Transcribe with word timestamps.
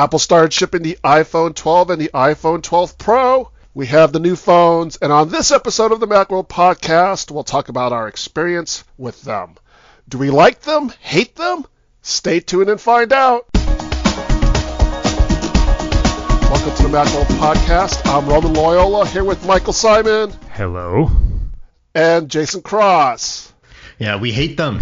Apple 0.00 0.18
started 0.18 0.50
shipping 0.50 0.80
the 0.80 0.96
iPhone 1.04 1.54
12 1.54 1.90
and 1.90 2.00
the 2.00 2.08
iPhone 2.14 2.62
12 2.62 2.96
Pro. 2.96 3.50
We 3.74 3.84
have 3.88 4.14
the 4.14 4.18
new 4.18 4.34
phones, 4.34 4.96
and 4.96 5.12
on 5.12 5.28
this 5.28 5.50
episode 5.50 5.92
of 5.92 6.00
the 6.00 6.06
Macworld 6.06 6.48
podcast, 6.48 7.30
we'll 7.30 7.44
talk 7.44 7.68
about 7.68 7.92
our 7.92 8.08
experience 8.08 8.82
with 8.96 9.20
them. 9.24 9.56
Do 10.08 10.16
we 10.16 10.30
like 10.30 10.62
them? 10.62 10.90
Hate 11.00 11.36
them? 11.36 11.66
Stay 12.00 12.40
tuned 12.40 12.70
and 12.70 12.80
find 12.80 13.12
out. 13.12 13.44
Welcome 16.48 16.76
to 16.76 16.82
the 16.82 16.88
Macworld 16.90 17.26
podcast. 17.38 18.00
I'm 18.06 18.26
Roman 18.26 18.54
Loyola 18.54 19.06
here 19.06 19.24
with 19.24 19.44
Michael 19.44 19.74
Simon 19.74 20.32
Hello. 20.54 21.10
and 21.94 22.30
Jason 22.30 22.62
Cross. 22.62 23.52
Yeah, 23.98 24.16
we 24.16 24.32
hate 24.32 24.56
them. 24.56 24.80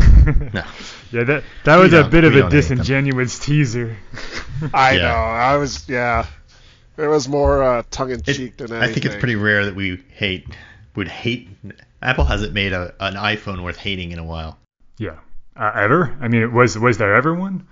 no. 0.55 0.63
Yeah, 1.11 1.25
that 1.25 1.45
that 1.65 1.77
We 1.77 1.83
was 1.85 1.93
a 1.95 2.05
bit 2.05 2.25
of 2.25 2.33
a 2.35 2.41
don't 2.41 2.53
hate 2.53 2.61
them. 2.69 2.77
disingenuous 2.79 3.39
teaser. 3.39 3.97
I 4.75 4.93
Yeah. 4.93 5.03
know. 5.03 5.15
I 5.15 5.57
was, 5.57 5.89
yeah. 5.89 6.27
It 6.97 7.07
was 7.07 7.29
more 7.29 7.63
uh, 7.63 7.83
tongue 7.91 8.11
in 8.11 8.23
cheek 8.23 8.57
than 8.57 8.73
anything. 8.73 8.91
I 8.91 8.93
think 8.93 9.07
it's 9.07 9.17
pretty 9.17 9.37
rare 9.37 9.67
that 9.67 9.75
we 9.77 10.03
hate 10.11 10.47
would 10.97 11.09
hate. 11.09 11.49
Apple 12.03 12.25
hasn't 12.25 12.53
made 12.53 12.73
a, 12.73 12.93
an 13.01 13.15
iPhone 13.15 13.63
worth 13.63 13.77
hating 13.77 14.11
in 14.13 14.19
a 14.19 14.25
while. 14.25 14.59
Yeah. 14.99 15.17
Uh, 15.57 15.71
ever? 15.75 16.17
I 16.21 16.29
mean, 16.29 16.53
was 16.53 16.77
was 16.79 16.99
there 16.99 17.15
ever 17.15 17.35
one? 17.35 17.67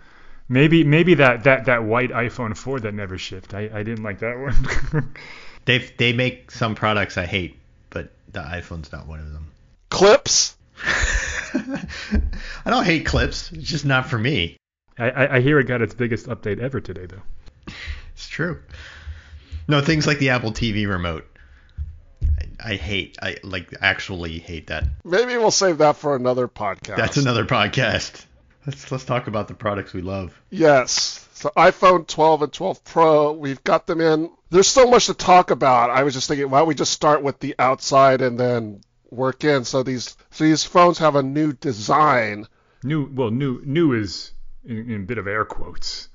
Maybe 0.48 0.84
maybe 0.84 1.14
that, 1.14 1.42
that, 1.44 1.64
that 1.64 1.82
white 1.82 2.10
iPhone 2.10 2.56
4 2.56 2.80
that 2.80 2.94
never 2.94 3.18
shipped. 3.18 3.52
I, 3.52 3.68
I 3.74 3.82
didn't 3.82 4.04
like 4.04 4.20
that 4.20 4.38
one. 4.38 5.14
They 5.64 5.78
they 5.78 6.12
make 6.12 6.52
some 6.52 6.76
products 6.76 7.18
I 7.18 7.26
hate, 7.26 7.58
but 7.90 8.12
the 8.32 8.38
iPhone's 8.38 8.92
not 8.92 9.08
one 9.08 9.18
of 9.18 9.32
them. 9.32 9.48
Clips. 9.90 10.56
I 12.64 12.70
don't 12.70 12.84
hate 12.84 13.06
clips. 13.06 13.52
It's 13.52 13.68
just 13.68 13.84
not 13.84 14.08
for 14.08 14.18
me. 14.18 14.56
I, 14.98 15.10
I, 15.10 15.36
I 15.36 15.40
hear 15.40 15.58
it 15.58 15.64
got 15.64 15.82
its 15.82 15.94
biggest 15.94 16.26
update 16.26 16.58
ever 16.58 16.80
today 16.80 17.06
though. 17.06 17.74
It's 18.14 18.28
true. 18.28 18.60
No, 19.68 19.80
things 19.80 20.06
like 20.06 20.18
the 20.18 20.30
Apple 20.30 20.52
TV 20.52 20.88
remote. 20.88 21.26
I, 22.22 22.72
I 22.72 22.74
hate. 22.76 23.18
I 23.20 23.36
like 23.42 23.74
actually 23.80 24.38
hate 24.38 24.68
that. 24.68 24.84
Maybe 25.04 25.36
we'll 25.36 25.50
save 25.50 25.78
that 25.78 25.96
for 25.96 26.16
another 26.16 26.48
podcast. 26.48 26.96
That's 26.96 27.16
another 27.16 27.44
podcast. 27.44 28.24
Let's 28.66 28.90
let's 28.90 29.04
talk 29.04 29.26
about 29.26 29.48
the 29.48 29.54
products 29.54 29.92
we 29.92 30.02
love. 30.02 30.40
Yes. 30.50 31.28
So 31.34 31.52
iPhone 31.56 32.06
12 32.06 32.42
and 32.42 32.52
12 32.52 32.84
Pro, 32.84 33.32
we've 33.32 33.62
got 33.62 33.86
them 33.86 34.00
in. 34.00 34.30
There's 34.48 34.68
so 34.68 34.88
much 34.88 35.06
to 35.06 35.14
talk 35.14 35.50
about. 35.50 35.90
I 35.90 36.02
was 36.02 36.14
just 36.14 36.28
thinking, 36.28 36.48
why 36.48 36.60
don't 36.60 36.68
we 36.68 36.74
just 36.74 36.92
start 36.92 37.22
with 37.22 37.38
the 37.40 37.54
outside 37.58 38.22
and 38.22 38.40
then 38.40 38.80
work 39.10 39.44
in? 39.44 39.64
So 39.64 39.82
these 39.82 40.16
so 40.30 40.44
these 40.44 40.64
phones 40.64 40.98
have 40.98 41.16
a 41.16 41.22
new 41.22 41.52
design. 41.52 42.46
New 42.82 43.10
well 43.12 43.30
new 43.30 43.62
new 43.64 43.92
is 43.92 44.32
in, 44.64 44.90
in 44.90 45.02
a 45.02 45.06
bit 45.06 45.18
of 45.18 45.26
air 45.26 45.44
quotes. 45.44 46.08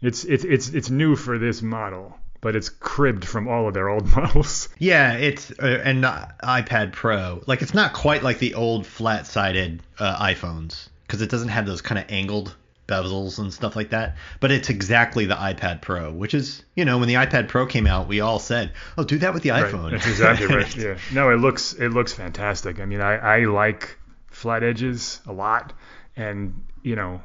It's 0.00 0.24
it's 0.24 0.44
it's 0.44 0.68
it's 0.68 0.90
new 0.90 1.16
for 1.16 1.38
this 1.38 1.62
model, 1.62 2.18
but 2.40 2.56
it's 2.56 2.68
cribbed 2.68 3.24
from 3.24 3.48
all 3.48 3.68
of 3.68 3.74
their 3.74 3.88
old 3.88 4.06
models. 4.16 4.68
Yeah, 4.78 5.14
it's 5.14 5.50
uh, 5.52 5.80
and 5.84 6.04
uh, 6.04 6.26
iPad 6.42 6.92
Pro. 6.92 7.42
Like 7.46 7.62
it's 7.62 7.74
not 7.74 7.92
quite 7.92 8.22
like 8.22 8.38
the 8.38 8.54
old 8.54 8.86
flat-sided 8.86 9.82
uh, 9.98 10.16
iPhones 10.18 10.88
because 11.06 11.22
it 11.22 11.30
doesn't 11.30 11.48
have 11.48 11.66
those 11.66 11.82
kind 11.82 11.98
of 11.98 12.06
angled 12.08 12.54
bezels 12.86 13.38
and 13.38 13.52
stuff 13.52 13.76
like 13.76 13.90
that. 13.90 14.16
But 14.40 14.50
it's 14.50 14.70
exactly 14.70 15.26
the 15.26 15.34
iPad 15.34 15.80
Pro, 15.82 16.12
which 16.12 16.34
is 16.34 16.64
you 16.74 16.84
know 16.84 16.98
when 16.98 17.08
the 17.08 17.14
iPad 17.14 17.48
Pro 17.48 17.66
came 17.66 17.86
out, 17.86 18.08
we 18.08 18.20
all 18.20 18.38
said, 18.38 18.72
"Oh, 18.98 19.04
do 19.04 19.18
that 19.18 19.34
with 19.34 19.42
the 19.42 19.50
iPhone." 19.50 19.84
Right, 19.84 19.92
that's 19.92 20.06
exactly 20.06 20.46
right. 20.54 20.76
Yeah. 20.76 20.98
No, 21.12 21.30
it 21.30 21.36
looks 21.36 21.72
it 21.72 21.90
looks 21.90 22.12
fantastic. 22.12 22.80
I 22.80 22.84
mean, 22.84 23.00
I, 23.00 23.16
I 23.16 23.44
like 23.44 23.98
flat 24.28 24.62
edges 24.62 25.20
a 25.26 25.32
lot, 25.32 25.72
and 26.16 26.64
you 26.82 26.96
know, 26.96 27.22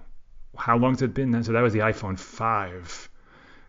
how 0.56 0.78
long's 0.78 1.02
it 1.02 1.14
been? 1.14 1.32
Then? 1.32 1.44
So 1.44 1.54
that 1.54 1.62
was 1.62 1.74
the 1.74 1.80
iPhone 1.80 2.18
5. 2.18 3.10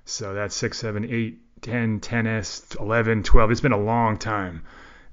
So 0.04 0.34
that's 0.34 0.56
6, 0.56 0.78
7, 0.78 1.04
8, 1.04 1.62
10, 1.62 2.00
10s, 2.00 2.80
11, 2.80 3.22
12. 3.22 3.50
It's 3.50 3.60
been 3.60 3.72
a 3.72 3.78
long 3.78 4.18
time, 4.18 4.64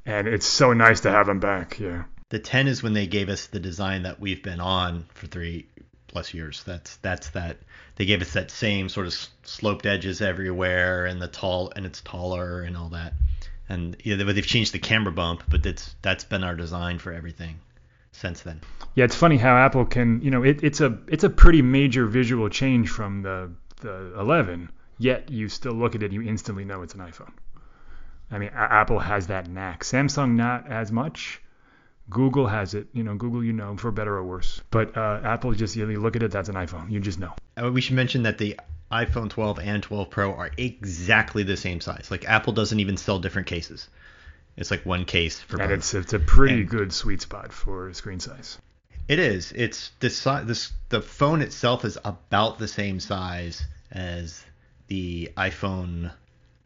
and 0.06 0.28
it's 0.28 0.46
so 0.46 0.74
nice 0.74 1.02
to 1.02 1.12
have 1.12 1.28
them 1.28 1.40
back. 1.40 1.80
Yeah. 1.80 2.06
The 2.30 2.40
10 2.40 2.68
is 2.68 2.84
when 2.84 2.94
they 2.94 3.08
gave 3.08 3.30
us 3.30 3.48
the 3.48 3.60
design 3.60 4.04
that 4.04 4.20
we've 4.20 4.44
been 4.44 4.60
on 4.60 5.06
for 5.14 5.28
three 5.28 5.68
plus 6.18 6.34
years. 6.34 6.64
That's 6.64 6.96
that's 6.98 7.30
that. 7.32 7.58
They 7.96 8.06
gave 8.06 8.22
us 8.24 8.34
that 8.34 8.50
same 8.50 8.90
sort 8.90 9.06
of 9.06 9.14
sloped 9.44 9.86
edges 9.86 10.20
everywhere, 10.20 11.06
and 11.06 11.22
the 11.22 11.28
tall 11.28 11.72
and 11.76 11.86
it's 11.86 12.02
taller 12.02 12.62
and 12.62 12.76
all 12.76 12.90
that. 12.90 13.14
And 13.70 13.96
yeah, 14.04 14.16
they- 14.16 14.34
they've 14.34 14.46
changed 14.46 14.74
the 14.74 14.80
camera 14.80 15.12
bump, 15.14 15.44
but 15.48 15.62
that's 15.62 15.96
that's 16.02 16.24
been 16.24 16.44
our 16.44 16.56
design 16.56 16.98
for 16.98 17.14
everything 17.14 17.60
since 18.14 18.42
then. 18.42 18.62
Yeah, 18.96 19.06
it's 19.06 19.16
funny 19.16 19.38
how 19.38 19.56
Apple 19.58 19.86
can, 19.86 20.22
you 20.24 20.32
know, 20.32 20.42
it, 20.44 20.64
it's 20.64 20.82
a 20.82 20.98
it's 21.08 21.24
a 21.24 21.30
pretty 21.30 21.62
major 21.62 22.08
visual 22.08 22.50
change 22.50 22.90
from 22.90 23.22
the 23.22 23.52
the 23.82 24.20
11. 24.20 24.70
Yet 24.98 25.30
you 25.30 25.50
still 25.50 25.74
look 25.74 25.94
at 25.94 26.02
it, 26.02 26.12
you 26.12 26.24
instantly 26.24 26.66
know 26.66 26.82
it's 26.82 26.96
an 26.96 27.02
iPhone. 27.02 27.34
I 28.32 28.40
mean, 28.40 28.50
Apple 28.56 28.98
has 28.98 29.28
that 29.28 29.48
knack. 29.48 29.84
Samsung 29.84 30.32
not 30.36 30.68
as 30.68 30.92
much. 30.92 31.40
Google 32.10 32.48
has 32.48 32.74
it, 32.74 32.88
you 32.94 33.04
know, 33.04 33.16
Google 33.16 33.44
you 33.44 33.54
know 33.54 33.76
for 33.78 33.92
better 33.92 34.16
or 34.16 34.24
worse. 34.24 34.62
But 34.72 34.96
uh, 34.98 35.20
Apple 35.24 35.52
just 35.54 35.76
you 35.76 35.86
look 36.00 36.16
at 36.16 36.24
it, 36.24 36.32
that's 36.32 36.50
an 36.50 36.56
iPhone. 36.56 36.90
You 36.92 37.00
just 37.00 37.20
know. 37.20 37.34
Uh, 37.62 37.72
we 37.72 37.82
should 37.82 37.96
mention 37.96 38.24
that 38.24 38.38
the 38.38 38.58
iPhone 38.92 39.30
12 39.30 39.60
and 39.60 39.84
12 39.84 40.10
Pro 40.10 40.34
are 40.34 40.50
exactly 40.58 41.44
the 41.44 41.58
same 41.58 41.82
size. 41.82 42.08
Like 42.10 42.24
Apple 42.30 42.54
doesn't 42.54 42.80
even 42.80 42.96
sell 42.98 43.20
different 43.20 43.48
cases. 43.48 43.90
It's 44.56 44.72
like 44.72 44.86
one 44.86 45.04
case 45.06 45.40
for 45.42 45.60
And 45.62 45.70
both. 45.70 45.78
it's 45.80 45.94
it's 45.94 46.14
a 46.14 46.20
pretty 46.20 46.62
And- 46.62 46.70
good 46.70 46.94
sweet 46.94 47.22
spot 47.22 47.52
for 47.52 47.92
screen 47.94 48.20
size. 48.20 48.58
It 49.08 49.20
is. 49.20 49.52
It's 49.54 49.92
the 50.00 50.10
si- 50.10 50.44
this 50.46 50.72
the 50.90 51.02
phone 51.02 51.42
itself 51.42 51.86
is 51.86 51.98
about 52.04 52.58
the 52.60 52.68
same 52.68 53.00
size 53.00 53.64
as 53.92 54.44
the 54.88 55.32
iPhone 55.38 56.12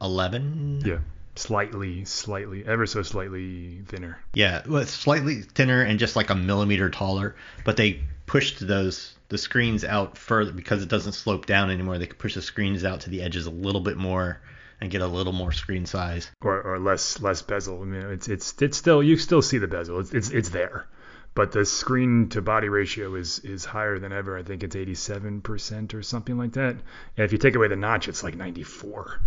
11. 0.01 0.81
Yeah. 0.85 0.99
Slightly, 1.35 2.05
slightly, 2.05 2.65
ever 2.65 2.85
so 2.85 3.03
slightly 3.03 3.81
thinner. 3.87 4.19
Yeah, 4.33 4.63
well, 4.67 4.85
slightly 4.85 5.41
thinner 5.41 5.81
and 5.81 5.97
just 5.97 6.15
like 6.15 6.29
a 6.29 6.35
millimeter 6.35 6.89
taller, 6.89 7.35
but 7.63 7.77
they 7.77 8.01
pushed 8.25 8.65
those 8.65 9.15
the 9.29 9.37
screens 9.37 9.85
out 9.85 10.17
further 10.17 10.51
because 10.51 10.83
it 10.83 10.89
doesn't 10.89 11.13
slope 11.13 11.45
down 11.45 11.71
anymore. 11.71 11.97
They 11.97 12.07
could 12.07 12.19
push 12.19 12.35
the 12.35 12.41
screens 12.41 12.83
out 12.83 13.01
to 13.01 13.09
the 13.09 13.21
edges 13.21 13.45
a 13.45 13.51
little 13.51 13.81
bit 13.81 13.95
more 13.97 14.41
and 14.81 14.91
get 14.91 15.01
a 15.01 15.07
little 15.07 15.31
more 15.31 15.51
screen 15.51 15.85
size. 15.85 16.29
or, 16.41 16.61
or 16.61 16.79
less 16.79 17.21
less 17.21 17.41
bezel. 17.41 17.81
I 17.81 17.85
mean, 17.85 18.01
it's 18.01 18.27
it's 18.27 18.61
it's 18.61 18.77
still 18.77 19.01
you 19.01 19.15
still 19.15 19.41
see 19.41 19.57
the 19.57 19.67
bezel. 19.67 19.99
It's 19.99 20.11
it's, 20.11 20.29
it's 20.31 20.49
there, 20.49 20.87
but 21.33 21.51
the 21.51 21.65
screen 21.65 22.29
to 22.29 22.41
body 22.41 22.67
ratio 22.67 23.15
is 23.15 23.39
is 23.39 23.63
higher 23.63 23.99
than 23.99 24.11
ever. 24.11 24.37
I 24.37 24.43
think 24.43 24.63
it's 24.63 24.75
87% 24.75 25.93
or 25.93 26.01
something 26.01 26.37
like 26.37 26.53
that. 26.53 26.71
And 26.71 27.25
if 27.25 27.31
you 27.31 27.37
take 27.37 27.55
away 27.55 27.67
the 27.67 27.75
notch, 27.75 28.07
it's 28.07 28.23
like 28.23 28.35
94. 28.35 29.19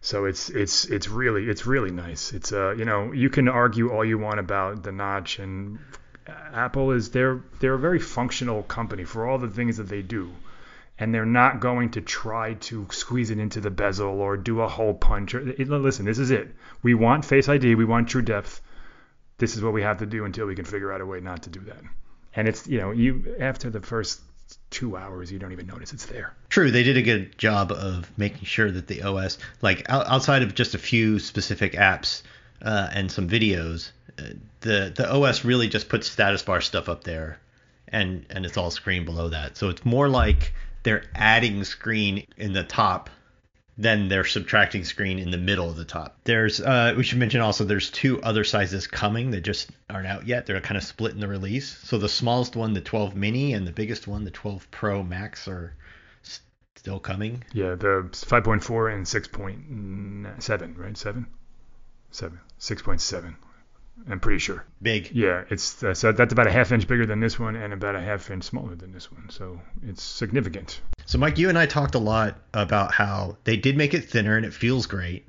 So 0.00 0.24
it's 0.24 0.48
it's 0.48 0.86
it's 0.86 1.08
really 1.08 1.48
it's 1.48 1.66
really 1.66 1.90
nice. 1.90 2.32
It's 2.32 2.52
uh 2.52 2.72
you 2.72 2.84
know 2.84 3.12
you 3.12 3.30
can 3.30 3.48
argue 3.48 3.92
all 3.92 4.04
you 4.04 4.18
want 4.18 4.40
about 4.40 4.82
the 4.82 4.92
notch 4.92 5.38
and 5.38 5.78
Apple 6.26 6.92
is 6.92 7.10
they're 7.10 7.42
they're 7.60 7.74
a 7.74 7.78
very 7.78 7.98
functional 7.98 8.62
company 8.62 9.04
for 9.04 9.26
all 9.26 9.38
the 9.38 9.48
things 9.48 9.76
that 9.76 9.88
they 9.88 10.02
do 10.02 10.30
and 11.00 11.14
they're 11.14 11.24
not 11.24 11.60
going 11.60 11.90
to 11.90 12.02
try 12.02 12.54
to 12.54 12.86
squeeze 12.90 13.30
it 13.30 13.38
into 13.38 13.60
the 13.60 13.70
bezel 13.70 14.20
or 14.20 14.36
do 14.36 14.60
a 14.60 14.68
hole 14.68 14.92
punch. 14.92 15.34
Or, 15.34 15.40
it, 15.48 15.66
listen, 15.66 16.04
this 16.04 16.18
is 16.18 16.30
it. 16.30 16.54
We 16.82 16.92
want 16.92 17.24
Face 17.24 17.48
ID. 17.48 17.74
We 17.74 17.86
want 17.86 18.08
true 18.08 18.20
depth. 18.20 18.60
This 19.38 19.56
is 19.56 19.62
what 19.62 19.72
we 19.72 19.80
have 19.80 19.98
to 19.98 20.06
do 20.06 20.26
until 20.26 20.46
we 20.46 20.54
can 20.54 20.66
figure 20.66 20.92
out 20.92 21.00
a 21.00 21.06
way 21.06 21.20
not 21.20 21.44
to 21.44 21.50
do 21.50 21.60
that. 21.60 21.80
And 22.36 22.46
it's 22.46 22.66
you 22.68 22.78
know 22.78 22.90
you 22.90 23.34
after 23.40 23.70
the 23.70 23.80
first 23.80 24.20
two 24.70 24.96
hours 24.96 25.30
you 25.30 25.38
don't 25.38 25.52
even 25.52 25.66
notice 25.66 25.92
it's 25.92 26.06
there. 26.06 26.34
True, 26.48 26.70
they 26.70 26.82
did 26.82 26.96
a 26.96 27.02
good 27.02 27.36
job 27.38 27.72
of 27.72 28.10
making 28.16 28.44
sure 28.44 28.70
that 28.70 28.86
the 28.86 29.02
OS, 29.02 29.38
like 29.62 29.88
out- 29.88 30.08
outside 30.08 30.42
of 30.42 30.54
just 30.54 30.74
a 30.74 30.78
few 30.78 31.18
specific 31.18 31.72
apps 31.72 32.22
uh, 32.62 32.88
and 32.92 33.10
some 33.10 33.28
videos, 33.28 33.90
uh, 34.18 34.22
the 34.60 34.92
the 34.94 35.12
OS 35.12 35.44
really 35.44 35.68
just 35.68 35.88
puts 35.88 36.10
status 36.10 36.42
bar 36.42 36.60
stuff 36.60 36.88
up 36.88 37.04
there, 37.04 37.38
and 37.88 38.26
and 38.30 38.44
it's 38.44 38.56
all 38.56 38.70
screen 38.70 39.04
below 39.04 39.28
that. 39.28 39.56
So 39.56 39.68
it's 39.68 39.84
more 39.84 40.08
like 40.08 40.52
they're 40.82 41.04
adding 41.14 41.64
screen 41.64 42.26
in 42.36 42.52
the 42.52 42.64
top 42.64 43.10
than 43.80 44.08
they're 44.08 44.24
subtracting 44.24 44.84
screen 44.84 45.18
in 45.18 45.30
the 45.30 45.38
middle 45.38 45.70
of 45.70 45.76
the 45.76 45.86
top. 45.86 46.18
There's 46.24 46.60
uh, 46.60 46.92
we 46.96 47.02
should 47.02 47.18
mention 47.18 47.40
also 47.40 47.64
there's 47.64 47.90
two 47.90 48.22
other 48.22 48.44
sizes 48.44 48.86
coming 48.86 49.30
that 49.30 49.40
just 49.40 49.70
aren't 49.88 50.06
out 50.06 50.26
yet. 50.26 50.44
They're 50.44 50.60
kind 50.60 50.76
of 50.76 50.84
split 50.84 51.14
in 51.14 51.20
the 51.20 51.28
release. 51.28 51.78
So 51.84 51.96
the 51.96 52.08
smallest 52.08 52.56
one, 52.56 52.74
the 52.74 52.82
12 52.82 53.16
mini, 53.16 53.54
and 53.54 53.66
the 53.66 53.72
biggest 53.72 54.06
one, 54.06 54.24
the 54.24 54.30
12 54.30 54.70
Pro 54.70 55.02
Max, 55.02 55.48
are 55.48 55.74
still 56.76 57.00
coming. 57.00 57.42
Yeah, 57.54 57.74
the 57.74 58.08
5.4 58.12 58.94
and 58.94 59.06
6.7, 59.06 60.78
right? 60.78 60.96
Seven, 60.98 61.26
seven, 62.10 62.40
6.7. 62.58 63.34
I'm 64.08 64.20
pretty 64.20 64.38
sure. 64.38 64.64
Big. 64.80 65.10
Yeah, 65.12 65.44
it's 65.50 65.82
uh, 65.82 65.94
so 65.94 66.12
that's 66.12 66.32
about 66.32 66.46
a 66.46 66.50
half 66.50 66.72
inch 66.72 66.88
bigger 66.88 67.06
than 67.06 67.20
this 67.20 67.38
one 67.38 67.56
and 67.56 67.72
about 67.72 67.96
a 67.96 68.00
half 68.00 68.30
inch 68.30 68.44
smaller 68.44 68.74
than 68.74 68.92
this 68.92 69.12
one. 69.12 69.28
So 69.30 69.60
it's 69.86 70.02
significant. 70.02 70.80
So 71.06 71.18
Mike, 71.18 71.38
you 71.38 71.48
and 71.48 71.58
I 71.58 71.66
talked 71.66 71.94
a 71.94 71.98
lot 71.98 72.38
about 72.54 72.92
how 72.92 73.36
they 73.44 73.56
did 73.56 73.76
make 73.76 73.94
it 73.94 74.08
thinner 74.08 74.36
and 74.36 74.46
it 74.46 74.54
feels 74.54 74.86
great, 74.86 75.26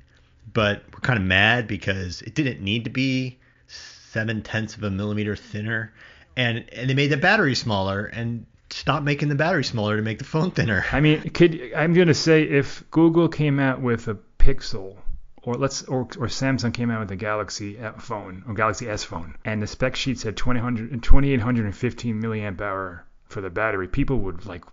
but 0.52 0.84
we're 0.92 1.00
kind 1.00 1.18
of 1.18 1.24
mad 1.24 1.66
because 1.66 2.22
it 2.22 2.34
didn't 2.34 2.60
need 2.60 2.84
to 2.84 2.90
be 2.90 3.38
seven 3.66 4.42
tenths 4.42 4.76
of 4.76 4.82
a 4.84 4.90
millimeter 4.90 5.36
thinner, 5.36 5.92
and 6.36 6.64
and 6.72 6.88
they 6.88 6.94
made 6.94 7.10
the 7.10 7.16
battery 7.16 7.54
smaller. 7.54 8.06
And 8.06 8.46
stop 8.70 9.02
making 9.02 9.28
the 9.28 9.34
battery 9.34 9.64
smaller 9.64 9.96
to 9.96 10.02
make 10.02 10.18
the 10.18 10.24
phone 10.24 10.50
thinner. 10.50 10.84
I 10.92 11.00
mean, 11.00 11.22
could 11.30 11.72
I'm 11.76 11.94
gonna 11.94 12.14
say 12.14 12.42
if 12.42 12.84
Google 12.90 13.28
came 13.28 13.58
out 13.58 13.80
with 13.80 14.08
a 14.08 14.16
Pixel, 14.38 14.96
or 15.42 15.54
let's 15.54 15.82
or, 15.82 16.00
or 16.00 16.28
Samsung 16.28 16.72
came 16.72 16.90
out 16.90 17.00
with 17.00 17.10
a 17.10 17.16
Galaxy 17.16 17.78
phone 17.98 18.44
or 18.46 18.54
Galaxy 18.54 18.88
S 18.88 19.04
phone, 19.04 19.36
and 19.44 19.62
the 19.62 19.66
spec 19.66 19.96
sheet 19.96 20.18
said 20.18 20.36
2000, 20.36 21.02
2815 21.02 22.22
milliamp 22.22 22.60
hour 22.60 23.04
for 23.28 23.40
the 23.40 23.50
battery, 23.50 23.88
people 23.88 24.18
would 24.20 24.46
like 24.46 24.64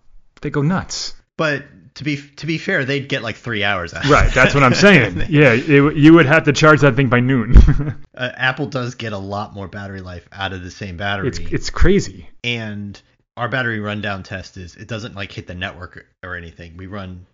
they 0.41 0.49
go 0.49 0.61
nuts. 0.61 1.15
But 1.37 1.63
to 1.95 2.03
be 2.03 2.17
to 2.17 2.45
be 2.45 2.57
fair, 2.57 2.85
they'd 2.85 3.07
get 3.07 3.23
like 3.23 3.37
three 3.37 3.63
hours 3.63 3.93
out. 3.93 4.05
Right, 4.05 4.31
that's 4.33 4.53
what 4.53 4.63
I'm 4.63 4.73
saying. 4.73 5.25
yeah, 5.29 5.53
it, 5.53 5.95
you 5.95 6.13
would 6.13 6.25
have 6.25 6.43
to 6.43 6.53
charge 6.53 6.81
that 6.81 6.95
thing 6.95 7.07
by 7.07 7.21
noon. 7.21 7.55
uh, 8.15 8.31
Apple 8.35 8.65
does 8.65 8.95
get 8.95 9.13
a 9.13 9.17
lot 9.17 9.53
more 9.53 9.67
battery 9.67 10.01
life 10.01 10.27
out 10.31 10.53
of 10.53 10.63
the 10.63 10.71
same 10.71 10.97
battery. 10.97 11.29
It's 11.29 11.39
it's 11.39 11.69
crazy. 11.69 12.29
And 12.43 13.01
our 13.37 13.47
battery 13.47 13.79
rundown 13.79 14.23
test 14.23 14.57
is 14.57 14.75
it 14.75 14.89
doesn't 14.89 15.15
like 15.15 15.31
hit 15.31 15.47
the 15.47 15.55
network 15.55 16.05
or 16.21 16.35
anything. 16.35 16.75
We 16.75 16.87
run 16.87 17.25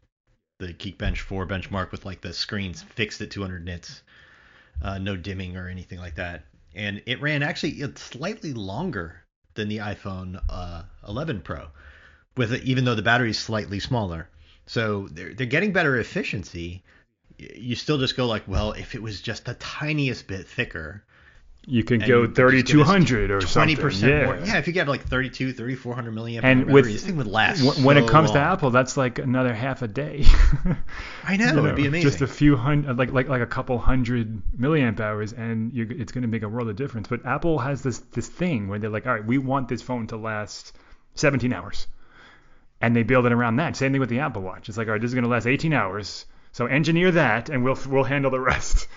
the 0.57 0.74
Geekbench 0.74 1.19
4 1.19 1.46
benchmark 1.48 1.92
with 1.92 2.06
like 2.06 2.22
the 2.22 2.34
screens 2.34 2.81
fixed 2.81 3.22
at 3.22 3.31
200 3.31 3.66
nits, 3.66 4.02
uh, 4.81 4.98
no 4.98 5.18
dimming 5.18 5.57
or 5.57 5.68
anything 5.68 6.00
like 6.00 6.16
that. 6.16 6.46
And 6.74 7.02
it 7.06 7.22
ran 7.22 7.44
actually 7.44 7.81
it's 7.81 8.02
slightly 8.02 8.54
longer 8.54 9.24
than 9.56 9.68
the 9.68 9.78
iPhone 9.78 10.42
uh, 10.50 10.84
11 11.07 11.42
Pro, 11.42 11.68
with 12.38 12.54
it, 12.54 12.63
even 12.63 12.86
though 12.86 12.96
the 12.96 13.02
battery 13.02 13.31
is 13.31 13.40
slightly 13.40 13.80
smaller. 13.80 14.30
So 14.66 15.07
they're 15.12 15.34
they're 15.34 15.46
getting 15.46 15.74
better 15.74 15.98
efficiency. 15.98 16.84
You 17.38 17.75
still 17.75 17.98
just 17.98 18.18
go 18.18 18.25
like, 18.25 18.48
well, 18.48 18.72
if 18.72 18.96
it 18.96 19.01
was 19.01 19.22
just 19.22 19.46
the 19.46 19.54
tiniest 19.56 20.28
bit 20.28 20.48
thicker, 20.48 21.04
you 21.68 21.84
can 21.84 22.00
go 22.00 22.28
3200 22.28 23.32
or 23.32 23.40
20% 23.40 23.48
something. 23.48 24.10
Yeah. 24.10 24.26
more. 24.26 24.38
Yeah, 24.38 24.58
if 24.58 24.68
you 24.68 24.74
get 24.74 24.88
like 24.88 25.04
32, 25.04 25.54
3400 25.54 26.14
milliamp 26.14 26.44
and 26.44 26.72
with, 26.72 26.86
this 26.86 27.06
thing 27.06 27.18
would 27.18 27.28
last. 27.28 27.64
W- 27.64 27.86
when 27.86 27.98
so 27.98 28.04
it 28.04 28.10
comes 28.10 28.30
long. 28.30 28.36
to 28.36 28.42
Apple, 28.42 28.70
that's 28.70 28.98
like 28.98 29.20
another 29.20 29.54
half 29.54 29.82
a 29.82 29.88
day. 29.88 30.26
I 31.24 31.38
know, 31.38 31.48
you 31.48 31.54
know, 31.54 31.66
it'd 31.66 31.76
be 31.76 31.88
amazing. 31.88 32.10
Just 32.10 32.22
a 32.22 32.28
few 32.28 32.56
hundred, 32.56 32.98
like 32.98 33.12
like 33.12 33.28
like 33.28 33.42
a 33.42 33.48
couple 33.48 33.78
hundred 33.80 34.42
milliamp 34.58 35.00
hours, 35.00 35.34
and 35.34 35.72
it's 35.76 36.12
going 36.12 36.22
to 36.22 36.28
make 36.28 36.44
a 36.44 36.50
world 36.50 36.70
of 36.70 36.76
difference. 36.76 37.08
But 37.08 37.26
Apple 37.26 37.60
has 37.60 37.82
this 37.82 38.00
this 38.12 38.28
thing 38.28 38.68
where 38.68 38.80
they're 38.80 38.90
like, 38.90 39.08
all 39.08 39.14
right, 39.14 39.26
we 39.26 39.38
want 39.38 39.68
this 39.68 39.82
phone 39.82 40.08
to 40.08 40.18
last 40.18 40.74
17 41.16 41.52
hours, 41.52 41.88
and 42.80 42.96
they 42.96 43.04
build 43.04 43.26
it 43.26 43.32
around 43.32 43.56
that. 43.58 43.76
Same 43.76 43.92
thing 43.92 44.02
with 44.02 44.10
the 44.10 44.20
Apple 44.20 44.42
Watch. 44.42 44.70
It's 44.70 44.78
like, 44.78 44.88
all 44.88 44.94
right, 44.94 45.02
this 45.02 45.10
is 45.10 45.16
going 45.16 45.24
to 45.24 45.30
last 45.30 45.48
18 45.48 45.74
hours. 45.74 46.26
So 46.52 46.68
engineer 46.68 47.12
that, 47.12 47.50
and 47.50 47.64
we'll 47.64 47.78
we'll 47.90 48.04
handle 48.04 48.32
the 48.32 48.40
rest. 48.40 48.88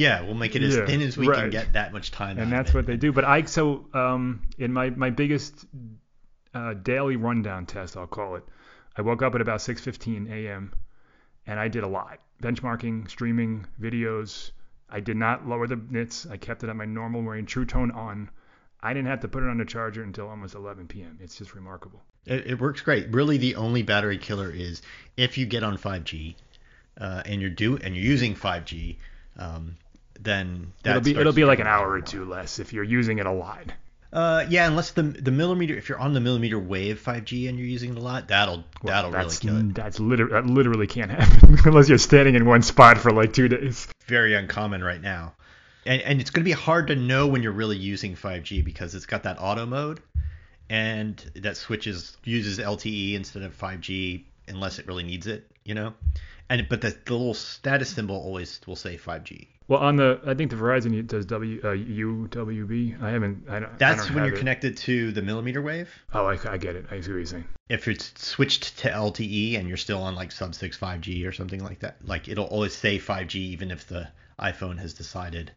Yeah, 0.00 0.22
we'll 0.22 0.34
make 0.34 0.56
it 0.56 0.62
as 0.62 0.74
yeah, 0.74 0.86
thin 0.86 1.02
as 1.02 1.18
we 1.18 1.28
right. 1.28 1.40
can 1.40 1.50
get 1.50 1.74
that 1.74 1.92
much 1.92 2.10
time. 2.10 2.38
And 2.38 2.50
that's 2.50 2.72
what 2.72 2.86
they 2.86 2.96
do. 2.96 3.12
But 3.12 3.26
I 3.26 3.44
so 3.44 3.84
um, 3.92 4.48
in 4.56 4.72
my 4.72 4.88
my 4.88 5.10
biggest 5.10 5.66
uh, 6.54 6.72
daily 6.72 7.16
rundown 7.16 7.66
test, 7.66 7.98
I'll 7.98 8.06
call 8.06 8.36
it. 8.36 8.44
I 8.96 9.02
woke 9.02 9.20
up 9.20 9.34
at 9.34 9.42
about 9.42 9.60
6:15 9.60 10.30
a.m. 10.32 10.72
and 11.46 11.60
I 11.60 11.68
did 11.68 11.84
a 11.84 11.86
lot 11.86 12.18
benchmarking, 12.42 13.10
streaming 13.10 13.66
videos. 13.78 14.52
I 14.88 15.00
did 15.00 15.18
not 15.18 15.46
lower 15.46 15.66
the 15.66 15.78
nits. 15.90 16.26
I 16.26 16.38
kept 16.38 16.64
it 16.64 16.70
at 16.70 16.76
my 16.76 16.86
normal 16.86 17.22
wearing 17.22 17.44
True 17.44 17.66
Tone 17.66 17.90
on. 17.90 18.30
I 18.82 18.94
didn't 18.94 19.08
have 19.08 19.20
to 19.20 19.28
put 19.28 19.42
it 19.42 19.50
on 19.50 19.58
the 19.58 19.66
charger 19.66 20.02
until 20.02 20.30
almost 20.30 20.54
11 20.54 20.88
p.m. 20.88 21.18
It's 21.20 21.36
just 21.36 21.54
remarkable. 21.54 22.00
It, 22.24 22.46
it 22.46 22.58
works 22.58 22.80
great. 22.80 23.12
Really, 23.12 23.36
the 23.36 23.56
only 23.56 23.82
battery 23.82 24.16
killer 24.16 24.50
is 24.50 24.80
if 25.18 25.36
you 25.36 25.44
get 25.44 25.62
on 25.62 25.76
5G 25.76 26.36
uh, 26.98 27.22
and 27.26 27.42
you're 27.42 27.50
do 27.50 27.76
and 27.76 27.94
you're 27.94 28.04
using 28.04 28.34
5G 28.34 28.96
um, 29.38 29.76
then 30.22 30.72
it'll 30.84 31.00
be 31.00 31.16
it'll 31.16 31.32
be 31.32 31.44
like 31.44 31.60
an 31.60 31.66
hour 31.66 31.90
or 31.90 32.00
two 32.00 32.24
less 32.24 32.58
if 32.58 32.72
you're 32.72 32.84
using 32.84 33.18
it 33.18 33.26
a 33.26 33.32
lot. 33.32 33.72
Uh, 34.12 34.44
yeah, 34.48 34.66
unless 34.66 34.90
the 34.90 35.02
the 35.02 35.30
millimeter, 35.30 35.76
if 35.76 35.88
you're 35.88 35.98
on 35.98 36.14
the 36.14 36.20
millimeter 36.20 36.58
wave 36.58 37.00
5G 37.00 37.48
and 37.48 37.58
you're 37.58 37.68
using 37.68 37.92
it 37.92 37.96
a 37.96 38.00
lot, 38.00 38.28
that'll 38.28 38.64
well, 38.82 38.92
that'll 38.92 39.12
really 39.12 39.36
kill 39.36 39.56
it. 39.58 39.74
That's 39.74 40.00
literally 40.00 40.32
that 40.32 40.46
literally 40.46 40.86
can't 40.88 41.10
happen 41.10 41.56
unless 41.64 41.88
you're 41.88 41.98
standing 41.98 42.34
in 42.34 42.44
one 42.44 42.62
spot 42.62 42.98
for 42.98 43.12
like 43.12 43.32
two 43.32 43.48
days. 43.48 43.86
Very 44.06 44.34
uncommon 44.34 44.82
right 44.82 45.00
now, 45.00 45.34
and 45.86 46.02
and 46.02 46.20
it's 46.20 46.30
going 46.30 46.42
to 46.42 46.48
be 46.48 46.52
hard 46.52 46.88
to 46.88 46.96
know 46.96 47.28
when 47.28 47.42
you're 47.42 47.52
really 47.52 47.76
using 47.76 48.16
5G 48.16 48.64
because 48.64 48.96
it's 48.96 49.06
got 49.06 49.22
that 49.22 49.36
auto 49.40 49.64
mode, 49.64 50.02
and 50.68 51.16
that 51.36 51.56
switches 51.56 52.16
uses 52.24 52.58
LTE 52.58 53.14
instead 53.14 53.44
of 53.44 53.56
5G 53.56 54.24
unless 54.48 54.80
it 54.80 54.88
really 54.88 55.04
needs 55.04 55.28
it, 55.28 55.48
you 55.64 55.74
know. 55.74 55.94
And 56.48 56.68
but 56.68 56.80
the, 56.80 56.96
the 57.04 57.12
little 57.12 57.34
status 57.34 57.90
symbol 57.90 58.16
always 58.16 58.60
will 58.66 58.74
say 58.74 58.96
5G. 58.96 59.46
Well, 59.70 59.78
on 59.78 59.94
the 59.94 60.20
I 60.26 60.34
think 60.34 60.50
the 60.50 60.56
Verizon 60.56 61.06
does 61.06 61.26
W 61.26 61.60
uh, 61.62 61.68
UWB. 61.68 63.00
I 63.00 63.10
haven't. 63.10 63.44
I 63.48 63.60
don't, 63.60 63.78
That's 63.78 64.00
I 64.00 64.04
don't 64.06 64.14
when 64.16 64.24
you're 64.24 64.34
it. 64.34 64.38
connected 64.38 64.76
to 64.78 65.12
the 65.12 65.22
millimeter 65.22 65.62
wave. 65.62 65.88
Oh, 66.12 66.26
I, 66.26 66.36
I 66.50 66.56
get 66.56 66.74
it. 66.74 66.86
I 66.90 67.00
see 67.00 67.12
what 67.12 67.18
you're 67.18 67.26
saying. 67.26 67.44
If 67.68 67.86
it's 67.86 68.12
switched 68.20 68.78
to 68.80 68.90
LTE 68.90 69.56
and 69.60 69.68
you're 69.68 69.76
still 69.76 70.02
on 70.02 70.16
like 70.16 70.32
sub 70.32 70.56
6 70.56 70.76
5G 70.76 71.24
or 71.24 71.30
something 71.30 71.62
like 71.62 71.78
that, 71.80 72.04
like 72.04 72.26
it'll 72.26 72.46
always 72.46 72.74
say 72.74 72.98
5G 72.98 73.36
even 73.36 73.70
if 73.70 73.86
the 73.86 74.08
iPhone 74.40 74.76
has 74.78 74.92
decided 74.92 75.52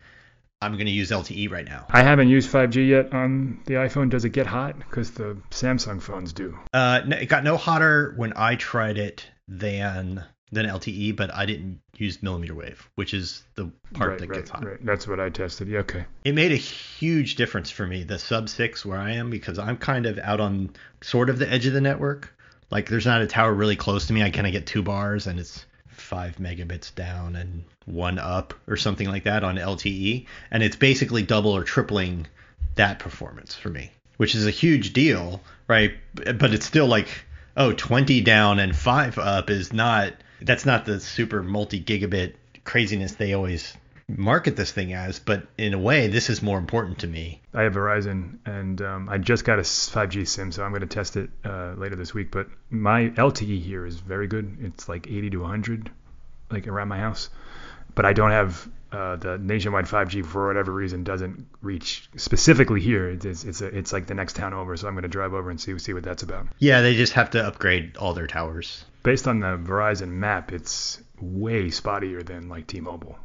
I'm 0.62 0.74
going 0.74 0.86
to 0.86 0.92
use 0.92 1.10
LTE 1.10 1.50
right 1.50 1.66
now. 1.66 1.88
I 1.90 2.04
haven't 2.04 2.30
used 2.30 2.52
5G 2.52 2.88
yet 2.88 3.14
on 3.14 3.62
the 3.66 3.74
iPhone. 3.74 4.12
Does 4.12 4.26
it 4.26 4.30
get 4.30 4.46
hot? 4.46 4.78
Because 4.78 5.10
the 5.10 5.38
Samsung 5.50 6.00
phones 6.00 6.34
do. 6.34 6.60
Uh, 6.72 7.02
it 7.08 7.30
got 7.30 7.44
no 7.44 7.58
hotter 7.58 8.14
when 8.16 8.34
I 8.36 8.58
tried 8.58 9.00
it 9.00 9.26
than 9.48 10.24
than 10.54 10.66
LTE, 10.66 11.16
but 11.16 11.34
I 11.34 11.46
didn't 11.46 11.80
use 11.98 12.22
millimeter 12.24 12.54
wave, 12.54 12.88
which 12.96 13.14
is 13.14 13.44
the 13.56 13.72
part 13.94 14.12
right, 14.12 14.20
that 14.20 14.30
right, 14.30 14.40
gets 14.40 14.50
hot. 14.50 14.66
Right. 14.66 14.86
That's 14.86 15.08
what 15.08 15.20
I 15.20 15.30
tested. 15.30 15.68
Yeah, 15.68 15.80
okay. 15.80 16.06
It 16.24 16.34
made 16.36 16.52
a 16.52 16.58
huge 16.58 17.36
difference 17.36 17.70
for 17.70 17.86
me, 17.86 18.04
the 18.04 18.20
sub 18.20 18.50
six 18.50 18.86
where 18.86 18.98
I 18.98 19.14
am, 19.14 19.30
because 19.30 19.60
I'm 19.60 19.78
kind 19.78 20.06
of 20.06 20.20
out 20.20 20.40
on 20.40 20.72
sort 21.02 21.30
of 21.30 21.40
the 21.40 21.50
edge 21.52 21.66
of 21.66 21.74
the 21.74 21.82
network. 21.82 22.34
Like 22.70 22.90
there's 22.90 23.06
not 23.06 23.22
a 23.22 23.28
tower 23.28 23.54
really 23.54 23.76
close 23.76 24.08
to 24.08 24.14
me. 24.14 24.24
I 24.24 24.30
kind 24.32 24.48
of 24.48 24.54
get 24.54 24.66
two 24.66 24.82
bars 24.82 25.28
and 25.28 25.40
it's 25.40 25.66
five 25.88 26.38
megabits 26.38 26.94
down 26.94 27.36
and 27.36 27.64
one 27.86 28.20
up 28.20 28.54
or 28.68 28.78
something 28.78 29.08
like 29.08 29.26
that 29.26 29.44
on 29.44 29.58
LTE. 29.58 30.26
And 30.52 30.64
it's 30.64 30.76
basically 30.76 31.24
double 31.24 31.52
or 31.52 31.64
tripling 31.64 32.28
that 32.76 33.00
performance 33.00 33.56
for 33.56 33.70
me, 33.70 33.92
which 34.18 34.36
is 34.36 34.48
a 34.48 34.52
huge 34.52 34.94
deal, 34.94 35.42
right? 35.68 35.94
But 36.16 36.54
it's 36.54 36.66
still 36.66 36.88
like, 36.88 37.08
oh, 37.56 37.74
20 37.74 38.22
down 38.22 38.60
and 38.60 38.76
five 38.76 39.20
up 39.20 39.50
is 39.50 39.72
not 39.72 40.14
that's 40.44 40.66
not 40.66 40.86
the 40.86 41.00
super 41.00 41.42
multi 41.42 41.82
gigabit 41.82 42.36
craziness 42.64 43.14
they 43.16 43.34
always 43.34 43.76
market 44.08 44.56
this 44.56 44.72
thing 44.72 44.94
as, 44.94 45.20
but 45.20 45.48
in 45.58 45.74
a 45.74 45.80
way, 45.80 46.08
this 46.08 46.30
is 46.30 46.42
more 46.42 46.58
important 46.58 47.00
to 47.00 47.08
me. 47.08 47.42
I 47.54 47.64
have 47.64 47.74
Verizon, 47.74 48.38
and 48.46 48.82
um, 48.82 49.10
I 49.10 49.18
just 49.18 49.46
got 49.46 49.60
a 49.60 49.64
5G 49.64 50.28
SIM, 50.28 50.52
so 50.52 50.64
I'm 50.64 50.72
going 50.72 50.82
to 50.82 50.88
test 50.88 51.16
it 51.16 51.30
uh, 51.46 51.74
later 51.78 51.96
this 51.96 52.14
week. 52.14 52.32
But 52.32 52.48
my 52.70 53.10
LTE 53.10 53.62
here 53.62 53.86
is 53.86 54.00
very 54.00 54.28
good. 54.28 54.58
It's 54.62 54.90
like 54.90 55.08
80 55.08 55.32
to 55.32 55.38
100, 55.42 55.92
like 56.52 56.68
around 56.68 56.90
my 56.90 57.00
house. 57.00 57.30
But 57.96 58.06
I 58.06 58.14
don't 58.14 58.32
have 58.32 58.68
uh, 58.94 59.16
the 59.18 59.38
nationwide 59.38 59.86
5G 59.86 60.26
for 60.26 60.48
whatever 60.48 60.72
reason 60.72 61.04
doesn't 61.04 61.48
reach 61.62 62.10
specifically 62.16 62.80
here. 62.80 63.10
It's 63.10 63.44
it's 63.44 63.62
a, 63.62 63.68
it's 63.68 63.92
like 63.92 64.08
the 64.08 64.14
next 64.14 64.36
town 64.36 64.54
over, 64.54 64.78
so 64.78 64.88
I'm 64.88 64.94
going 64.94 65.04
to 65.04 65.10
drive 65.10 65.34
over 65.34 65.50
and 65.50 65.60
see 65.60 65.78
see 65.80 65.94
what 65.94 66.04
that's 66.04 66.24
about. 66.24 66.48
Yeah, 66.60 66.82
they 66.82 66.96
just 66.96 67.14
have 67.14 67.32
to 67.32 67.46
upgrade 67.46 67.98
all 67.98 68.14
their 68.14 68.28
towers 68.28 68.86
based 69.04 69.28
on 69.28 69.40
the 69.40 69.58
Verizon 69.58 70.10
map, 70.10 70.52
it's 70.52 71.00
way 71.20 71.68
spottier 71.68 72.26
than 72.26 72.50
like 72.50 72.68
T-Mobile 72.68 73.18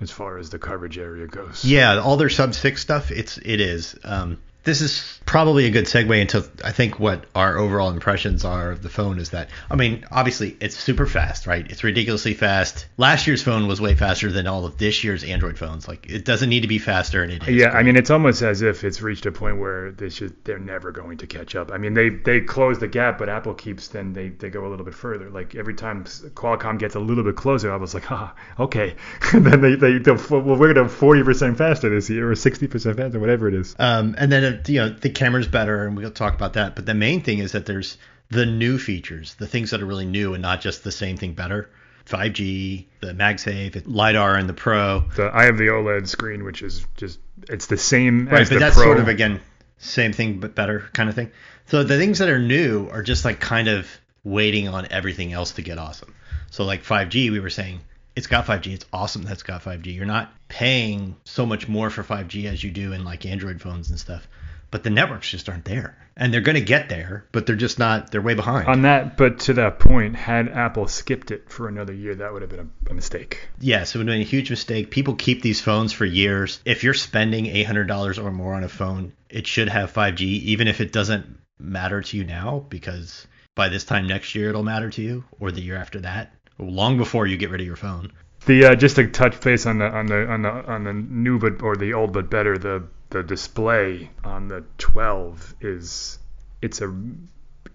as 0.00 0.10
far 0.10 0.38
as 0.38 0.50
the 0.50 0.58
coverage 0.58 0.98
area 0.98 1.26
goes. 1.26 1.64
Yeah, 1.64 1.98
all 1.98 2.16
their 2.16 2.30
sub 2.30 2.54
six 2.54 2.80
stuff, 2.80 3.10
it's 3.10 3.38
it 3.38 3.60
is. 3.60 3.96
Um, 4.02 4.38
this 4.64 4.80
is 4.80 5.20
probably 5.26 5.66
a 5.66 5.70
good 5.70 5.84
segue 5.84 6.20
into 6.20 6.48
I 6.64 6.72
think 6.72 6.98
what 6.98 7.26
our 7.34 7.56
overall 7.58 7.90
impressions 7.90 8.44
are 8.44 8.72
of 8.72 8.82
the 8.82 8.88
phone 8.88 9.18
is 9.18 9.30
that 9.30 9.48
I 9.70 9.76
mean 9.76 10.04
obviously 10.10 10.56
it's 10.60 10.76
super 10.76 11.06
fast 11.06 11.46
right? 11.46 11.70
It's 11.70 11.84
ridiculously 11.84 12.34
fast. 12.34 12.86
Last 12.96 13.26
year's 13.26 13.42
phone 13.42 13.66
was 13.66 13.80
way 13.80 13.94
faster 13.94 14.30
than 14.32 14.46
all 14.46 14.64
of 14.66 14.78
this 14.78 15.04
year's 15.04 15.24
Android 15.24 15.58
phones. 15.58 15.86
Like 15.86 16.10
it 16.10 16.24
doesn't 16.24 16.48
need 16.48 16.60
to 16.60 16.68
be 16.68 16.78
faster 16.78 17.22
and 17.22 17.32
it 17.32 17.42
is 17.42 17.48
yeah 17.48 17.70
great. 17.70 17.80
I 17.80 17.82
mean 17.82 17.96
it's 17.96 18.10
almost 18.10 18.42
as 18.42 18.62
if 18.62 18.84
it's 18.84 19.02
reached 19.02 19.26
a 19.26 19.32
point 19.32 19.58
where 19.58 19.92
they 19.92 20.08
should 20.08 20.44
they're 20.44 20.58
never 20.58 20.92
going 20.92 21.18
to 21.18 21.26
catch 21.26 21.54
up. 21.54 21.70
I 21.70 21.78
mean 21.78 21.94
they 21.94 22.08
they 22.08 22.40
close 22.40 22.78
the 22.78 22.88
gap 22.88 23.18
but 23.18 23.28
Apple 23.28 23.54
keeps 23.54 23.88
then 23.88 24.12
they 24.12 24.28
they 24.28 24.50
go 24.50 24.66
a 24.66 24.68
little 24.68 24.84
bit 24.84 24.94
further. 24.94 25.30
Like 25.30 25.54
every 25.54 25.74
time 25.74 26.04
Qualcomm 26.04 26.78
gets 26.78 26.94
a 26.94 27.00
little 27.00 27.24
bit 27.24 27.36
closer 27.36 27.72
I 27.72 27.76
was 27.76 27.94
like 27.94 28.10
ah 28.10 28.34
okay. 28.58 28.94
And 29.32 29.46
then 29.46 29.60
they 29.60 29.74
they 29.76 30.12
well 30.30 30.42
we're 30.42 30.72
gonna 30.72 30.88
40% 30.88 31.56
faster 31.56 31.90
this 31.90 32.08
year 32.08 32.30
or 32.30 32.34
60% 32.34 32.96
faster 32.96 33.20
whatever 33.20 33.48
it 33.48 33.54
is. 33.54 33.74
Um 33.78 34.14
and 34.18 34.30
then 34.30 34.53
you 34.66 34.80
know 34.80 34.88
the 34.88 35.10
camera's 35.10 35.48
better, 35.48 35.86
and 35.86 35.96
we'll 35.96 36.10
talk 36.10 36.34
about 36.34 36.54
that. 36.54 36.74
But 36.76 36.86
the 36.86 36.94
main 36.94 37.22
thing 37.22 37.38
is 37.38 37.52
that 37.52 37.66
there's 37.66 37.98
the 38.30 38.46
new 38.46 38.78
features, 38.78 39.34
the 39.34 39.46
things 39.46 39.70
that 39.70 39.82
are 39.82 39.86
really 39.86 40.06
new, 40.06 40.34
and 40.34 40.42
not 40.42 40.60
just 40.60 40.84
the 40.84 40.92
same 40.92 41.16
thing 41.16 41.34
better. 41.34 41.70
5G, 42.06 42.84
the 43.00 43.12
MagSafe, 43.14 43.82
LiDAR, 43.86 44.36
and 44.36 44.48
the 44.48 44.54
Pro. 44.54 45.04
The, 45.16 45.30
I 45.32 45.44
have 45.44 45.56
the 45.56 45.68
OLED 45.68 46.06
screen, 46.06 46.44
which 46.44 46.62
is 46.62 46.86
just 46.96 47.18
it's 47.48 47.66
the 47.66 47.76
same 47.76 48.26
right, 48.26 48.42
as 48.42 48.48
but 48.48 48.54
the 48.54 48.60
that's 48.60 48.76
Pro. 48.76 48.84
sort 48.84 48.98
of 48.98 49.08
again 49.08 49.40
same 49.78 50.12
thing 50.12 50.40
but 50.40 50.54
better 50.54 50.80
kind 50.92 51.08
of 51.08 51.14
thing. 51.14 51.30
So 51.66 51.82
the 51.82 51.98
things 51.98 52.18
that 52.18 52.28
are 52.28 52.38
new 52.38 52.88
are 52.88 53.02
just 53.02 53.24
like 53.24 53.40
kind 53.40 53.68
of 53.68 53.88
waiting 54.22 54.68
on 54.68 54.86
everything 54.90 55.32
else 55.32 55.52
to 55.52 55.62
get 55.62 55.78
awesome. 55.78 56.14
So 56.50 56.64
like 56.64 56.82
5G, 56.82 57.30
we 57.30 57.40
were 57.40 57.50
saying 57.50 57.80
it's 58.14 58.26
got 58.26 58.46
5G. 58.46 58.74
It's 58.74 58.86
awesome 58.92 59.22
that's 59.22 59.42
got 59.42 59.62
5G. 59.62 59.94
You're 59.94 60.04
not 60.04 60.32
paying 60.48 61.16
so 61.24 61.46
much 61.46 61.68
more 61.68 61.90
for 61.90 62.04
5G 62.04 62.44
as 62.46 62.62
you 62.62 62.70
do 62.70 62.92
in 62.92 63.04
like 63.04 63.26
Android 63.26 63.60
phones 63.60 63.90
and 63.90 63.98
stuff 63.98 64.28
but 64.74 64.82
the 64.82 64.90
networks 64.90 65.30
just 65.30 65.48
aren't 65.48 65.66
there. 65.66 65.96
And 66.16 66.34
they're 66.34 66.40
going 66.40 66.56
to 66.56 66.60
get 66.60 66.88
there, 66.88 67.26
but 67.30 67.46
they're 67.46 67.54
just 67.54 67.78
not. 67.78 68.10
They're 68.10 68.20
way 68.20 68.34
behind. 68.34 68.66
On 68.66 68.82
that, 68.82 69.16
but 69.16 69.38
to 69.40 69.52
that 69.52 69.78
point, 69.78 70.16
had 70.16 70.48
Apple 70.48 70.88
skipped 70.88 71.30
it 71.30 71.48
for 71.48 71.68
another 71.68 71.92
year, 71.92 72.16
that 72.16 72.32
would 72.32 72.42
have 72.42 72.50
been 72.50 72.72
a, 72.88 72.90
a 72.90 72.94
mistake. 72.94 73.46
Yes, 73.60 73.94
it 73.94 73.98
would 73.98 74.08
have 74.08 74.12
been 74.12 74.22
a 74.22 74.24
huge 74.24 74.50
mistake. 74.50 74.90
People 74.90 75.14
keep 75.14 75.42
these 75.42 75.60
phones 75.60 75.92
for 75.92 76.04
years. 76.04 76.60
If 76.64 76.82
you're 76.82 76.92
spending 76.92 77.44
$800 77.44 78.20
or 78.20 78.32
more 78.32 78.54
on 78.54 78.64
a 78.64 78.68
phone, 78.68 79.12
it 79.30 79.46
should 79.46 79.68
have 79.68 79.92
5G, 79.92 80.22
even 80.22 80.66
if 80.66 80.80
it 80.80 80.90
doesn't 80.90 81.38
matter 81.60 82.02
to 82.02 82.16
you 82.16 82.24
now, 82.24 82.66
because 82.68 83.28
by 83.54 83.68
this 83.68 83.84
time 83.84 84.08
next 84.08 84.34
year 84.34 84.48
it'll 84.48 84.64
matter 84.64 84.90
to 84.90 85.02
you, 85.02 85.22
or 85.38 85.52
the 85.52 85.62
year 85.62 85.76
after 85.76 86.00
that, 86.00 86.34
long 86.58 86.98
before 86.98 87.28
you 87.28 87.36
get 87.36 87.50
rid 87.50 87.60
of 87.60 87.66
your 87.68 87.76
phone. 87.76 88.10
The 88.46 88.64
uh, 88.64 88.74
just 88.74 88.96
to 88.96 89.06
touch 89.06 89.40
base 89.40 89.66
on 89.66 89.78
the 89.78 89.86
on 89.86 90.06
the 90.06 90.26
on 90.26 90.42
the 90.42 90.50
on 90.50 90.82
the 90.82 90.92
new 90.92 91.38
but 91.38 91.62
or 91.62 91.76
the 91.76 91.94
old 91.94 92.12
but 92.12 92.28
better 92.28 92.58
the 92.58 92.82
the 93.14 93.22
display 93.22 94.10
on 94.24 94.48
the 94.48 94.64
12 94.78 95.54
is 95.60 96.18
it's 96.60 96.82
a 96.82 96.92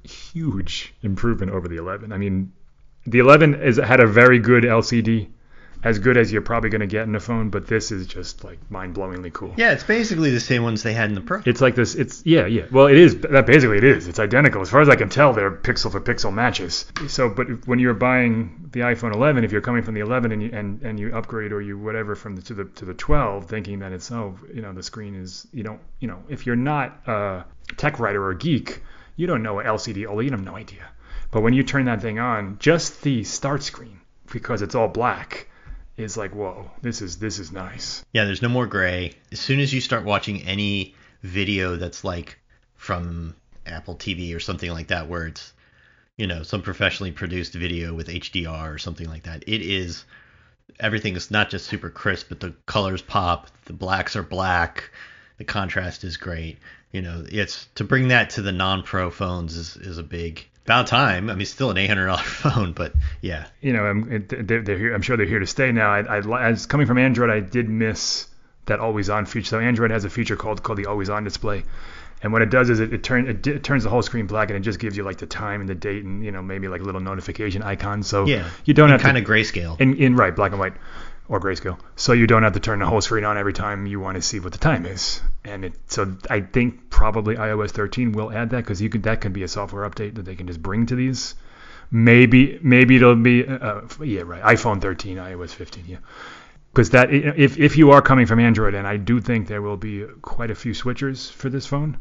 huge 0.04 0.94
improvement 1.02 1.54
over 1.54 1.70
the 1.70 1.78
11. 1.78 2.12
I 2.12 2.18
mean, 2.18 2.52
the 3.06 3.20
11 3.20 3.56
is 3.56 3.78
had 3.78 4.02
a 4.02 4.06
very 4.06 4.40
good 4.40 4.66
LCD, 4.66 5.30
as 5.82 6.00
good 6.00 6.18
as 6.18 6.32
you're 6.32 6.42
probably 6.42 6.70
going 6.70 6.82
to 6.82 6.88
get 6.88 7.08
in 7.08 7.16
a 7.16 7.20
phone, 7.20 7.50
but 7.50 7.68
this 7.68 7.92
is 7.92 8.06
just 8.06 8.44
like 8.44 8.60
mind-blowingly 8.70 9.32
cool. 9.32 9.54
Yeah, 9.56 9.72
it's 9.72 9.84
basically 9.84 10.32
the 10.32 10.40
same 10.40 10.64
ones 10.64 10.84
they 10.84 10.94
had 10.94 11.10
in 11.10 11.16
the 11.16 11.22
Pro. 11.22 11.42
It's 11.46 11.62
like 11.62 11.76
this. 11.76 11.96
It's 11.96 12.26
yeah, 12.26 12.46
yeah. 12.48 12.66
Well, 12.72 12.88
it 12.88 12.98
is. 12.98 13.20
That 13.22 13.46
basically 13.46 13.78
it 13.78 13.86
is. 13.86 14.08
It's 14.08 14.20
identical 14.20 14.62
as 14.62 14.70
far 14.70 14.82
as 14.82 14.90
I 14.90 14.96
can 14.96 15.10
tell. 15.10 15.34
They're 15.34 15.52
pixel 15.52 15.92
for 15.92 16.02
pixel 16.02 16.34
matches. 16.34 16.86
So, 17.08 17.30
but 17.30 17.66
when 17.68 17.80
you're 17.80 17.94
buying 17.94 18.70
the 18.72 18.82
iPhone 18.82 19.14
11, 19.14 19.44
if 19.44 19.52
you're 19.52 19.62
coming 19.62 19.84
from 19.84 19.94
the 19.94 20.02
11 20.02 20.32
and 20.32 20.44
you 20.44 20.50
and, 20.52 20.82
and 20.82 21.00
you 21.00 21.16
upgrade 21.16 21.54
or 21.54 21.62
you 21.62 21.78
whatever 21.78 22.16
from 22.16 22.36
the 22.36 22.42
to 22.44 22.54
the 22.54 22.66
to 22.66 22.86
the 22.86 22.94
12, 22.94 23.46
thinking 23.46 23.80
that 23.80 23.94
it's 23.94 24.12
oh 24.12 24.38
you 24.54 24.62
know 24.62 24.74
the 24.74 24.84
screen 24.84 25.16
is 25.16 25.48
you 25.54 25.64
don't 25.64 25.80
you 26.00 26.08
know 26.08 26.22
if 26.28 26.46
you're 26.46 26.56
not 26.58 27.08
a 27.08 27.46
tech 27.78 28.00
writer 28.00 28.22
or 28.22 28.32
a 28.32 28.38
geek, 28.38 28.82
you 29.16 29.28
don't 29.28 29.44
know 29.44 29.56
LCD 29.56 30.04
OLED. 30.04 30.10
Oh, 30.10 30.20
you 30.20 30.32
have 30.32 30.44
no 30.44 30.56
idea. 30.56 30.86
But 31.32 31.42
when 31.42 31.54
you 31.54 31.64
turn 31.64 31.86
that 31.86 32.02
thing 32.02 32.20
on, 32.20 32.58
just 32.60 33.02
the 33.04 33.24
start 33.24 33.64
screen 33.64 34.02
because 34.32 34.62
it's 34.62 34.76
all 34.76 34.88
black 34.88 35.48
is 36.04 36.18
like 36.18 36.34
whoa 36.34 36.70
this 36.82 37.02
is 37.02 37.18
this 37.18 37.40
is 37.40 37.52
nice 37.52 38.04
Yeah, 38.14 38.26
there's 38.26 38.42
no 38.42 38.50
more 38.50 38.68
gray. 38.68 39.14
As 39.32 39.40
soon 39.40 39.60
as 39.60 39.74
you 39.74 39.82
start 39.82 40.04
watching 40.04 40.44
any 40.44 40.96
video 41.22 41.76
that's 41.76 42.04
like 42.04 42.40
from 42.76 43.36
Apple 43.66 43.96
TV 43.96 44.36
or 44.36 44.40
something 44.40 44.72
like 44.72 44.88
that, 44.88 45.08
where 45.08 45.28
it's, 45.28 45.54
you 46.18 46.28
know, 46.28 46.44
some 46.44 46.62
professionally 46.62 47.12
produced 47.12 47.54
video 47.54 47.94
with 47.94 48.08
HDR 48.08 48.74
or 48.74 48.78
something 48.78 49.08
like 49.08 49.24
that, 49.24 49.44
it 49.48 49.62
is 49.62 50.06
everything 50.80 51.16
is 51.16 51.32
not 51.32 51.50
just 51.50 51.68
super 51.68 51.90
crisp, 51.90 52.30
but 52.30 52.40
the 52.40 52.54
colors 52.66 53.02
pop, 53.02 53.48
the 53.66 53.74
blacks 53.74 54.16
are 54.16 54.24
black, 54.24 54.92
the 55.38 55.44
contrast 55.44 56.04
is 56.04 56.18
great. 56.18 56.58
You 56.92 57.02
know, 57.02 57.24
it's 57.30 57.68
to 57.76 57.84
bring 57.84 58.08
that 58.08 58.32
to 58.32 58.42
the 58.42 58.52
non-pro 58.52 59.12
phones 59.12 59.56
is 59.56 59.78
is 59.78 59.98
a 59.98 60.04
big 60.04 60.48
about 60.70 60.86
time. 60.86 61.32
I 61.32 61.36
mean, 61.36 61.48
still 61.48 61.72
an 61.72 61.78
eight 61.78 61.88
hundred 61.88 62.06
dollar 62.06 62.22
phone, 62.24 62.74
but 62.74 62.94
yeah, 63.22 63.48
you 63.60 63.74
know 63.74 63.84
I'm, 63.84 64.28
they're, 64.28 64.62
they're 64.62 64.78
here, 64.78 64.94
I'm 64.94 65.02
sure 65.02 65.18
they're 65.18 65.26
here 65.26 65.40
to 65.40 65.48
stay 65.48 65.72
now. 65.72 65.92
I, 65.92 66.20
I 66.20 66.48
as 66.48 66.68
coming 66.68 66.86
from 66.86 67.00
android 67.00 67.32
i 67.32 67.40
did 67.40 67.68
miss 67.68 68.28
that 68.68 68.80
always 68.80 69.10
on 69.10 69.26
feature. 69.26 69.48
So 69.48 69.60
android 69.60 69.90
has 69.90 70.06
a 70.06 70.10
feature 70.10 70.36
called 70.36 70.62
called 70.62 70.78
the 70.78 70.86
always 70.86 71.10
on 71.10 71.24
display. 71.24 71.64
And 72.22 72.34
what 72.34 72.42
it 72.42 72.50
does 72.50 72.70
is 72.70 72.82
it, 72.82 72.92
it, 72.94 73.02
turn, 73.02 73.30
it, 73.30 73.48
it 73.48 73.64
turns 73.64 73.86
the 73.86 73.90
whole 73.90 74.02
screen 74.02 74.28
black 74.28 74.50
and 74.50 74.58
it 74.58 74.60
just 74.60 74.78
gives 74.78 74.98
you 74.98 75.04
like 75.04 75.20
the 75.20 75.26
time 75.26 75.62
and 75.62 75.70
the 75.70 75.76
date 75.76 76.04
and 76.04 76.24
you 76.24 76.32
know 76.32 76.42
maybe 76.42 76.68
like 76.68 76.82
a 76.82 76.84
little 76.84 77.02
notification 77.02 77.64
icon. 77.64 78.04
So 78.04 78.26
yeah, 78.26 78.50
you 78.66 78.74
don't 78.74 78.90
have 78.90 79.02
kind 79.02 79.16
to 79.16 79.24
of 79.24 79.28
grayscale. 79.28 79.80
in, 79.80 79.96
in 79.96 80.16
right 80.16 80.36
black 80.36 80.52
and 80.52 80.60
white 80.60 80.74
or 81.30 81.40
grayscale 81.40 81.80
so 81.96 82.12
you 82.12 82.28
don't 82.28 82.44
have 82.44 82.54
to 82.54 82.60
turn 82.60 82.80
the 82.80 82.86
whole 82.86 83.00
screen 83.00 83.24
on 83.24 83.38
every 83.38 83.54
time 83.54 83.86
you 83.86 84.00
want 84.00 84.16
to 84.16 84.22
see 84.22 84.40
what 84.40 84.52
the 84.52 84.58
time 84.58 84.86
is. 84.86 85.22
And 85.46 85.64
it 85.64 85.74
so 85.88 86.18
i 86.30 86.42
think 86.42 86.90
probably 86.90 87.36
ios 87.36 87.72
13 87.72 88.12
will 88.12 88.32
add 88.32 88.50
that 88.50 88.58
because 88.58 88.82
you 88.82 88.90
could 88.90 89.04
that 89.04 89.22
could 89.22 89.32
be 89.32 89.44
a 89.44 89.48
software 89.48 89.90
update 89.90 90.16
that 90.16 90.26
they 90.26 90.36
can 90.36 90.48
just 90.48 90.62
bring 90.62 90.88
to 90.88 90.96
these. 90.96 91.36
Maybe 91.92 92.60
maybe 92.62 92.98
it'll 92.98 93.16
be 93.16 93.48
uh, 93.48 93.82
yeah 94.04 94.22
right 94.22 94.44
iphone 94.56 94.82
13 94.82 95.18
ios 95.18 95.52
15 95.52 95.86
yeah. 95.88 95.98
Because 96.74 96.90
that 96.92 97.12
if 97.12 97.58
if 97.58 97.78
you 97.78 97.92
are 97.92 98.02
coming 98.02 98.26
from 98.26 98.40
android 98.40 98.74
and 98.74 98.88
i 98.88 98.98
do 98.98 99.22
think 99.22 99.48
there 99.48 99.62
will 99.62 99.78
be 99.78 100.06
quite 100.22 100.52
a 100.52 100.56
few 100.56 100.74
switchers 100.74 101.32
for 101.32 101.50
this 101.50 101.66
phone 101.66 101.98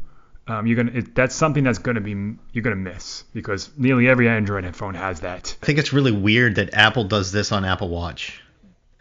um, 0.47 0.65
you're 0.65 0.77
gonna 0.77 0.97
it, 0.97 1.13
that's 1.13 1.35
something 1.35 1.63
that's 1.63 1.77
gonna 1.77 2.01
be 2.01 2.35
you're 2.53 2.63
gonna 2.63 2.75
miss 2.75 3.23
because 3.33 3.69
nearly 3.77 4.07
every 4.09 4.27
android 4.27 4.75
phone 4.75 4.95
has 4.95 5.19
that. 5.19 5.55
I 5.61 5.65
think 5.65 5.77
it's 5.77 5.93
really 5.93 6.11
weird 6.11 6.55
that 6.55 6.73
Apple 6.73 7.03
does 7.03 7.31
this 7.31 7.51
on 7.51 7.65
Apple 7.65 7.89
Watch 7.89 8.41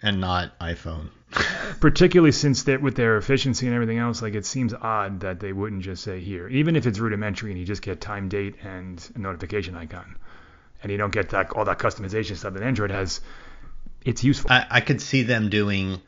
and 0.02 0.20
not 0.20 0.58
iPhone. 0.58 1.10
particularly 1.80 2.32
since 2.32 2.62
they 2.62 2.76
with 2.76 2.96
their 2.96 3.16
efficiency 3.16 3.66
and 3.66 3.74
everything 3.74 3.98
else, 3.98 4.22
like 4.22 4.34
it 4.34 4.46
seems 4.46 4.72
odd 4.74 5.20
that 5.20 5.40
they 5.40 5.52
wouldn't 5.52 5.82
just 5.82 6.02
say 6.02 6.20
here, 6.20 6.48
even 6.48 6.76
if 6.76 6.86
it's 6.86 6.98
rudimentary 6.98 7.50
and 7.50 7.60
you 7.60 7.66
just 7.66 7.82
get 7.82 8.00
time, 8.00 8.28
date, 8.28 8.56
and 8.62 9.10
a 9.14 9.18
notification 9.18 9.76
icon, 9.76 10.16
and 10.82 10.90
you 10.90 10.98
don't 10.98 11.12
get 11.12 11.30
that 11.30 11.52
all 11.52 11.64
that 11.64 11.78
customization 11.78 12.36
stuff 12.36 12.54
that 12.54 12.62
Android 12.62 12.90
has. 12.90 13.20
It's 14.04 14.24
useful. 14.24 14.50
I, 14.50 14.66
I 14.70 14.80
could 14.80 15.02
see 15.02 15.22
them 15.22 15.50
doing 15.50 16.00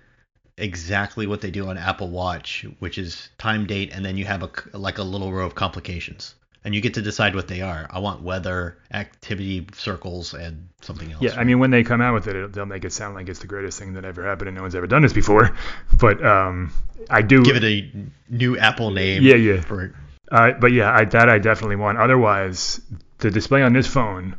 exactly 0.57 1.27
what 1.27 1.41
they 1.41 1.51
do 1.51 1.69
on 1.69 1.77
Apple 1.77 2.09
Watch, 2.09 2.65
which 2.79 2.99
is 2.99 3.29
time, 3.39 3.67
date, 3.67 3.91
and 3.93 4.05
then 4.05 4.17
you 4.17 4.25
have 4.25 4.43
a 4.43 4.51
like 4.77 4.99
a 4.99 5.03
little 5.03 5.33
row 5.33 5.47
of 5.47 5.55
complications, 5.55 6.35
and 6.65 6.75
you 6.75 6.81
get 6.81 6.95
to 6.95 7.03
decide 7.03 7.35
what 7.35 7.49
they 7.49 7.63
are. 7.63 7.87
I 7.91 8.01
want 8.01 8.23
weather, 8.23 8.79
activity 8.93 9.67
circles, 9.73 10.35
and 10.35 10.69
something 10.83 11.11
else. 11.11 11.23
yeah, 11.23 11.35
I 11.37 11.45
mean, 11.45 11.59
when 11.59 11.71
they 11.71 11.83
come 11.83 12.01
out 12.01 12.15
with 12.15 12.27
it, 12.29 12.53
they'll 12.53 12.67
make 12.67 12.85
it 12.85 12.93
sound 12.93 13.15
like 13.15 13.29
it's 13.29 13.41
the 13.41 13.47
greatest 13.47 13.79
thing 13.79 13.95
that 13.95 14.05
ever 14.05 14.25
happened, 14.25 14.49
and 14.49 14.57
no 14.57 14.63
one's 14.63 14.75
ever 14.75 14.87
done 14.87 15.03
this 15.03 15.13
before. 15.13 15.57
But 15.99 16.25
um, 16.25 16.73
I 17.09 17.23
do 17.23 17.43
give 17.45 17.57
it 17.57 17.65
a 17.65 17.93
new 18.29 18.59
Apple 18.59 18.91
name. 18.91 19.23
Yeah, 19.23 19.37
yeah. 19.37 19.61
For. 19.61 19.95
Uh, 20.31 20.53
but 20.53 20.73
yeah, 20.73 20.93
I, 20.93 21.05
that 21.05 21.29
I 21.29 21.39
definitely 21.39 21.77
want. 21.77 21.99
Otherwise, 21.99 22.81
the 23.19 23.31
display 23.31 23.63
on 23.63 23.73
this 23.73 23.87
phone 23.87 24.37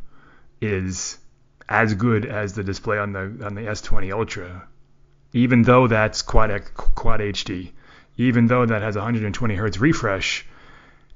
is 0.62 1.18
as 1.68 1.94
good 1.94 2.26
as 2.26 2.54
the 2.54 2.64
display 2.64 2.98
on 2.98 3.14
the 3.14 3.46
on 3.46 3.56
the 3.56 3.62
S20 3.62 4.12
Ultra, 4.12 4.68
even 5.34 5.64
though 5.64 5.88
that's 5.88 6.22
quad 6.22 6.52
quad 6.76 7.20
HD, 7.20 7.72
even 8.18 8.48
though 8.48 8.66
that 8.66 8.82
has 8.82 8.96
120 8.96 9.56
hertz 9.56 9.80
refresh. 9.80 10.46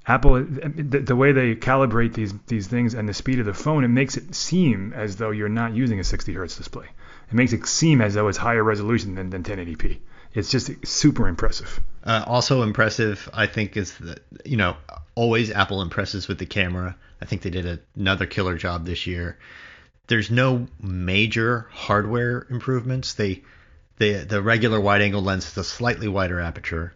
Apple, 0.07 0.43
the, 0.43 0.99
the 0.99 1.15
way 1.15 1.31
they 1.31 1.55
calibrate 1.55 2.13
these 2.13 2.33
these 2.47 2.67
things 2.67 2.93
and 2.93 3.09
the 3.09 3.13
speed 3.13 3.39
of 3.39 3.45
the 3.45 3.53
phone, 3.53 3.83
it 3.83 3.87
makes 3.87 4.17
it 4.17 4.35
seem 4.35 4.93
as 4.93 5.15
though 5.15 5.31
you're 5.31 5.49
not 5.49 5.73
using 5.73 5.99
a 5.99 6.03
60 6.03 6.33
hertz 6.33 6.57
display. 6.57 6.85
It 7.29 7.33
makes 7.33 7.53
it 7.53 7.65
seem 7.65 8.01
as 8.01 8.13
though 8.13 8.27
it's 8.27 8.37
higher 8.37 8.63
resolution 8.63 9.15
than, 9.15 9.31
than 9.31 9.41
1080p. 9.41 9.97
It's 10.35 10.51
just 10.51 10.69
super 10.85 11.27
impressive. 11.27 11.79
Uh, 12.03 12.23
also 12.27 12.61
impressive, 12.61 13.29
I 13.33 13.47
think, 13.47 13.77
is 13.77 13.97
that 13.99 14.19
you 14.43 14.57
know 14.57 14.75
always 15.15 15.49
Apple 15.49 15.81
impresses 15.81 16.27
with 16.27 16.37
the 16.37 16.45
camera. 16.45 16.95
I 17.21 17.25
think 17.25 17.41
they 17.41 17.49
did 17.49 17.79
another 17.95 18.25
killer 18.25 18.57
job 18.57 18.85
this 18.85 19.07
year. 19.07 19.39
There's 20.07 20.29
no 20.29 20.67
major 20.79 21.67
hardware 21.71 22.45
improvements. 22.49 23.13
They, 23.13 23.43
they 23.97 24.13
the 24.23 24.41
regular 24.41 24.79
wide 24.79 25.01
angle 25.01 25.23
lens 25.23 25.47
is 25.47 25.57
a 25.57 25.63
slightly 25.63 26.07
wider 26.07 26.39
aperture, 26.39 26.93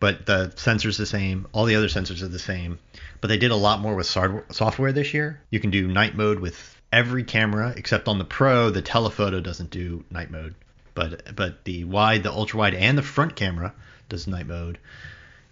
but 0.00 0.26
the 0.26 0.52
sensor's 0.56 0.96
the 0.96 1.06
same. 1.06 1.46
All 1.52 1.64
the 1.64 1.76
other 1.76 1.88
sensors 1.88 2.22
are 2.22 2.28
the 2.28 2.38
same. 2.38 2.78
But 3.20 3.28
they 3.28 3.38
did 3.38 3.50
a 3.50 3.56
lot 3.56 3.80
more 3.80 3.94
with 3.94 4.06
software 4.06 4.92
this 4.92 5.14
year. 5.14 5.40
You 5.50 5.60
can 5.60 5.70
do 5.70 5.86
night 5.88 6.14
mode 6.14 6.38
with 6.38 6.80
every 6.92 7.24
camera 7.24 7.74
except 7.76 8.08
on 8.08 8.18
the 8.18 8.24
Pro. 8.24 8.70
The 8.70 8.82
telephoto 8.82 9.40
doesn't 9.40 9.70
do 9.70 10.04
night 10.10 10.30
mode, 10.30 10.54
but 10.94 11.34
but 11.34 11.64
the 11.64 11.84
wide, 11.84 12.22
the 12.22 12.32
ultra 12.32 12.58
wide, 12.58 12.74
and 12.74 12.96
the 12.96 13.02
front 13.02 13.34
camera 13.36 13.72
does 14.08 14.26
night 14.26 14.46
mode. 14.46 14.78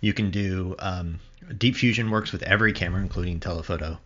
You 0.00 0.12
can 0.12 0.31
do 0.31 0.76
um, 0.78 1.21
deep 1.57 1.76
fusion 1.76 2.11
works 2.11 2.33
with 2.33 2.43
every 2.43 2.73
camera, 2.75 3.00
including 3.00 3.40
telephoto, 3.40 3.99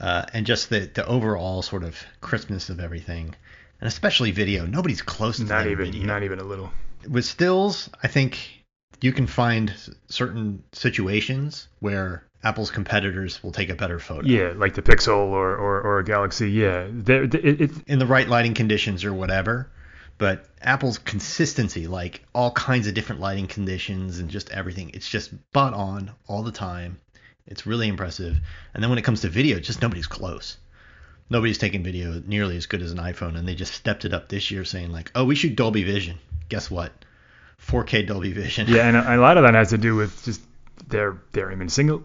uh, 0.00 0.24
and 0.32 0.46
just 0.46 0.70
the 0.70 0.80
the 0.92 1.06
overall 1.06 1.62
sort 1.62 1.84
of 1.84 1.96
crispness 2.20 2.70
of 2.70 2.80
everything, 2.80 3.34
and 3.80 3.88
especially 3.88 4.30
video. 4.30 4.66
Nobody's 4.66 5.02
close 5.02 5.36
to 5.36 5.44
Not 5.44 5.66
even 5.66 5.86
video. 5.92 6.06
not 6.06 6.22
even 6.22 6.38
a 6.38 6.44
little. 6.44 6.70
with 7.08 7.26
stills, 7.26 7.90
I 8.02 8.08
think 8.08 8.57
you 9.00 9.12
can 9.12 9.26
find 9.26 9.72
certain 10.08 10.62
situations 10.72 11.68
where 11.80 12.24
Apple's 12.42 12.70
competitors 12.70 13.42
will 13.42 13.52
take 13.52 13.68
a 13.68 13.74
better 13.74 13.98
photo. 13.98 14.26
Yeah, 14.26 14.52
like 14.56 14.74
the 14.74 14.82
Pixel 14.82 15.16
or 15.30 15.56
or, 15.56 15.80
or 15.80 15.98
a 15.98 16.04
Galaxy. 16.04 16.50
Yeah, 16.50 16.86
They're- 16.90 17.24
it, 17.24 17.34
it, 17.60 17.70
in 17.86 17.98
the 17.98 18.06
right 18.06 18.28
lighting 18.28 18.54
conditions 18.54 19.04
or 19.04 19.12
whatever. 19.12 19.70
But 20.18 20.46
Apple's 20.60 20.98
consistency, 20.98 21.86
like 21.86 22.24
all 22.34 22.50
kinds 22.50 22.88
of 22.88 22.94
different 22.94 23.20
lighting 23.20 23.46
conditions 23.46 24.18
and 24.18 24.28
just 24.28 24.50
everything, 24.50 24.90
it's 24.92 25.08
just 25.08 25.30
spot 25.30 25.74
on 25.74 26.10
all 26.26 26.42
the 26.42 26.50
time. 26.50 26.98
It's 27.46 27.66
really 27.66 27.86
impressive. 27.86 28.36
And 28.74 28.82
then 28.82 28.90
when 28.90 28.98
it 28.98 29.04
comes 29.04 29.20
to 29.20 29.28
video, 29.28 29.60
just 29.60 29.80
nobody's 29.80 30.08
close. 30.08 30.56
Nobody's 31.30 31.58
taking 31.58 31.84
video 31.84 32.20
nearly 32.26 32.56
as 32.56 32.66
good 32.66 32.82
as 32.82 32.90
an 32.90 32.98
iPhone, 32.98 33.36
and 33.36 33.46
they 33.46 33.54
just 33.54 33.74
stepped 33.74 34.04
it 34.04 34.12
up 34.12 34.28
this 34.28 34.50
year, 34.50 34.64
saying 34.64 34.90
like, 34.90 35.12
"Oh, 35.14 35.24
we 35.24 35.34
shoot 35.36 35.54
Dolby 35.54 35.84
Vision." 35.84 36.18
Guess 36.48 36.68
what? 36.70 36.92
4K 37.66 38.06
Dolby 38.06 38.32
Vision. 38.32 38.66
Yeah, 38.68 38.88
and 38.88 38.96
a, 38.96 39.20
lot 39.20 39.36
of 39.36 39.44
that 39.44 39.54
has 39.54 39.70
to 39.70 39.78
do 39.78 39.94
with 39.94 40.24
just 40.24 40.40
their 40.88 41.20
their 41.32 41.50
image 41.50 41.70
signal 41.70 42.02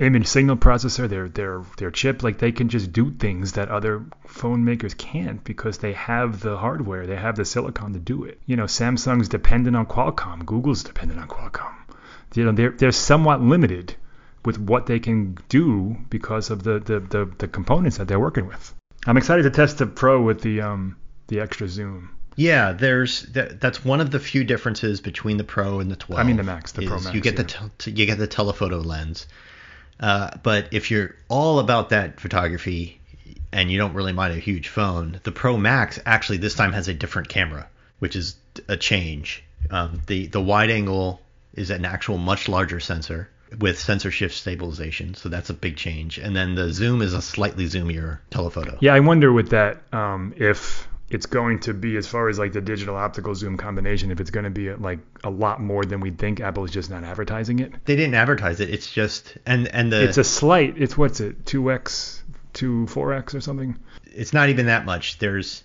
image 0.00 0.26
signal 0.26 0.56
processor, 0.56 1.08
their 1.08 1.28
their 1.28 1.62
their 1.76 1.90
chip. 1.90 2.22
Like 2.22 2.38
they 2.38 2.52
can 2.52 2.68
just 2.68 2.92
do 2.92 3.10
things 3.12 3.52
that 3.52 3.68
other 3.68 4.04
phone 4.26 4.64
makers 4.64 4.94
can't 4.94 5.42
because 5.44 5.78
they 5.78 5.92
have 5.92 6.40
the 6.40 6.56
hardware, 6.56 7.06
they 7.06 7.16
have 7.16 7.36
the 7.36 7.44
silicon 7.44 7.92
to 7.92 7.98
do 7.98 8.24
it. 8.24 8.40
You 8.46 8.56
know, 8.56 8.64
Samsung's 8.64 9.28
dependent 9.28 9.76
on 9.76 9.86
Qualcomm, 9.86 10.44
Google's 10.44 10.82
dependent 10.82 11.20
on 11.20 11.28
Qualcomm. 11.28 11.74
you 12.34 12.44
know 12.44 12.52
they're 12.52 12.70
they're 12.70 12.92
somewhat 12.92 13.40
limited 13.40 13.94
with 14.44 14.58
what 14.58 14.86
they 14.86 14.98
can 14.98 15.36
do 15.48 15.96
because 16.10 16.50
of 16.50 16.62
the 16.62 16.80
the, 16.80 17.00
the, 17.00 17.30
the 17.38 17.48
components 17.48 17.98
that 17.98 18.08
they're 18.08 18.20
working 18.20 18.46
with. 18.46 18.74
I'm 19.06 19.16
excited 19.16 19.42
to 19.44 19.50
test 19.50 19.78
the 19.78 19.86
Pro 19.86 20.20
with 20.22 20.40
the 20.40 20.62
um 20.62 20.96
the 21.28 21.40
extra 21.40 21.68
zoom. 21.68 22.17
Yeah, 22.38 22.70
there's 22.72 23.22
that, 23.22 23.60
that's 23.60 23.84
one 23.84 24.00
of 24.00 24.12
the 24.12 24.20
few 24.20 24.44
differences 24.44 25.00
between 25.00 25.38
the 25.38 25.44
Pro 25.44 25.80
and 25.80 25.90
the 25.90 25.96
12. 25.96 26.20
I 26.20 26.22
mean 26.22 26.36
the 26.36 26.44
Max, 26.44 26.70
the 26.70 26.86
Pro 26.86 27.00
Max. 27.00 27.12
You 27.12 27.20
get 27.20 27.34
yeah. 27.34 27.42
the 27.42 27.44
tel- 27.44 27.70
you 27.86 28.06
get 28.06 28.16
the 28.16 28.28
telephoto 28.28 28.78
lens, 28.78 29.26
uh, 29.98 30.30
but 30.44 30.68
if 30.70 30.88
you're 30.88 31.16
all 31.26 31.58
about 31.58 31.88
that 31.88 32.20
photography 32.20 33.00
and 33.50 33.72
you 33.72 33.78
don't 33.78 33.92
really 33.92 34.12
mind 34.12 34.34
a 34.34 34.38
huge 34.38 34.68
phone, 34.68 35.20
the 35.24 35.32
Pro 35.32 35.56
Max 35.56 35.98
actually 36.06 36.38
this 36.38 36.54
time 36.54 36.72
has 36.72 36.86
a 36.86 36.94
different 36.94 37.28
camera, 37.28 37.68
which 37.98 38.14
is 38.14 38.36
a 38.68 38.76
change. 38.76 39.42
Um, 39.72 40.00
the 40.06 40.28
the 40.28 40.40
wide 40.40 40.70
angle 40.70 41.20
is 41.54 41.70
an 41.70 41.84
actual 41.84 42.18
much 42.18 42.48
larger 42.48 42.78
sensor 42.78 43.28
with 43.58 43.80
sensor 43.80 44.12
shift 44.12 44.36
stabilization, 44.36 45.14
so 45.14 45.28
that's 45.28 45.50
a 45.50 45.54
big 45.54 45.76
change. 45.76 46.18
And 46.18 46.36
then 46.36 46.54
the 46.54 46.72
zoom 46.72 47.02
is 47.02 47.14
a 47.14 47.22
slightly 47.22 47.64
zoomier 47.64 48.18
telephoto. 48.30 48.78
Yeah, 48.80 48.94
I 48.94 49.00
wonder 49.00 49.32
with 49.32 49.50
that 49.50 49.82
um, 49.92 50.34
if 50.36 50.87
it's 51.10 51.26
going 51.26 51.58
to 51.60 51.72
be 51.74 51.96
as 51.96 52.06
far 52.06 52.28
as 52.28 52.38
like 52.38 52.52
the 52.52 52.60
digital 52.60 52.96
optical 52.96 53.34
zoom 53.34 53.56
combination, 53.56 54.10
if 54.10 54.20
it's 54.20 54.30
going 54.30 54.44
to 54.44 54.50
be 54.50 54.72
like 54.74 54.98
a 55.24 55.30
lot 55.30 55.60
more 55.60 55.84
than 55.84 56.00
we 56.00 56.10
think. 56.10 56.40
Apple 56.40 56.64
is 56.64 56.70
just 56.70 56.90
not 56.90 57.04
advertising 57.04 57.58
it. 57.60 57.72
They 57.86 57.96
didn't 57.96 58.14
advertise 58.14 58.60
it. 58.60 58.70
It's 58.70 58.90
just 58.92 59.36
and 59.46 59.68
and 59.68 59.90
the 59.92 60.04
It's 60.04 60.18
a 60.18 60.24
slight. 60.24 60.74
It's 60.76 60.98
what's 60.98 61.20
it? 61.20 61.46
Two 61.46 61.70
x, 61.72 62.22
two 62.52 62.86
four 62.88 63.12
x 63.14 63.34
or 63.34 63.40
something. 63.40 63.76
it's 64.04 64.32
not 64.32 64.48
even 64.50 64.66
that 64.66 64.84
much. 64.84 65.18
There's 65.18 65.64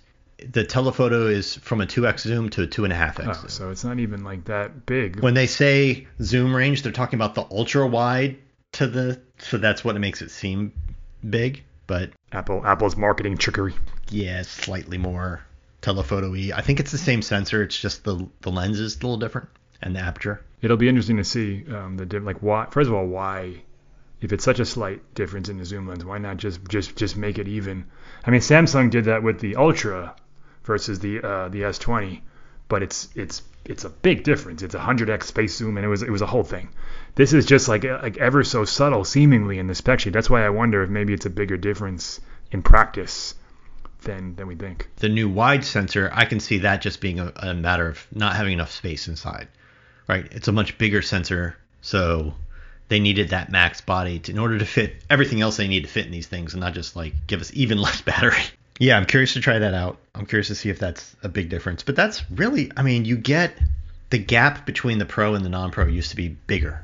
the 0.50 0.64
telephoto 0.64 1.26
is 1.28 1.54
from 1.56 1.80
a 1.80 1.86
2x 1.86 2.20
zoom 2.20 2.50
to 2.50 2.64
a 2.64 2.66
2.5x 2.66 3.28
Oh, 3.28 3.32
zoom. 3.32 3.48
so 3.48 3.70
it's 3.70 3.84
not 3.84 3.98
even 4.00 4.24
like 4.24 4.44
that 4.46 4.84
big. 4.84 5.20
When 5.20 5.32
they 5.34 5.46
say 5.46 6.06
zoom 6.20 6.54
range, 6.54 6.82
they're 6.82 6.92
talking 6.92 7.16
about 7.18 7.34
the 7.36 7.46
ultra 7.50 7.86
wide 7.86 8.36
to 8.72 8.86
the 8.88 9.20
so 9.38 9.58
that's 9.58 9.84
what 9.84 9.98
makes 10.00 10.22
it 10.22 10.30
seem 10.30 10.72
big. 11.28 11.62
But 11.86 12.10
Apple 12.32 12.66
Apple's 12.66 12.96
marketing 12.96 13.36
trickery. 13.36 13.74
Yeah, 14.14 14.40
it's 14.40 14.48
slightly 14.48 14.96
more 14.96 15.42
telephoto-y. 15.80 16.52
I 16.54 16.62
think 16.62 16.78
it's 16.78 16.92
the 16.92 16.98
same 16.98 17.20
sensor. 17.20 17.64
It's 17.64 17.76
just 17.76 18.04
the 18.04 18.28
the 18.42 18.52
lens 18.52 18.78
is 18.78 18.94
a 18.94 18.98
little 18.98 19.16
different 19.16 19.48
and 19.82 19.96
the 19.96 20.00
aperture. 20.00 20.40
It'll 20.62 20.76
be 20.76 20.88
interesting 20.88 21.16
to 21.16 21.24
see 21.24 21.64
um, 21.68 21.96
the 21.96 22.20
like 22.20 22.38
why. 22.38 22.66
First 22.70 22.88
of 22.88 22.94
all, 22.94 23.06
why 23.06 23.62
if 24.20 24.32
it's 24.32 24.44
such 24.44 24.60
a 24.60 24.64
slight 24.64 25.14
difference 25.14 25.48
in 25.48 25.58
the 25.58 25.64
zoom 25.64 25.88
lens, 25.88 26.04
why 26.04 26.18
not 26.18 26.36
just 26.36 26.60
just 26.68 26.94
just 26.94 27.16
make 27.16 27.38
it 27.38 27.48
even? 27.48 27.86
I 28.24 28.30
mean, 28.30 28.40
Samsung 28.40 28.88
did 28.88 29.06
that 29.06 29.24
with 29.24 29.40
the 29.40 29.56
Ultra 29.56 30.14
versus 30.62 31.00
the 31.00 31.20
uh, 31.20 31.48
the 31.48 31.62
S20, 31.62 32.20
but 32.68 32.84
it's 32.84 33.08
it's 33.16 33.42
it's 33.64 33.84
a 33.84 33.90
big 33.90 34.22
difference. 34.22 34.62
It's 34.62 34.76
a 34.76 34.78
100x 34.78 35.24
space 35.24 35.56
zoom, 35.56 35.76
and 35.76 35.84
it 35.84 35.88
was 35.88 36.02
it 36.02 36.10
was 36.10 36.22
a 36.22 36.26
whole 36.26 36.44
thing. 36.44 36.68
This 37.16 37.32
is 37.32 37.46
just 37.46 37.66
like 37.66 37.82
like 37.82 38.16
ever 38.18 38.44
so 38.44 38.64
subtle, 38.64 39.04
seemingly 39.04 39.58
in 39.58 39.66
the 39.66 39.74
spec 39.74 39.98
sheet. 39.98 40.12
That's 40.12 40.30
why 40.30 40.46
I 40.46 40.50
wonder 40.50 40.84
if 40.84 40.88
maybe 40.88 41.12
it's 41.12 41.26
a 41.26 41.30
bigger 41.30 41.56
difference 41.56 42.20
in 42.52 42.62
practice 42.62 43.34
than 44.04 44.36
than 44.36 44.46
we 44.46 44.54
think. 44.54 44.88
The 44.96 45.08
new 45.08 45.28
wide 45.28 45.64
sensor, 45.64 46.10
I 46.12 46.24
can 46.24 46.40
see 46.40 46.58
that 46.58 46.80
just 46.80 47.00
being 47.00 47.20
a, 47.20 47.32
a 47.36 47.54
matter 47.54 47.88
of 47.88 48.06
not 48.12 48.36
having 48.36 48.52
enough 48.52 48.70
space 48.70 49.08
inside. 49.08 49.48
Right? 50.06 50.26
It's 50.30 50.48
a 50.48 50.52
much 50.52 50.76
bigger 50.78 51.02
sensor, 51.02 51.56
so 51.80 52.34
they 52.88 53.00
needed 53.00 53.30
that 53.30 53.50
max 53.50 53.80
body 53.80 54.18
to, 54.20 54.32
in 54.32 54.38
order 54.38 54.58
to 54.58 54.66
fit 54.66 54.96
everything 55.08 55.40
else 55.40 55.56
they 55.56 55.68
need 55.68 55.84
to 55.84 55.88
fit 55.88 56.06
in 56.06 56.12
these 56.12 56.26
things 56.26 56.52
and 56.52 56.60
not 56.60 56.74
just 56.74 56.94
like 56.94 57.14
give 57.26 57.40
us 57.40 57.50
even 57.54 57.78
less 57.82 58.02
battery. 58.02 58.42
Yeah, 58.78 58.96
I'm 58.96 59.06
curious 59.06 59.34
to 59.34 59.40
try 59.40 59.60
that 59.60 59.74
out. 59.74 59.98
I'm 60.14 60.26
curious 60.26 60.48
to 60.48 60.54
see 60.54 60.68
if 60.68 60.78
that's 60.78 61.14
a 61.22 61.28
big 61.28 61.48
difference. 61.48 61.82
But 61.82 61.96
that's 61.96 62.28
really, 62.30 62.72
I 62.76 62.82
mean, 62.82 63.04
you 63.04 63.16
get 63.16 63.56
the 64.10 64.18
gap 64.18 64.66
between 64.66 64.98
the 64.98 65.04
Pro 65.06 65.34
and 65.34 65.44
the 65.44 65.48
non-Pro 65.48 65.86
used 65.86 66.10
to 66.10 66.16
be 66.16 66.28
bigger. 66.28 66.82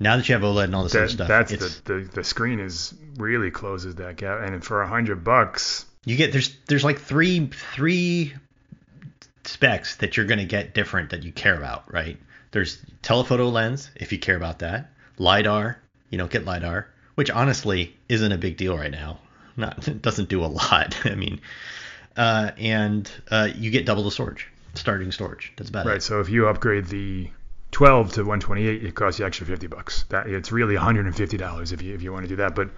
Now 0.00 0.16
that 0.16 0.28
you 0.28 0.34
have 0.34 0.42
OLED 0.42 0.64
and 0.64 0.74
all 0.74 0.82
this 0.82 0.94
other 0.94 1.06
That, 1.06 1.12
stuff, 1.12 1.28
that's 1.28 1.52
it's, 1.52 1.80
the, 1.80 1.94
the 1.94 2.00
the 2.14 2.24
screen 2.24 2.60
is 2.60 2.92
really 3.16 3.50
closes 3.50 3.96
that 3.96 4.16
gap, 4.16 4.40
and 4.40 4.64
for 4.64 4.82
a 4.82 4.88
hundred 4.88 5.22
bucks, 5.22 5.84
you 6.04 6.16
get 6.16 6.32
there's 6.32 6.56
there's 6.66 6.84
like 6.84 7.00
three 7.00 7.46
three 7.74 8.32
specs 9.44 9.96
that 9.96 10.16
you're 10.16 10.26
going 10.26 10.38
to 10.38 10.44
get 10.44 10.74
different 10.74 11.10
that 11.10 11.22
you 11.22 11.32
care 11.32 11.56
about, 11.56 11.92
right? 11.92 12.16
There's 12.52 12.80
telephoto 13.02 13.48
lens 13.48 13.90
if 13.96 14.12
you 14.12 14.18
care 14.18 14.36
about 14.36 14.60
that, 14.60 14.90
lidar, 15.18 15.78
you 16.10 16.18
don't 16.18 16.30
get 16.30 16.44
lidar, 16.44 16.88
which 17.14 17.30
honestly 17.30 17.96
isn't 18.08 18.30
a 18.32 18.38
big 18.38 18.56
deal 18.56 18.76
right 18.76 18.90
now. 18.90 19.18
Not 19.56 19.86
it 19.88 20.02
doesn't 20.02 20.28
do 20.28 20.44
a 20.44 20.46
lot. 20.46 20.96
I 21.04 21.14
mean, 21.14 21.40
uh, 22.16 22.52
and 22.56 23.10
uh, 23.30 23.48
you 23.54 23.70
get 23.70 23.86
double 23.86 24.04
the 24.04 24.10
storage, 24.10 24.46
starting 24.74 25.12
storage. 25.12 25.52
That's 25.56 25.70
about 25.70 25.86
Right. 25.86 25.96
it. 25.96 26.02
So 26.02 26.20
if 26.20 26.28
you 26.28 26.48
upgrade 26.48 26.86
the 26.86 27.30
12 27.72 28.12
to 28.14 28.20
128, 28.20 28.84
it 28.84 28.94
costs 28.94 29.18
you 29.18 29.26
extra 29.26 29.46
50 29.46 29.66
bucks. 29.66 30.04
That 30.10 30.26
it's 30.26 30.52
really 30.52 30.74
150 30.74 31.36
dollars 31.36 31.72
if 31.72 31.80
you 31.82 31.94
if 31.94 32.02
you 32.02 32.12
want 32.12 32.24
to 32.24 32.28
do 32.28 32.36
that, 32.36 32.54
but 32.54 32.70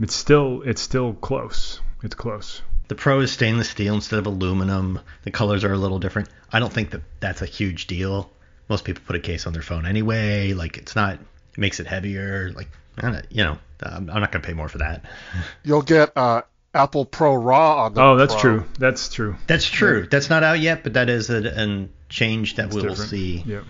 it's 0.00 0.14
still 0.14 0.62
it's 0.62 0.80
still 0.80 1.12
close. 1.14 1.80
It's 2.02 2.14
close. 2.14 2.62
The 2.88 2.94
Pro 2.94 3.20
is 3.20 3.32
stainless 3.32 3.70
steel 3.70 3.94
instead 3.94 4.18
of 4.18 4.26
aluminum. 4.26 5.00
The 5.24 5.30
colors 5.30 5.64
are 5.64 5.72
a 5.72 5.78
little 5.78 5.98
different. 5.98 6.28
I 6.52 6.60
don't 6.60 6.72
think 6.72 6.90
that 6.90 7.02
that's 7.20 7.42
a 7.42 7.46
huge 7.46 7.86
deal. 7.86 8.30
Most 8.68 8.84
people 8.84 9.02
put 9.06 9.16
a 9.16 9.20
case 9.20 9.46
on 9.46 9.52
their 9.52 9.62
phone 9.62 9.86
anyway. 9.86 10.52
Like 10.52 10.76
it's 10.78 10.94
not. 10.94 11.14
It 11.14 11.58
makes 11.58 11.80
it 11.80 11.86
heavier. 11.86 12.52
Like 12.54 12.68
I 12.98 13.22
you 13.30 13.42
know, 13.44 13.58
I'm 13.82 14.08
I'm 14.10 14.20
not 14.20 14.30
gonna 14.32 14.44
pay 14.44 14.52
more 14.52 14.68
for 14.68 14.78
that. 14.78 15.04
You'll 15.64 15.82
get 15.82 16.16
uh, 16.16 16.42
Apple 16.74 17.06
ProRAW 17.06 17.76
on 17.78 17.94
the 17.94 18.02
Oh, 18.02 18.16
that's 18.16 18.34
Pro. 18.34 18.40
true. 18.40 18.64
That's 18.78 19.08
true. 19.08 19.36
That's 19.46 19.66
true. 19.66 20.06
That's 20.08 20.30
not 20.30 20.42
out 20.44 20.60
yet, 20.60 20.82
but 20.84 20.92
that 20.94 21.08
is 21.08 21.30
a, 21.30 21.60
a 21.60 21.88
change 22.08 22.56
that 22.56 22.72
we 22.72 22.82
will 22.82 22.94
see 22.96 23.42
Yeah. 23.46 23.62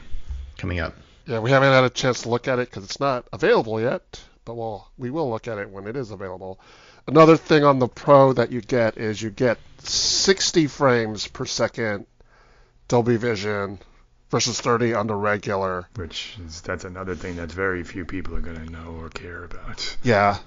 coming 0.59 0.81
up. 0.81 0.95
Yeah, 1.27 1.41
we 1.41 1.51
haven't 1.51 1.73
had 1.73 1.85
a 1.85 1.91
chance 1.91 2.23
to 2.23 2.29
look 2.29 2.49
at 2.49 2.59
it 2.59 2.69
because 2.71 2.85
it's 2.85 3.01
not 3.01 3.27
available 3.33 3.81
yet, 3.81 4.21
but 4.45 4.55
we'll 4.55 4.87
we 4.99 5.11
will 5.11 5.31
look 5.31 5.49
at 5.49 5.59
it 5.59 5.71
when 5.71 5.87
it 5.87 5.97
is 5.97 6.11
available. 6.11 6.61
Another 7.07 7.37
thing 7.37 7.65
on 7.65 7.79
the 7.79 7.89
Pro 7.89 8.33
that 8.33 8.51
you 8.51 8.61
get 8.61 8.99
is 8.99 9.23
you 9.23 9.31
get 9.31 9.59
60 9.79 10.67
frames 10.67 11.29
per 11.29 11.45
second 11.45 12.07
Dolby 12.89 13.17
Vision 13.17 13.79
versus 14.31 14.61
30 14.61 14.95
on 14.95 15.07
the 15.07 15.15
regular. 15.15 15.89
Which 15.95 16.37
is 16.45 16.61
that's 16.63 16.85
another 16.85 17.15
thing 17.15 17.37
that 17.37 17.51
very 17.51 17.85
few 17.85 18.05
people 18.05 18.35
are 18.37 18.41
gonna 18.41 18.67
know 18.67 18.99
or 19.01 19.09
care 19.09 19.45
about. 19.45 19.97
Yeah, 20.03 20.39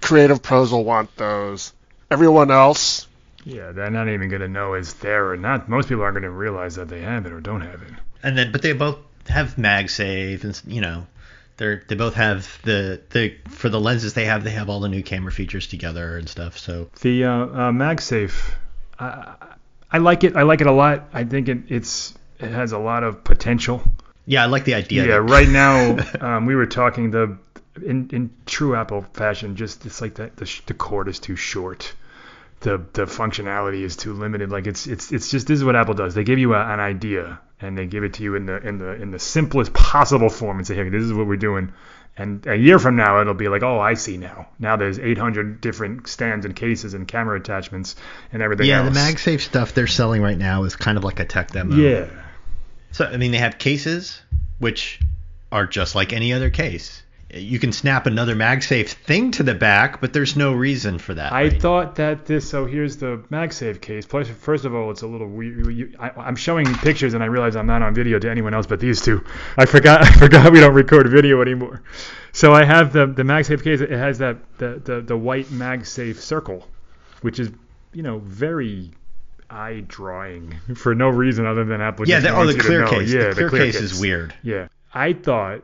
creative 0.00 0.42
pros 0.42 0.72
will 0.72 0.84
want 0.84 1.14
those. 1.16 1.72
Everyone 2.10 2.50
else, 2.50 3.06
Yeah, 3.44 3.72
they're 3.72 3.90
not 3.90 4.08
even 4.08 4.28
gonna 4.28 4.48
know 4.48 4.74
it's 4.74 4.94
there 4.94 5.30
or 5.30 5.36
not. 5.36 5.68
Most 5.68 5.88
people 5.88 6.02
aren't 6.02 6.16
gonna 6.16 6.30
realize 6.30 6.76
that 6.76 6.88
they 6.88 7.02
have 7.02 7.26
it 7.26 7.32
or 7.32 7.40
don't 7.40 7.60
have 7.60 7.82
it. 7.82 7.92
And 8.22 8.36
then, 8.36 8.52
but 8.52 8.62
they 8.62 8.72
both 8.72 8.98
have 9.28 9.56
MagSafe, 9.56 10.42
and 10.44 10.60
you 10.66 10.80
know, 10.80 11.06
they're 11.56 11.82
they 11.88 11.94
both 11.94 12.14
have 12.14 12.60
the 12.62 13.00
the 13.10 13.36
for 13.48 13.68
the 13.68 13.80
lenses 13.80 14.14
they 14.14 14.26
have 14.26 14.44
they 14.44 14.50
have 14.50 14.68
all 14.68 14.80
the 14.80 14.88
new 14.88 15.02
camera 15.02 15.32
features 15.32 15.66
together 15.66 16.18
and 16.18 16.28
stuff. 16.28 16.58
So 16.58 16.90
The 17.00 17.24
uh, 17.24 17.30
uh, 17.30 17.72
MagSafe, 17.72 18.54
I, 18.98 19.34
I 19.90 19.98
like 19.98 20.24
it. 20.24 20.36
I 20.36 20.42
like 20.42 20.60
it 20.60 20.66
a 20.66 20.72
lot. 20.72 21.08
I 21.12 21.24
think 21.24 21.48
it, 21.48 21.58
it's 21.68 22.14
it 22.38 22.50
has 22.50 22.72
a 22.72 22.78
lot 22.78 23.04
of 23.04 23.24
potential. 23.24 23.82
yeah, 24.26 24.42
I 24.42 24.46
like 24.46 24.64
the 24.64 24.74
idea. 24.74 25.06
Yeah, 25.06 25.16
right 25.16 25.48
now 25.48 25.96
um, 26.20 26.46
we 26.46 26.54
were 26.54 26.66
talking 26.66 27.10
the 27.10 27.38
in 27.84 28.10
in 28.12 28.30
true 28.46 28.76
Apple 28.76 29.02
fashion, 29.12 29.56
just 29.56 29.86
it's 29.86 30.00
like 30.00 30.16
that 30.16 30.36
the, 30.36 30.60
the 30.66 30.74
cord 30.74 31.08
is 31.08 31.18
too 31.18 31.36
short. 31.36 31.94
The 32.60 32.82
the 32.92 33.04
functionality 33.04 33.82
is 33.82 33.96
too 33.96 34.12
limited. 34.12 34.50
Like 34.50 34.66
it's 34.66 34.86
it's 34.86 35.12
it's 35.12 35.30
just 35.30 35.46
this 35.46 35.58
is 35.58 35.64
what 35.64 35.76
Apple 35.76 35.94
does. 35.94 36.14
They 36.14 36.24
give 36.24 36.38
you 36.38 36.54
a, 36.54 36.72
an 36.72 36.80
idea 36.80 37.38
and 37.60 37.76
they 37.76 37.86
give 37.86 38.04
it 38.04 38.14
to 38.14 38.22
you 38.22 38.34
in 38.34 38.46
the 38.46 38.56
in 38.56 38.78
the 38.78 38.92
in 38.94 39.10
the 39.10 39.18
simplest 39.18 39.72
possible 39.72 40.28
form 40.28 40.58
and 40.58 40.66
say, 40.66 40.74
hey, 40.74 40.88
this 40.88 41.02
is 41.02 41.12
what 41.12 41.26
we're 41.26 41.36
doing. 41.36 41.72
And 42.18 42.46
a 42.46 42.56
year 42.56 42.78
from 42.78 42.96
now, 42.96 43.20
it'll 43.20 43.34
be 43.34 43.48
like, 43.48 43.62
oh, 43.62 43.78
I 43.78 43.92
see 43.92 44.16
now. 44.16 44.48
Now 44.58 44.76
there's 44.76 44.98
800 44.98 45.60
different 45.60 46.08
stands 46.08 46.46
and 46.46 46.56
cases 46.56 46.94
and 46.94 47.06
camera 47.06 47.38
attachments 47.38 47.94
and 48.32 48.40
everything 48.40 48.68
yeah, 48.68 48.82
else. 48.82 48.94
the 48.94 49.00
MagSafe 49.00 49.40
stuff 49.40 49.74
they're 49.74 49.86
selling 49.86 50.22
right 50.22 50.38
now 50.38 50.64
is 50.64 50.76
kind 50.76 50.96
of 50.96 51.04
like 51.04 51.20
a 51.20 51.26
tech 51.26 51.50
demo. 51.50 51.76
Yeah. 51.76 52.08
So 52.92 53.04
I 53.04 53.18
mean, 53.18 53.32
they 53.32 53.38
have 53.38 53.58
cases 53.58 54.20
which 54.58 55.00
are 55.52 55.66
just 55.66 55.94
like 55.94 56.12
any 56.12 56.32
other 56.32 56.48
case. 56.48 57.02
You 57.32 57.58
can 57.58 57.72
snap 57.72 58.06
another 58.06 58.36
MagSafe 58.36 58.88
thing 58.88 59.32
to 59.32 59.42
the 59.42 59.54
back, 59.54 60.00
but 60.00 60.12
there's 60.12 60.36
no 60.36 60.52
reason 60.52 60.98
for 60.98 61.12
that. 61.14 61.32
I 61.32 61.42
right? 61.42 61.60
thought 61.60 61.96
that 61.96 62.24
this. 62.24 62.48
So 62.48 62.66
here's 62.66 62.98
the 62.98 63.18
MagSafe 63.32 63.80
case. 63.80 64.06
Plus, 64.06 64.28
first 64.28 64.64
of 64.64 64.74
all, 64.74 64.92
it's 64.92 65.02
a 65.02 65.08
little 65.08 65.28
weird. 65.28 65.96
I, 65.98 66.10
I'm 66.10 66.36
showing 66.36 66.72
pictures, 66.74 67.14
and 67.14 67.24
I 67.24 67.26
realize 67.26 67.56
I'm 67.56 67.66
not 67.66 67.82
on 67.82 67.94
video 67.94 68.20
to 68.20 68.30
anyone 68.30 68.54
else 68.54 68.66
but 68.66 68.78
these 68.78 69.02
two. 69.02 69.24
I 69.56 69.66
forgot. 69.66 70.02
I 70.06 70.12
forgot 70.12 70.52
we 70.52 70.60
don't 70.60 70.74
record 70.74 71.08
video 71.10 71.42
anymore. 71.42 71.82
So 72.30 72.52
I 72.52 72.64
have 72.64 72.92
the 72.92 73.06
the 73.06 73.24
MagSafe 73.24 73.64
case. 73.64 73.80
It 73.80 73.90
has 73.90 74.18
that 74.18 74.36
the 74.58 74.80
the, 74.84 75.00
the 75.00 75.16
white 75.16 75.46
MagSafe 75.46 76.16
circle, 76.16 76.64
which 77.22 77.40
is 77.40 77.50
you 77.92 78.02
know 78.02 78.18
very 78.20 78.92
eye 79.50 79.82
drawing 79.86 80.54
for 80.76 80.94
no 80.94 81.08
reason 81.08 81.44
other 81.44 81.64
than 81.64 81.80
Apple. 81.80 82.06
yeah, 82.08 82.20
the, 82.20 82.36
oh, 82.36 82.46
the 82.46 82.58
clear 82.58 82.86
case. 82.86 83.12
Yeah, 83.12 83.32
the 83.32 83.48
clear, 83.48 83.64
case, 83.64 83.80
is 83.80 83.98
weird. 83.98 84.34
yeah. 84.42 84.68
I 84.94 85.12
thought 85.12 85.62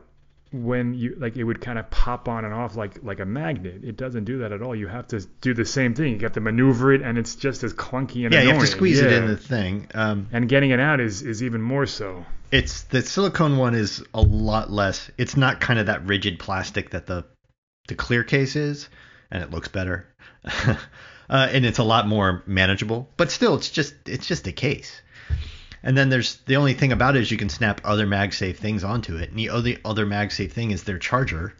when 0.53 0.93
you 0.93 1.15
like 1.17 1.35
it 1.35 1.43
would 1.43 1.59
kind 1.59 1.79
of 1.79 1.89
pop 1.89 2.29
on 2.29 2.45
and 2.45 2.53
off 2.53 2.75
like 2.75 3.03
like 3.03 3.19
a 3.19 3.25
magnet. 3.25 3.83
It 3.83 3.97
doesn't 3.97 4.25
do 4.25 4.37
that 4.39 4.51
at 4.51 4.61
all. 4.61 4.75
You 4.75 4.87
have 4.87 5.07
to 5.07 5.19
do 5.41 5.53
the 5.53 5.65
same 5.65 5.95
thing. 5.95 6.13
You 6.13 6.19
have 6.19 6.33
to 6.33 6.41
maneuver 6.41 6.93
it 6.93 7.01
and 7.01 7.17
it's 7.17 7.35
just 7.35 7.63
as 7.63 7.73
clunky 7.73 8.23
and 8.25 8.33
Yeah, 8.33 8.41
annoying. 8.41 8.47
you 8.47 8.53
have 8.53 8.61
to 8.61 8.67
squeeze 8.67 9.01
it 9.01 9.11
in 9.11 9.27
the 9.27 9.35
thing. 9.37 9.87
Um, 9.95 10.27
and 10.31 10.47
getting 10.47 10.69
it 10.69 10.79
out 10.79 10.99
is 10.99 11.23
is 11.23 11.41
even 11.43 11.61
more 11.61 11.85
so. 11.87 12.25
It's 12.51 12.83
the 12.83 13.01
silicone 13.01 13.57
one 13.57 13.73
is 13.73 14.03
a 14.13 14.21
lot 14.21 14.71
less. 14.71 15.09
It's 15.17 15.35
not 15.35 15.59
kind 15.59 15.79
of 15.79 15.87
that 15.87 16.05
rigid 16.05 16.37
plastic 16.37 16.91
that 16.91 17.07
the 17.07 17.25
the 17.87 17.95
clear 17.95 18.23
case 18.23 18.55
is, 18.55 18.87
and 19.31 19.43
it 19.43 19.49
looks 19.49 19.67
better. 19.69 20.07
uh, 20.45 20.75
and 21.29 21.65
it's 21.65 21.79
a 21.79 21.83
lot 21.83 22.07
more 22.07 22.43
manageable. 22.45 23.09
But 23.17 23.31
still, 23.31 23.55
it's 23.55 23.71
just 23.71 23.95
it's 24.05 24.27
just 24.27 24.45
a 24.47 24.51
case. 24.51 25.01
And 25.83 25.97
then 25.97 26.09
there's 26.09 26.37
the 26.45 26.55
only 26.55 26.73
thing 26.73 26.91
about 26.91 27.15
it 27.15 27.21
is 27.21 27.31
you 27.31 27.37
can 27.37 27.49
snap 27.49 27.81
other 27.83 28.07
MagSafe 28.07 28.55
things 28.55 28.83
onto 28.83 29.17
it. 29.17 29.29
And 29.29 29.37
the 29.37 29.49
other 29.49 29.75
other 29.83 30.05
MagSafe 30.05 30.51
thing 30.51 30.71
is 30.71 30.83
their 30.83 30.97
charger, 30.97 31.53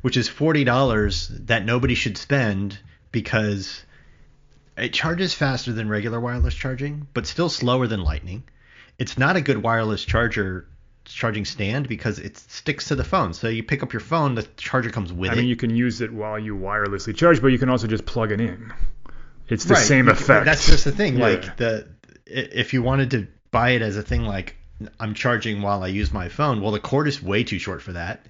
which 0.00 0.16
is 0.16 0.28
forty 0.28 0.64
dollars 0.64 1.28
that 1.28 1.64
nobody 1.64 1.94
should 1.94 2.16
spend 2.16 2.78
because 3.12 3.82
it 4.76 4.92
charges 4.92 5.34
faster 5.34 5.72
than 5.72 5.88
regular 5.88 6.20
wireless 6.20 6.54
charging, 6.54 7.06
but 7.12 7.26
still 7.26 7.48
slower 7.48 7.86
than 7.86 8.00
Lightning. 8.00 8.44
It's 8.98 9.18
not 9.18 9.36
a 9.36 9.40
good 9.40 9.62
wireless 9.62 10.04
charger 10.04 10.66
charging 11.04 11.44
stand 11.44 11.88
because 11.88 12.18
it 12.18 12.36
sticks 12.36 12.88
to 12.88 12.94
the 12.94 13.04
phone. 13.04 13.32
So 13.32 13.48
you 13.48 13.62
pick 13.62 13.82
up 13.82 13.92
your 13.92 14.00
phone, 14.00 14.34
the 14.34 14.42
charger 14.56 14.90
comes 14.90 15.12
with 15.12 15.30
it. 15.30 15.34
I 15.34 15.34
it. 15.34 15.40
mean, 15.40 15.48
you 15.48 15.56
can 15.56 15.74
use 15.74 16.00
it 16.00 16.12
while 16.12 16.38
you 16.38 16.56
wirelessly 16.56 17.14
charge, 17.14 17.40
but 17.40 17.48
you 17.48 17.58
can 17.58 17.68
also 17.70 17.86
just 17.86 18.06
plug 18.06 18.32
it 18.32 18.40
in. 18.40 18.72
It's 19.48 19.64
the 19.64 19.74
Right, 19.74 19.82
same 19.82 20.08
effect. 20.08 20.44
That's 20.44 20.66
just 20.66 20.84
the 20.84 20.92
thing. 20.92 21.16
Yeah. 21.16 21.22
Like 21.22 21.56
the 21.56 21.88
if 22.26 22.74
you 22.74 22.82
wanted 22.82 23.10
to 23.12 23.26
buy 23.50 23.70
it 23.70 23.82
as 23.82 23.96
a 23.96 24.02
thing 24.02 24.22
like 24.22 24.56
I'm 25.00 25.14
charging 25.14 25.62
while 25.62 25.82
I 25.82 25.88
use 25.88 26.12
my 26.12 26.28
phone, 26.28 26.60
well 26.60 26.72
the 26.72 26.80
cord 26.80 27.08
is 27.08 27.22
way 27.22 27.44
too 27.44 27.58
short 27.58 27.82
for 27.82 27.92
that. 27.92 28.24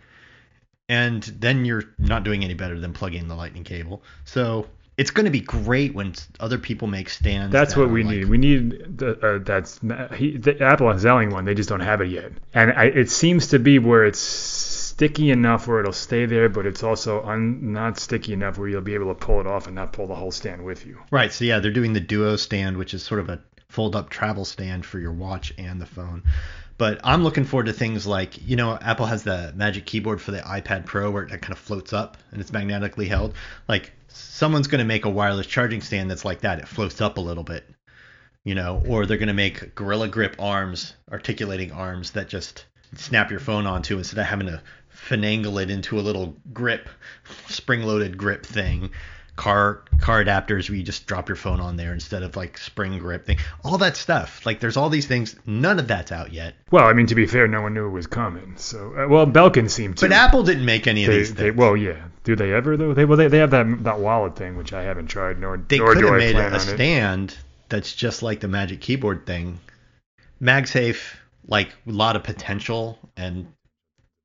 And 0.89 1.23
then 1.23 1.65
you're 1.67 1.85
not 1.99 2.25
doing 2.25 2.45
any 2.45 2.55
better 2.55 2.79
than 2.81 2.95
plugging 2.95 3.29
the 3.29 3.35
lightning 3.35 3.65
cable. 3.65 4.03
So 4.25 4.67
it's 4.97 5.11
going 5.13 5.27
to 5.27 5.31
be 5.31 5.41
great 5.41 5.95
when 5.95 6.15
other 6.41 6.59
people 6.59 6.89
make 6.89 7.09
stands. 7.09 7.53
That's 7.53 7.75
that 7.75 7.81
what 7.81 7.91
we 7.91 8.03
like- 8.03 8.17
need. 8.17 8.29
We 8.29 8.39
need 8.39 8.99
the 8.99 9.37
uh, 9.37 9.39
that's 9.45 9.81
he, 10.17 10.37
the 10.39 10.61
Apple 10.61 10.91
is 10.91 11.03
selling 11.03 11.31
one. 11.31 11.45
They 11.45 11.55
just 11.55 11.69
don't 11.69 11.81
have 11.81 12.01
it 12.01 12.09
yet, 12.09 12.33
and 12.53 12.73
I, 12.73 12.85
it 12.87 13.11
seems 13.11 13.49
to 13.49 13.59
be 13.59 13.79
where 13.79 14.05
it's 14.05 14.19
sticky 14.19 15.31
enough 15.31 15.69
where 15.69 15.79
it'll 15.79 15.93
stay 15.93 16.27
there, 16.27 16.49
but 16.49 16.67
it's 16.67 16.83
also 16.83 17.23
un, 17.23 17.73
not 17.73 17.99
sticky 18.01 18.33
enough 18.33 18.59
where 18.59 18.69
you'll 18.69 18.81
be 18.81 18.95
able 18.95 19.15
to 19.15 19.15
pull 19.15 19.39
it 19.41 19.47
off 19.47 19.67
and 19.67 19.77
not 19.77 19.93
pull 19.93 20.09
the 20.09 20.15
whole 20.17 20.33
stand 20.33 20.65
with 20.65 20.85
you. 20.85 20.99
Right. 21.13 21.33
So 21.33 21.45
yeah, 21.45 21.61
they're 21.61 21.71
doing 21.71 21.93
the 21.93 22.01
Duo 22.01 22.35
stand, 22.35 22.77
which 22.77 22.93
is 22.95 23.05
sort 23.05 23.21
of 23.21 23.29
a 23.29 23.41
fold-up 23.69 24.09
travel 24.09 24.45
stand 24.45 24.85
for 24.85 24.99
your 24.99 25.13
watch 25.13 25.53
and 25.59 25.81
the 25.81 25.87
phone. 25.87 26.23
But 26.79 27.01
I'm 27.05 27.23
looking 27.23 27.45
forward 27.45 27.67
to 27.67 27.73
things 27.73 28.07
like, 28.07 28.49
you 28.49 28.57
know, 28.57 28.79
Apple 28.81 29.07
has 29.07 29.25
the 29.25 29.53
Magic 29.57 29.85
Keyboard 29.85 30.23
for 30.23 30.31
the 30.31 30.41
iPad 30.41 30.87
Pro 30.87 31.11
where 31.11 31.25
it 31.25 31.29
kind 31.29 31.53
of 31.53 31.59
floats 31.59 31.93
up 31.93 32.17
and 32.31 32.41
it's 32.41 32.53
magnetically 32.53 33.09
held. 33.09 33.35
Like 33.69 33.93
someone's 34.09 34.69
going 34.69 34.79
to 34.79 34.85
make 34.85 35.05
a 35.05 35.11
wireless 35.11 35.47
charging 35.47 35.81
stand 35.81 36.11
that's 36.11 36.25
like 36.25 36.41
that. 36.43 36.61
It 36.61 36.69
floats 36.69 37.01
up 37.01 37.19
a 37.19 37.21
little 37.21 37.43
bit, 37.45 37.69
you 38.45 38.55
know, 38.55 38.83
or 38.87 39.07
they're 39.07 39.17
going 39.19 39.27
to 39.27 39.35
make 39.35 39.75
Gorilla 39.75 40.09
Grip 40.09 40.37
arms, 40.39 40.95
articulating 41.11 41.73
arms 41.73 42.13
that 42.13 42.29
just 42.29 42.65
snap 42.95 43.31
your 43.31 43.41
phone 43.41 43.67
onto 43.67 43.99
instead 43.99 44.21
of 44.21 44.27
having 44.27 44.47
to 44.47 44.63
finagle 45.09 45.61
it 45.61 45.71
into 45.71 45.99
a 45.99 46.01
little 46.01 46.37
grip, 46.53 46.89
spring-loaded 47.49 48.17
grip 48.17 48.47
thing 48.47 48.91
car 49.39 49.85
car 50.01 50.23
adapters 50.23 50.69
where 50.69 50.77
you 50.77 50.83
just 50.83 51.07
drop 51.07 51.29
your 51.29 51.37
phone 51.37 51.61
on 51.61 51.77
there 51.77 51.95
instead 51.95 52.23
of 52.23 52.37
like 52.37 52.59
spring 52.59 52.99
grip 52.99 53.25
thing. 53.25 53.39
All 53.65 53.79
that 53.79 53.97
stuff. 53.97 54.45
Like 54.45 54.61
there's 54.61 54.77
all 54.77 54.91
these 54.91 55.07
things. 55.07 55.37
None 55.47 55.79
of 55.79 55.89
that's 55.89 56.13
out 56.13 56.33
yet. 56.33 56.55
Well, 56.71 56.85
I 56.85 56.93
mean, 56.93 57.07
to 57.07 57.15
be 57.15 57.27
fair, 57.27 57.47
no 57.49 57.63
one 57.63 57.73
knew 57.73 57.87
it 57.87 57.91
was 57.91 58.07
coming. 58.09 58.55
So, 58.57 58.95
uh, 58.99 59.09
well, 59.09 59.27
Belkin 59.27 59.71
seemed 59.71 59.99
to. 59.99 60.09
But 60.09 60.13
Apple 60.13 60.43
didn't 60.43 60.65
make 60.65 60.87
any 60.87 61.05
of 61.05 61.11
they, 61.11 61.19
these 61.19 61.35
they, 61.35 61.45
things. 61.45 61.57
well, 61.57 61.77
yeah. 61.77 62.03
Do 62.25 62.37
they 62.37 62.53
ever 62.53 62.77
though? 62.77 62.93
They 62.93 63.05
well, 63.05 63.17
they, 63.17 63.29
they 63.29 63.39
have 63.39 63.53
that 63.53 63.85
that 63.85 64.01
wallet 64.01 64.37
thing, 64.37 64.57
which 64.57 64.73
I 64.73 64.83
haven't 64.83 65.07
tried, 65.07 65.39
nor 65.39 65.57
they 65.57 65.79
nor 65.79 65.95
could 65.95 66.01
do 66.01 66.07
have 66.07 66.15
I 66.17 66.19
made 66.19 66.35
plan 66.35 66.53
a, 66.53 66.57
a 66.57 66.59
it. 66.59 66.61
stand 66.61 67.37
that's 67.69 67.95
just 67.95 68.23
like 68.23 68.41
the 68.41 68.49
Magic 68.49 68.81
Keyboard 68.81 69.25
thing. 69.25 69.61
MagSafe, 70.43 71.15
like 71.47 71.69
a 71.87 71.93
lot 71.93 72.17
of 72.17 72.25
potential 72.25 72.99
and 73.17 73.47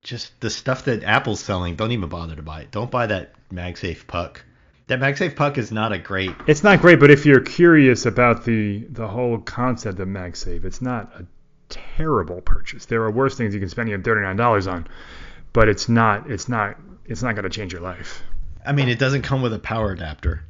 just 0.03 0.37
the 0.41 0.49
stuff 0.49 0.85
that 0.85 1.03
Apple's 1.03 1.39
selling. 1.39 1.75
Don't 1.75 1.91
even 1.91 2.09
bother 2.09 2.35
to 2.35 2.41
buy 2.41 2.61
it. 2.61 2.71
Don't 2.71 2.91
buy 2.91 3.07
that 3.07 3.33
MagSafe 3.51 4.05
puck. 4.07 4.43
That 4.87 4.99
MagSafe 4.99 5.35
puck 5.35 5.57
is 5.57 5.71
not 5.71 5.93
a 5.93 5.97
great 5.97 6.35
It's 6.45 6.63
not 6.63 6.81
great, 6.81 6.99
but 6.99 7.09
if 7.09 7.25
you're 7.25 7.39
curious 7.39 8.05
about 8.05 8.43
the 8.45 8.85
the 8.89 9.07
whole 9.07 9.39
concept 9.39 9.99
of 9.99 10.07
MagSafe, 10.07 10.65
it's 10.65 10.81
not 10.81 11.13
a 11.15 11.25
terrible 11.69 12.41
purchase. 12.41 12.85
There 12.85 13.03
are 13.03 13.11
worse 13.11 13.37
things 13.37 13.53
you 13.53 13.59
can 13.59 13.69
spend 13.69 13.89
your 13.89 14.01
thirty-nine 14.01 14.35
dollars 14.35 14.67
on, 14.67 14.87
but 15.53 15.69
it's 15.69 15.87
not 15.87 16.29
it's 16.29 16.49
not 16.49 16.77
it's 17.05 17.23
not 17.23 17.35
going 17.35 17.43
to 17.43 17.49
change 17.49 17.73
your 17.73 17.81
life. 17.81 18.23
I 18.65 18.71
mean, 18.71 18.89
it 18.89 18.99
doesn't 18.99 19.23
come 19.23 19.41
with 19.41 19.53
a 19.53 19.59
power 19.59 19.91
adapter, 19.91 20.43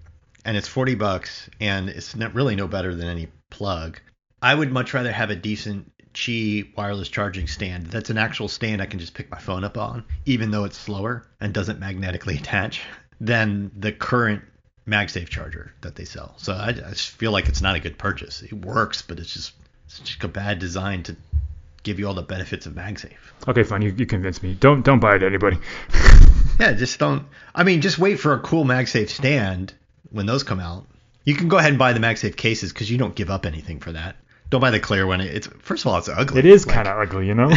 and 0.46 0.56
it's 0.56 0.67
40 0.67 0.96
bucks, 0.96 1.50
and 1.60 1.89
it's 1.89 2.15
not 2.15 2.36
really 2.36 2.56
no 2.56 2.67
better 2.67 2.93
than 2.93 3.08
any 3.08 3.28
plug. 3.50 4.00
I 4.41 4.54
would 4.54 4.72
much 4.72 4.93
rather 4.93 5.12
have 5.12 5.32
a 5.32 5.36
decent 5.36 5.91
Qi 6.13 6.76
wireless 6.78 7.10
charging 7.10 7.48
stand. 7.48 7.88
That's 7.88 8.12
an 8.12 8.19
actual 8.19 8.48
stand 8.48 8.82
I 8.82 8.86
can 8.86 9.00
just 9.00 9.15
pick 9.15 9.32
my 9.32 9.39
phone 9.39 9.63
up 9.63 9.78
on, 9.78 10.04
even 10.26 10.52
though 10.52 10.63
it's 10.63 10.78
slower 10.78 11.26
and 11.39 11.54
doesn't 11.54 11.80
magnetically 11.80 12.36
attach, 12.36 12.82
than 13.21 13.71
the 13.76 13.91
current 13.91 14.43
MagSafe 14.88 15.30
charger 15.30 15.73
that 15.82 15.95
they 15.95 16.06
sell. 16.06 16.36
So 16.38 16.54
I, 16.54 16.69
I 16.69 16.71
just 16.71 17.10
feel 17.12 17.32
like 17.32 17.47
it's 17.47 17.62
not 17.62 17.76
a 17.76 17.80
good 17.80 17.97
purchase. 17.97 18.41
It 18.41 18.54
works, 18.54 19.02
but 19.02 19.19
it's 19.19 19.34
just 19.34 19.54
it's 19.86 19.99
just 19.99 20.23
a 20.23 20.28
bad 20.28 20.60
design 20.60 21.04
to 21.04 21.15
give 21.84 21.99
you 21.99 22.08
all 22.08 22.13
the 22.13 22.21
benefits 22.21 22.65
of 22.65 22.73
MagSafe. 22.73 23.12
Okay, 23.47 23.63
fine, 23.63 23.82
you, 23.82 23.93
you 23.97 24.06
convinced 24.06 24.43
me. 24.43 24.54
Don't 24.54 24.84
don't 24.84 24.99
buy 24.99 25.15
it, 25.15 25.23
anybody. 25.23 25.58
Yeah, 26.60 26.73
just 26.73 26.99
don't. 26.99 27.26
I 27.56 27.63
mean, 27.63 27.82
just 27.82 27.97
wait 27.97 28.19
for 28.19 28.34
a 28.34 28.39
cool 28.39 28.63
MagSafe 28.63 29.10
stand 29.10 29.73
when 30.12 30.28
those 30.28 30.43
come 30.43 30.60
out. 30.60 30.86
You 31.26 31.34
can 31.34 31.47
go 31.47 31.58
ahead 31.58 31.71
and 31.71 31.80
buy 31.80 31.93
the 31.93 31.99
MagSafe 31.99 32.36
cases 32.36 32.71
because 32.71 32.91
you 32.91 32.99
don't 32.99 33.15
give 33.15 33.32
up 33.32 33.47
anything 33.47 33.80
for 33.80 33.91
that. 33.91 34.17
Don't 34.52 34.62
buy 34.62 34.69
the 34.69 34.80
clear 34.80 35.08
one. 35.08 35.19
It's 35.19 35.47
first 35.47 35.84
of 35.84 35.91
all, 35.91 35.97
it's 35.97 36.10
ugly. 36.10 36.39
It 36.39 36.45
is 36.45 36.67
Like, 36.67 36.76
kind 36.76 36.88
of 36.88 36.99
ugly, 36.99 37.26
you 37.26 37.34
know. 37.34 37.49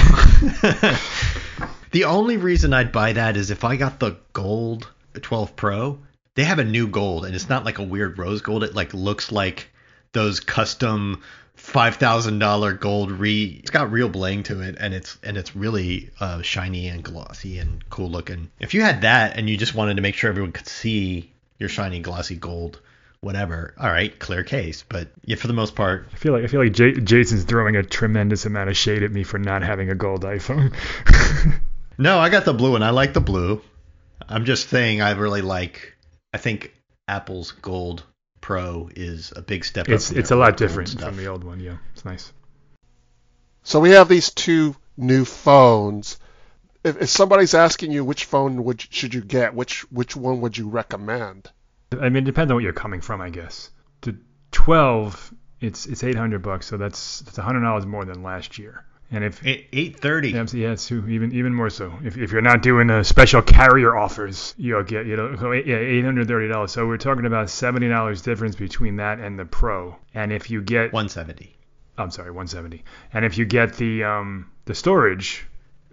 the 1.90 2.04
only 2.04 2.38
reason 2.38 2.72
I'd 2.72 2.90
buy 2.90 3.12
that 3.12 3.36
is 3.36 3.50
if 3.50 3.64
I 3.64 3.76
got 3.76 4.00
the 4.00 4.16
gold 4.32 4.88
12 5.22 5.56
Pro. 5.56 5.98
They 6.34 6.44
have 6.44 6.58
a 6.58 6.64
new 6.64 6.86
gold, 6.88 7.24
and 7.24 7.34
it's 7.34 7.48
not 7.48 7.64
like 7.64 7.78
a 7.78 7.82
weird 7.82 8.18
rose 8.18 8.42
gold. 8.42 8.62
It 8.62 8.74
like 8.74 8.92
looks 8.92 9.32
like 9.32 9.70
those 10.12 10.40
custom 10.40 11.22
five 11.54 11.96
thousand 11.96 12.38
dollar 12.38 12.72
gold 12.72 13.10
re. 13.10 13.60
It's 13.60 13.70
got 13.70 13.90
real 13.90 14.08
bling 14.08 14.44
to 14.44 14.60
it, 14.60 14.76
and 14.78 14.94
it's 14.94 15.18
and 15.22 15.36
it's 15.36 15.56
really 15.56 16.10
uh, 16.20 16.42
shiny 16.42 16.88
and 16.88 17.02
glossy 17.02 17.58
and 17.58 17.88
cool 17.90 18.10
looking. 18.10 18.50
If 18.60 18.74
you 18.74 18.82
had 18.82 19.02
that 19.02 19.36
and 19.36 19.48
you 19.48 19.56
just 19.56 19.74
wanted 19.74 19.96
to 19.96 20.02
make 20.02 20.14
sure 20.14 20.30
everyone 20.30 20.52
could 20.52 20.68
see 20.68 21.32
your 21.58 21.68
shiny 21.68 22.00
glossy 22.00 22.36
gold, 22.36 22.80
whatever, 23.20 23.74
all 23.78 23.90
right, 23.90 24.16
clear 24.18 24.44
case. 24.44 24.84
But 24.88 25.08
yeah, 25.24 25.36
for 25.36 25.46
the 25.46 25.54
most 25.54 25.74
part, 25.74 26.08
I 26.12 26.16
feel 26.16 26.32
like 26.32 26.44
I 26.44 26.46
feel 26.46 26.60
like 26.60 26.72
J- 26.72 27.00
Jason's 27.00 27.44
throwing 27.44 27.76
a 27.76 27.82
tremendous 27.82 28.46
amount 28.46 28.70
of 28.70 28.76
shade 28.76 29.02
at 29.02 29.10
me 29.10 29.22
for 29.22 29.38
not 29.38 29.62
having 29.62 29.90
a 29.90 29.94
gold 29.94 30.22
iPhone. 30.22 30.74
no, 31.98 32.18
I 32.18 32.28
got 32.28 32.44
the 32.44 32.54
blue, 32.54 32.74
and 32.74 32.84
I 32.84 32.90
like 32.90 33.14
the 33.14 33.20
blue. 33.20 33.62
I'm 34.28 34.44
just 34.44 34.68
saying, 34.68 35.02
I 35.02 35.12
really 35.12 35.42
like. 35.42 35.96
I 36.32 36.38
think 36.38 36.74
Apple's 37.08 37.52
Gold 37.52 38.04
Pro 38.40 38.88
is 38.94 39.32
a 39.34 39.42
big 39.42 39.64
step 39.64 39.88
it's 39.88 40.06
up. 40.06 40.12
from 40.12 40.20
it's 40.20 40.30
a 40.30 40.36
lot 40.36 40.56
different 40.56 40.88
stuff. 40.88 41.08
from 41.08 41.16
the 41.16 41.26
old 41.26 41.44
one. 41.44 41.60
Yeah, 41.60 41.76
it's 41.92 42.04
nice. 42.04 42.32
So 43.62 43.80
we 43.80 43.90
have 43.90 44.08
these 44.08 44.30
two 44.30 44.76
new 44.96 45.24
phones. 45.24 46.18
If, 46.84 47.02
if 47.02 47.08
somebody's 47.08 47.54
asking 47.54 47.90
you 47.92 48.04
which 48.04 48.24
phone 48.24 48.62
would 48.64 48.80
should 48.80 49.14
you 49.14 49.20
get, 49.22 49.54
which 49.54 49.80
which 49.90 50.14
one 50.14 50.40
would 50.40 50.56
you 50.56 50.68
recommend? 50.68 51.50
I 52.00 52.08
mean, 52.08 52.22
it 52.22 52.26
depends 52.26 52.50
on 52.50 52.56
what 52.56 52.64
you're 52.64 52.72
coming 52.72 53.00
from, 53.00 53.20
I 53.20 53.30
guess. 53.30 53.70
The 54.02 54.16
12, 54.52 55.34
it's 55.60 55.86
it's 55.86 56.04
800 56.04 56.42
bucks, 56.42 56.66
so 56.66 56.76
that's 56.76 57.20
that's 57.20 57.38
100 57.38 57.60
dollars 57.60 57.86
more 57.86 58.04
than 58.04 58.22
last 58.22 58.58
year. 58.58 58.84
And 59.10 59.22
if 59.22 59.44
Eight 59.46 59.68
eight 59.72 60.00
thirty. 60.00 60.30
yeah, 60.30 60.44
so- 60.46 60.56
yeah, 60.56 60.72
it's 60.72 60.88
too- 60.88 61.08
even 61.08 61.32
even 61.32 61.54
more 61.54 61.70
so. 61.70 61.92
If, 62.02 62.16
if 62.18 62.32
you're 62.32 62.42
not 62.42 62.62
doing 62.62 62.90
a 62.90 63.04
special 63.04 63.40
carrier 63.40 63.96
offers, 63.96 64.52
you'll 64.58 64.82
get 64.82 65.06
you 65.06 65.16
know 65.16 65.52
yeah 65.52 65.76
830 65.76 66.48
dollars. 66.48 66.72
So 66.72 66.86
we're 66.86 66.96
talking 66.96 67.24
about 67.26 67.48
70 67.48 67.88
dollars 67.88 68.22
difference 68.22 68.56
between 68.56 68.96
that 68.96 69.20
and 69.20 69.38
the 69.38 69.44
Pro. 69.44 69.96
And 70.14 70.32
if 70.32 70.50
you 70.50 70.60
get 70.60 70.92
One 70.92 71.08
seventy. 71.08 71.56
I'm 71.98 72.10
sorry, 72.10 72.30
170. 72.30 72.84
And 73.14 73.24
if 73.24 73.38
you 73.38 73.44
get 73.46 73.74
the 73.74 74.04
um, 74.04 74.50
the 74.66 74.74
storage 74.74 75.46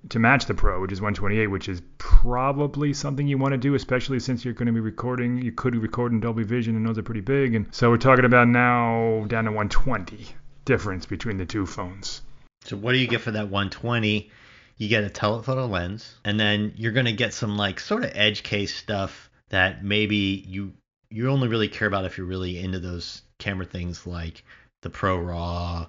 to 0.10 0.20
match 0.20 0.48
the 0.48 0.54
Pro, 0.54 0.82
which 0.82 0.92
is 0.92 1.00
128, 1.00 1.48
which 1.48 1.70
is 1.70 1.82
probably 2.00 2.92
something 2.94 3.26
you 3.26 3.38
want 3.38 3.54
to 3.54 3.58
do, 3.58 3.74
especially 3.76 4.20
since 4.20 4.44
you're 4.44 4.54
going 4.54 4.66
to 4.68 4.74
be 4.74 4.82
recording. 4.82 5.38
You 5.38 5.52
could 5.54 5.76
record 5.76 6.12
in 6.12 6.20
Dolby 6.20 6.44
Vision, 6.44 6.76
and 6.76 6.86
those 6.86 6.98
are 6.98 7.04
pretty 7.04 7.22
big. 7.22 7.56
And 7.56 7.68
so 7.74 7.90
we're 7.90 7.98
talking 7.98 8.26
about 8.26 8.50
now 8.50 9.24
down 9.28 9.46
to 9.46 9.52
120 9.52 10.28
difference 10.66 11.06
between 11.06 11.38
the 11.38 11.46
two 11.46 11.66
phones. 11.66 12.22
So 12.66 12.78
what 12.78 12.94
do 12.94 12.98
you 12.98 13.08
get 13.08 13.22
for 13.22 13.32
that 13.32 13.50
one 13.50 13.70
twenty? 13.70 14.32
You 14.78 14.90
get 14.90 15.04
a 15.04 15.10
telephoto 15.10 15.68
lens, 15.68 16.16
and 16.26 16.40
then 16.40 16.74
you're 16.76 16.92
gonna 16.92 17.12
get 17.12 17.34
some 17.34 17.58
like 17.58 17.80
sort 17.80 18.04
of 18.04 18.12
edge 18.14 18.44
case 18.44 18.76
stuff 18.76 19.30
that 19.50 19.84
maybe 19.84 20.44
you 20.48 20.74
you 21.10 21.30
only 21.30 21.48
really 21.48 21.68
care 21.68 21.88
about 21.88 22.06
if 22.06 22.18
you're 22.18 22.28
really 22.28 22.58
into 22.58 22.80
those 22.80 23.22
camera 23.38 23.66
things 23.66 24.08
like 24.08 24.44
the 24.82 24.90
ProRAW, 24.90 25.88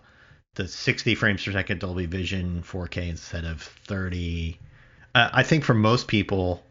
the 0.55 0.69
60 0.69 1.15
frames 1.15 1.45
per 1.45 1.53
second 1.53 1.81
Dolby 1.81 2.07
Vision 2.07 2.63
4K 2.63 3.09
instead 3.09 3.45
of 3.45 3.63
30. 3.63 4.59
Uh, 5.15 5.31
I 5.33 5.43
think 5.43 5.65
for 5.65 5.75
most 5.75 6.09
people, 6.09 6.63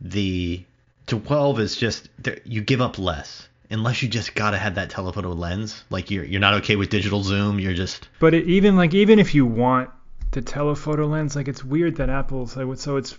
the 0.00 0.64
12 1.06 1.60
is 1.60 1.76
just 1.76 2.08
you 2.44 2.62
give 2.62 2.80
up 2.80 2.98
less 2.98 3.48
unless 3.70 4.02
you 4.02 4.08
just 4.08 4.34
gotta 4.34 4.58
have 4.58 4.76
that 4.76 4.90
telephoto 4.90 5.32
lens. 5.32 5.84
Like 5.90 6.10
you're 6.10 6.24
you're 6.24 6.40
not 6.40 6.54
okay 6.54 6.76
with 6.76 6.90
digital 6.90 7.22
zoom. 7.22 7.58
You're 7.58 7.74
just 7.74 8.08
But 8.18 8.34
it, 8.34 8.46
even 8.46 8.76
like 8.76 8.94
even 8.94 9.18
if 9.18 9.34
you 9.34 9.46
want 9.46 9.90
the 10.30 10.42
telephoto 10.42 11.06
lens, 11.06 11.36
like 11.36 11.48
it's 11.48 11.64
weird 11.64 11.96
that 11.96 12.10
Apple's 12.10 12.56
like 12.56 12.78
so 12.78 12.96
it's 12.96 13.16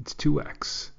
it's 0.00 0.14
2x. 0.14 0.90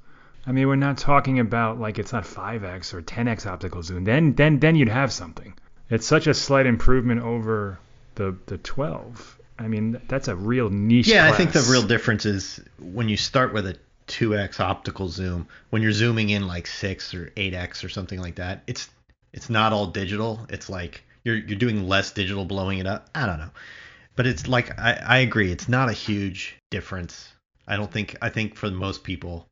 I 0.46 0.52
mean, 0.52 0.68
we're 0.68 0.76
not 0.76 0.98
talking 0.98 1.40
about 1.40 1.80
like 1.80 2.00
it's 2.00 2.14
not 2.14 2.24
5x 2.24 2.94
or 2.94 3.02
10x 3.02 3.46
optical 3.46 3.84
zoom. 3.84 4.04
Then 4.04 4.34
then 4.34 4.60
then 4.60 4.76
you'd 4.76 4.90
have 4.90 5.12
something. 5.12 5.54
It's 5.90 6.06
such 6.06 6.28
a 6.28 6.34
slight 6.34 6.66
improvement 6.66 7.22
over 7.22 7.80
the 8.16 8.36
the 8.46 8.58
12. 8.58 9.38
I 9.58 9.68
mean, 9.68 10.02
that's 10.08 10.30
a 10.30 10.36
real 10.36 10.70
niche. 10.70 11.08
Yeah, 11.08 11.28
class. 11.28 11.34
I 11.34 11.38
think 11.38 11.52
the 11.52 11.70
real 11.70 11.84
difference 11.84 12.26
is 12.26 12.62
when 12.80 13.10
you 13.10 13.18
start 13.18 13.54
with 13.54 13.68
a 13.68 13.76
2x 14.10 14.60
optical 14.60 15.08
zoom, 15.08 15.48
when 15.70 15.82
you're 15.82 15.92
zooming 15.92 16.30
in 16.30 16.48
like 16.48 16.68
6 16.68 17.14
or 17.14 17.28
8x 17.38 17.84
or 17.84 17.90
something 17.90 18.20
like 18.20 18.36
that, 18.36 18.64
it's 18.68 18.90
it's 19.32 19.50
not 19.50 19.72
all 19.72 19.88
digital. 19.88 20.46
It's 20.50 20.70
like 20.70 21.04
you're 21.24 21.38
you're 21.38 21.58
doing 21.58 21.88
less 21.88 22.12
digital 22.12 22.46
blowing 22.46 22.80
it 22.80 22.88
up. 22.88 23.10
I 23.16 23.26
don't 23.26 23.40
know. 23.40 23.52
But 24.16 24.28
it's 24.28 24.48
like 24.48 24.78
I, 24.80 25.02
I 25.06 25.18
agree, 25.20 25.52
it's 25.52 25.70
not 25.70 25.90
a 25.90 25.94
huge 25.94 26.58
difference. 26.72 27.32
I 27.68 27.78
don't 27.78 27.92
think 27.92 28.18
I 28.22 28.30
think 28.30 28.56
for 28.56 28.70
most 28.72 29.04
people 29.04 29.48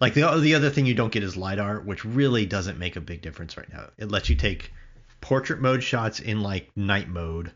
like 0.00 0.14
the 0.14 0.38
the 0.38 0.54
other 0.54 0.70
thing 0.70 0.86
you 0.86 0.94
don't 0.94 1.12
get 1.12 1.22
is 1.22 1.36
lidar, 1.36 1.80
which 1.80 2.04
really 2.04 2.46
doesn't 2.46 2.78
make 2.78 2.96
a 2.96 3.00
big 3.00 3.22
difference 3.22 3.56
right 3.56 3.72
now. 3.72 3.88
It 3.96 4.10
lets 4.10 4.28
you 4.28 4.36
take 4.36 4.72
portrait 5.20 5.60
mode 5.60 5.82
shots 5.82 6.20
in 6.20 6.42
like 6.42 6.68
night 6.76 7.08
mode, 7.08 7.52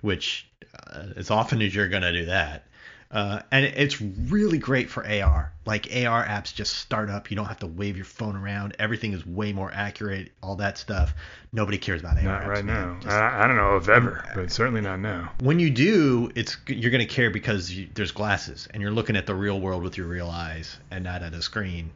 which 0.00 0.48
uh, 0.90 1.08
as 1.16 1.30
often 1.30 1.60
as 1.60 1.74
you're 1.74 1.88
gonna 1.88 2.12
do 2.12 2.26
that. 2.26 2.66
Uh, 3.12 3.42
and 3.50 3.66
it's 3.66 4.00
really 4.00 4.56
great 4.56 4.88
for 4.88 5.06
AR. 5.06 5.52
Like 5.66 5.86
AR 5.94 6.24
apps 6.24 6.54
just 6.54 6.76
start 6.76 7.10
up. 7.10 7.30
You 7.30 7.36
don't 7.36 7.46
have 7.46 7.58
to 7.58 7.66
wave 7.66 7.96
your 7.96 8.06
phone 8.06 8.36
around. 8.36 8.74
Everything 8.78 9.12
is 9.12 9.26
way 9.26 9.52
more 9.52 9.70
accurate. 9.72 10.32
All 10.42 10.56
that 10.56 10.78
stuff. 10.78 11.14
Nobody 11.52 11.76
cares 11.76 12.00
about 12.00 12.16
AR. 12.16 12.22
Not 12.22 12.42
apps, 12.42 12.46
right 12.48 12.64
man. 12.64 12.88
now. 12.88 13.00
Just- 13.00 13.14
I, 13.14 13.44
I 13.44 13.46
don't 13.46 13.56
know 13.56 13.76
if 13.76 13.88
ever, 13.90 14.24
but 14.34 14.50
certainly 14.50 14.80
not 14.80 14.98
now. 14.98 15.30
when 15.40 15.58
you 15.58 15.68
do, 15.68 16.32
it's 16.34 16.56
you're 16.66 16.90
gonna 16.90 17.04
care 17.04 17.28
because 17.28 17.70
you, 17.70 17.86
there's 17.94 18.12
glasses 18.12 18.66
and 18.72 18.82
you're 18.82 18.92
looking 18.92 19.16
at 19.16 19.26
the 19.26 19.34
real 19.34 19.60
world 19.60 19.82
with 19.82 19.98
your 19.98 20.06
real 20.06 20.30
eyes 20.30 20.78
and 20.90 21.04
not 21.04 21.22
at 21.22 21.34
a 21.34 21.42
screen. 21.42 21.92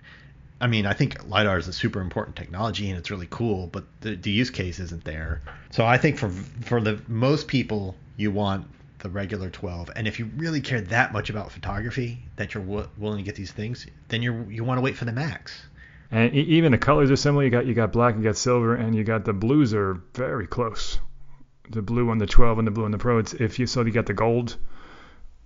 I 0.60 0.66
mean, 0.66 0.84
I 0.86 0.92
think 0.92 1.26
lidar 1.28 1.56
is 1.58 1.68
a 1.68 1.72
super 1.72 2.00
important 2.00 2.36
technology 2.36 2.88
and 2.90 2.98
it's 2.98 3.10
really 3.10 3.28
cool, 3.30 3.68
but 3.68 3.84
the, 4.00 4.16
the 4.16 4.30
use 4.30 4.50
case 4.50 4.78
isn't 4.80 5.04
there. 5.04 5.42
So 5.70 5.86
I 5.86 5.96
think 5.96 6.18
for 6.18 6.28
for 6.28 6.80
the 6.80 7.00
most 7.08 7.48
people, 7.48 7.94
you 8.18 8.30
want 8.30 8.66
the 9.06 9.12
regular 9.12 9.50
12. 9.50 9.90
And 9.94 10.08
if 10.08 10.18
you 10.18 10.28
really 10.36 10.60
care 10.60 10.80
that 10.80 11.12
much 11.12 11.30
about 11.30 11.52
photography 11.52 12.18
that 12.34 12.54
you're 12.54 12.64
w- 12.64 12.88
willing 12.98 13.18
to 13.18 13.22
get 13.22 13.36
these 13.36 13.52
things, 13.52 13.86
then 14.08 14.20
you 14.20 14.46
you 14.50 14.64
want 14.64 14.78
to 14.78 14.82
wait 14.82 14.96
for 14.96 15.04
the 15.04 15.12
max. 15.12 15.62
And 16.10 16.34
e- 16.34 16.40
even 16.40 16.72
the 16.72 16.78
colors 16.78 17.10
are 17.10 17.16
similar. 17.16 17.44
You 17.44 17.50
got 17.50 17.66
you 17.66 17.74
got 17.74 17.92
black, 17.92 18.16
you 18.16 18.22
got 18.22 18.36
silver, 18.36 18.74
and 18.74 18.94
you 18.94 19.04
got 19.04 19.24
the 19.24 19.32
blues 19.32 19.72
are 19.74 19.94
very 20.14 20.46
close. 20.46 20.98
The 21.70 21.82
blue 21.82 22.10
on 22.10 22.18
the 22.18 22.26
12 22.26 22.58
and 22.58 22.66
the 22.66 22.72
blue 22.72 22.84
on 22.84 22.90
the 22.90 22.98
Pro. 22.98 23.18
It's 23.18 23.34
if 23.34 23.58
you 23.58 23.66
so 23.66 23.84
you 23.84 23.92
got 23.92 24.06
the 24.06 24.14
gold, 24.14 24.56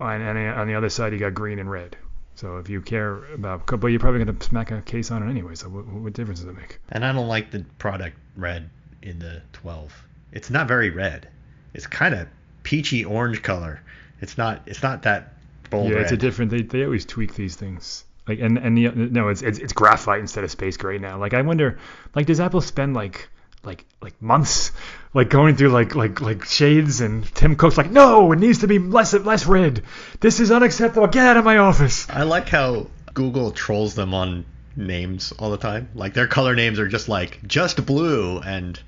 and, 0.00 0.22
and 0.22 0.38
on 0.38 0.66
the 0.66 0.74
other 0.74 0.88
side 0.88 1.12
you 1.12 1.18
got 1.18 1.34
green 1.34 1.58
and 1.58 1.70
red. 1.70 1.96
So 2.34 2.56
if 2.56 2.70
you 2.70 2.80
care 2.80 3.24
about, 3.34 3.66
but 3.66 3.88
you're 3.88 4.00
probably 4.00 4.24
gonna 4.24 4.42
smack 4.42 4.70
a 4.70 4.80
case 4.80 5.10
on 5.10 5.22
it 5.22 5.28
anyway. 5.30 5.54
So 5.54 5.68
what, 5.68 5.86
what 5.86 6.14
difference 6.14 6.40
does 6.40 6.48
it 6.48 6.56
make? 6.56 6.78
And 6.88 7.04
I 7.04 7.12
don't 7.12 7.28
like 7.28 7.50
the 7.50 7.64
product 7.78 8.16
red 8.36 8.70
in 9.02 9.18
the 9.18 9.42
12. 9.52 9.92
It's 10.32 10.48
not 10.48 10.66
very 10.66 10.88
red. 10.88 11.28
It's 11.74 11.86
kind 11.86 12.14
of 12.14 12.28
peachy 12.62 13.04
orange 13.04 13.42
color. 13.42 13.80
It's 14.20 14.36
not. 14.36 14.62
It's 14.66 14.82
not 14.82 15.02
that 15.02 15.34
bold 15.70 15.88
yeah, 15.88 15.96
red. 15.96 16.02
it's 16.02 16.12
a 16.12 16.16
different. 16.16 16.50
They, 16.50 16.62
they 16.62 16.84
always 16.84 17.06
tweak 17.06 17.34
these 17.34 17.56
things. 17.56 18.04
Like 18.26 18.40
and 18.40 18.58
and 18.58 18.76
the, 18.76 18.90
no, 18.90 19.28
it's, 19.28 19.42
it's 19.42 19.58
it's 19.58 19.72
graphite 19.72 20.20
instead 20.20 20.44
of 20.44 20.50
space 20.50 20.76
gray 20.76 20.98
now. 20.98 21.18
Like 21.18 21.34
I 21.34 21.42
wonder, 21.42 21.78
like 22.14 22.26
does 22.26 22.40
Apple 22.40 22.60
spend 22.60 22.94
like 22.94 23.28
like 23.62 23.84
like 24.00 24.20
months 24.22 24.72
like 25.12 25.28
going 25.28 25.56
through 25.56 25.70
like 25.70 25.94
like 25.94 26.20
like 26.20 26.44
shades 26.44 27.00
and 27.00 27.24
Tim 27.34 27.56
Cook's 27.56 27.76
like 27.76 27.90
no, 27.90 28.32
it 28.32 28.38
needs 28.38 28.58
to 28.58 28.66
be 28.66 28.78
less 28.78 29.12
less 29.14 29.46
red. 29.46 29.82
This 30.20 30.40
is 30.40 30.50
unacceptable. 30.50 31.06
Get 31.08 31.26
out 31.26 31.36
of 31.36 31.44
my 31.44 31.58
office. 31.58 32.08
I 32.08 32.22
like 32.22 32.48
how 32.48 32.86
Google 33.12 33.50
trolls 33.50 33.94
them 33.94 34.14
on 34.14 34.44
names 34.76 35.32
all 35.38 35.50
the 35.50 35.58
time. 35.58 35.88
Like 35.94 36.14
their 36.14 36.26
color 36.26 36.54
names 36.54 36.78
are 36.78 36.88
just 36.88 37.08
like 37.08 37.40
just 37.46 37.84
blue 37.84 38.38
and 38.38 38.78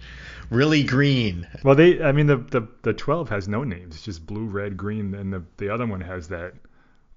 really 0.53 0.83
green. 0.83 1.49
Well, 1.63 1.75
they 1.75 2.03
I 2.03 2.13
mean 2.13 2.27
the 2.27 2.37
the 2.37 2.69
the 2.83 2.93
12 2.93 3.29
has 3.31 3.49
no 3.49 3.65
names. 3.65 3.97
It's 3.97 4.05
just 4.05 4.27
blue, 4.27 4.45
red, 4.47 4.77
green, 4.77 5.15
and 5.15 5.33
the 5.33 5.45
the 5.57 5.71
other 5.71 5.87
one 5.87 6.01
has 6.01 6.29
that 6.29 6.55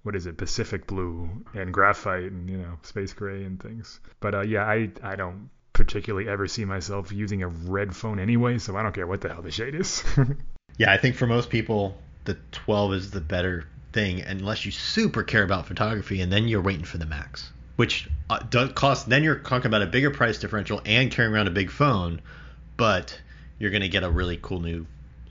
what 0.04 0.16
is 0.16 0.26
it 0.26 0.38
Pacific 0.38 0.88
blue 0.88 1.30
and 1.54 1.74
graphite 1.74 2.32
and 2.32 2.50
you 2.50 2.58
know 2.58 2.78
space 2.84 3.14
gray 3.14 3.44
and 3.44 3.62
things. 3.62 4.00
But 4.20 4.36
uh, 4.36 4.42
yeah, 4.42 4.64
I 4.64 4.92
I 5.04 5.16
don't 5.16 5.50
particularly 5.74 6.30
ever 6.30 6.48
see 6.48 6.66
myself 6.66 7.12
using 7.12 7.44
a 7.44 7.48
red 7.48 7.96
phone 7.96 8.20
anyway, 8.20 8.58
so 8.58 8.78
I 8.78 8.84
don't 8.84 8.96
care 8.96 9.08
what 9.08 9.22
the 9.22 9.30
hell 9.30 9.42
the 9.42 9.52
shade 9.52 9.76
is. 9.76 10.04
Yeah, 10.78 10.92
I 10.92 10.98
think 10.98 11.16
for 11.16 11.28
most 11.28 11.50
people 11.50 11.98
the 12.26 12.38
12 12.52 12.94
is 12.94 13.12
the 13.12 13.22
better 13.22 13.66
thing 13.94 14.22
unless 14.22 14.66
you 14.66 14.72
super 14.72 15.24
care 15.24 15.44
about 15.44 15.68
photography 15.68 16.22
and 16.22 16.32
then 16.32 16.48
you're 16.48 16.62
waiting 16.62 16.84
for 16.84 16.98
the 16.98 17.06
max, 17.06 17.52
which 17.76 18.10
uh, 18.30 18.40
does 18.40 18.74
cost. 18.74 19.08
Then 19.08 19.24
you're 19.24 19.40
talking 19.40 19.68
about 19.68 19.84
a 19.84 19.88
bigger 19.88 20.12
price 20.12 20.38
differential 20.40 20.82
and 20.86 21.12
carrying 21.12 21.34
around 21.34 21.48
a 21.48 21.52
big 21.52 21.72
phone, 21.72 22.22
but 22.76 23.20
you're 23.60 23.72
gonna 23.72 23.88
get 23.88 24.04
a 24.04 24.10
really 24.10 24.40
cool 24.42 24.60
new 24.60 24.86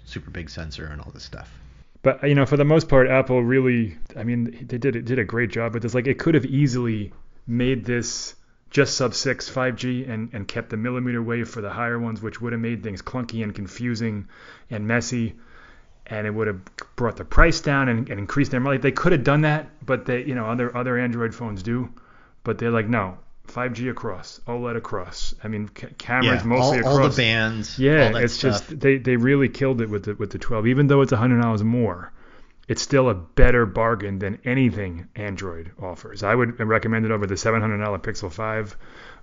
super 0.05 0.31
big 0.31 0.51
sensor 0.51 0.87
and 0.87 1.01
all 1.01 1.11
this 1.13 1.25
stuff. 1.25 1.51
but 2.03 2.23
you 2.29 2.35
know, 2.35 2.47
for 2.47 2.57
the 2.57 2.65
most 2.65 2.89
part, 2.89 3.09
Apple 3.09 3.43
really, 3.43 3.97
I 4.17 4.25
mean, 4.25 4.67
they 4.69 4.79
did 4.79 5.05
did 5.05 5.19
a 5.19 5.25
great 5.25 5.51
job 5.51 5.75
with 5.75 5.83
this. 5.83 5.95
Like, 5.95 6.07
it 6.07 6.19
could 6.19 6.35
have 6.35 6.45
easily 6.45 7.13
made 7.47 7.85
this 7.85 8.35
just 8.71 8.97
sub 8.97 9.15
6 9.15 9.51
5G 9.51 10.11
and, 10.11 10.31
and 10.35 10.49
kept 10.49 10.71
the 10.71 10.77
millimeter 10.77 11.23
wave 11.23 11.49
for 11.49 11.61
the 11.61 11.71
higher 11.71 11.99
ones, 11.99 12.21
which 12.21 12.41
would 12.41 12.53
have 12.53 12.61
made 12.61 12.83
things 12.83 13.01
clunky 13.03 13.43
and 13.45 13.55
confusing 13.55 14.27
and 14.69 14.87
messy. 14.87 15.37
And 16.07 16.27
it 16.27 16.31
would 16.31 16.49
have 16.49 16.61
brought 16.97 17.17
the 17.17 17.25
price 17.25 17.61
down 17.61 17.89
and, 17.89 18.11
and 18.11 18.19
increased 18.19 18.51
their 18.51 18.61
money. 18.61 18.79
They 18.79 18.93
could 18.93 19.13
have 19.13 19.25
done 19.25 19.43
that, 19.43 19.71
but 19.87 20.05
they, 20.05 20.25
you 20.25 20.35
know, 20.35 20.47
other 20.47 20.77
other 20.77 20.99
Android 20.99 21.35
phones 21.35 21.63
do. 21.63 21.89
But 22.43 22.59
they're 22.59 22.71
like, 22.71 22.89
no, 22.89 23.17
5G 23.49 23.91
across, 23.91 24.41
OLED 24.47 24.77
across. 24.77 25.35
I 25.45 25.49
mean, 25.49 25.69
ca- 25.69 25.89
cameras 25.99 26.43
Yeah, 26.43 26.47
mostly 26.49 26.81
all, 26.83 26.89
all 26.89 26.97
across. 26.97 27.17
the 27.17 27.23
bands. 27.23 27.79
Yeah, 27.79 28.07
all 28.07 28.13
that 28.15 28.23
it's 28.25 28.35
stuff. 28.35 28.67
just 28.69 28.81
they, 28.81 28.97
they 28.99 29.17
really 29.17 29.49
killed 29.49 29.81
it 29.81 29.89
with 29.91 30.05
the 30.05 30.15
with 30.15 30.31
the 30.31 30.39
12. 30.39 30.67
Even 30.67 30.87
though 30.87 31.03
it's 31.03 31.13
hundred 31.13 31.41
dollars 31.43 31.63
more, 31.63 32.13
it's 32.69 32.81
still 32.83 33.09
a 33.11 33.15
better 33.15 33.67
bargain 33.67 34.19
than 34.19 34.39
anything 34.45 35.09
Android 35.15 35.73
offers. 35.81 36.23
I 36.23 36.35
would 36.35 36.59
recommend 36.59 37.05
it 37.05 37.11
over 37.11 37.27
the 37.27 37.35
$700 37.35 37.79
Pixel 38.03 38.33
5, 38.33 38.77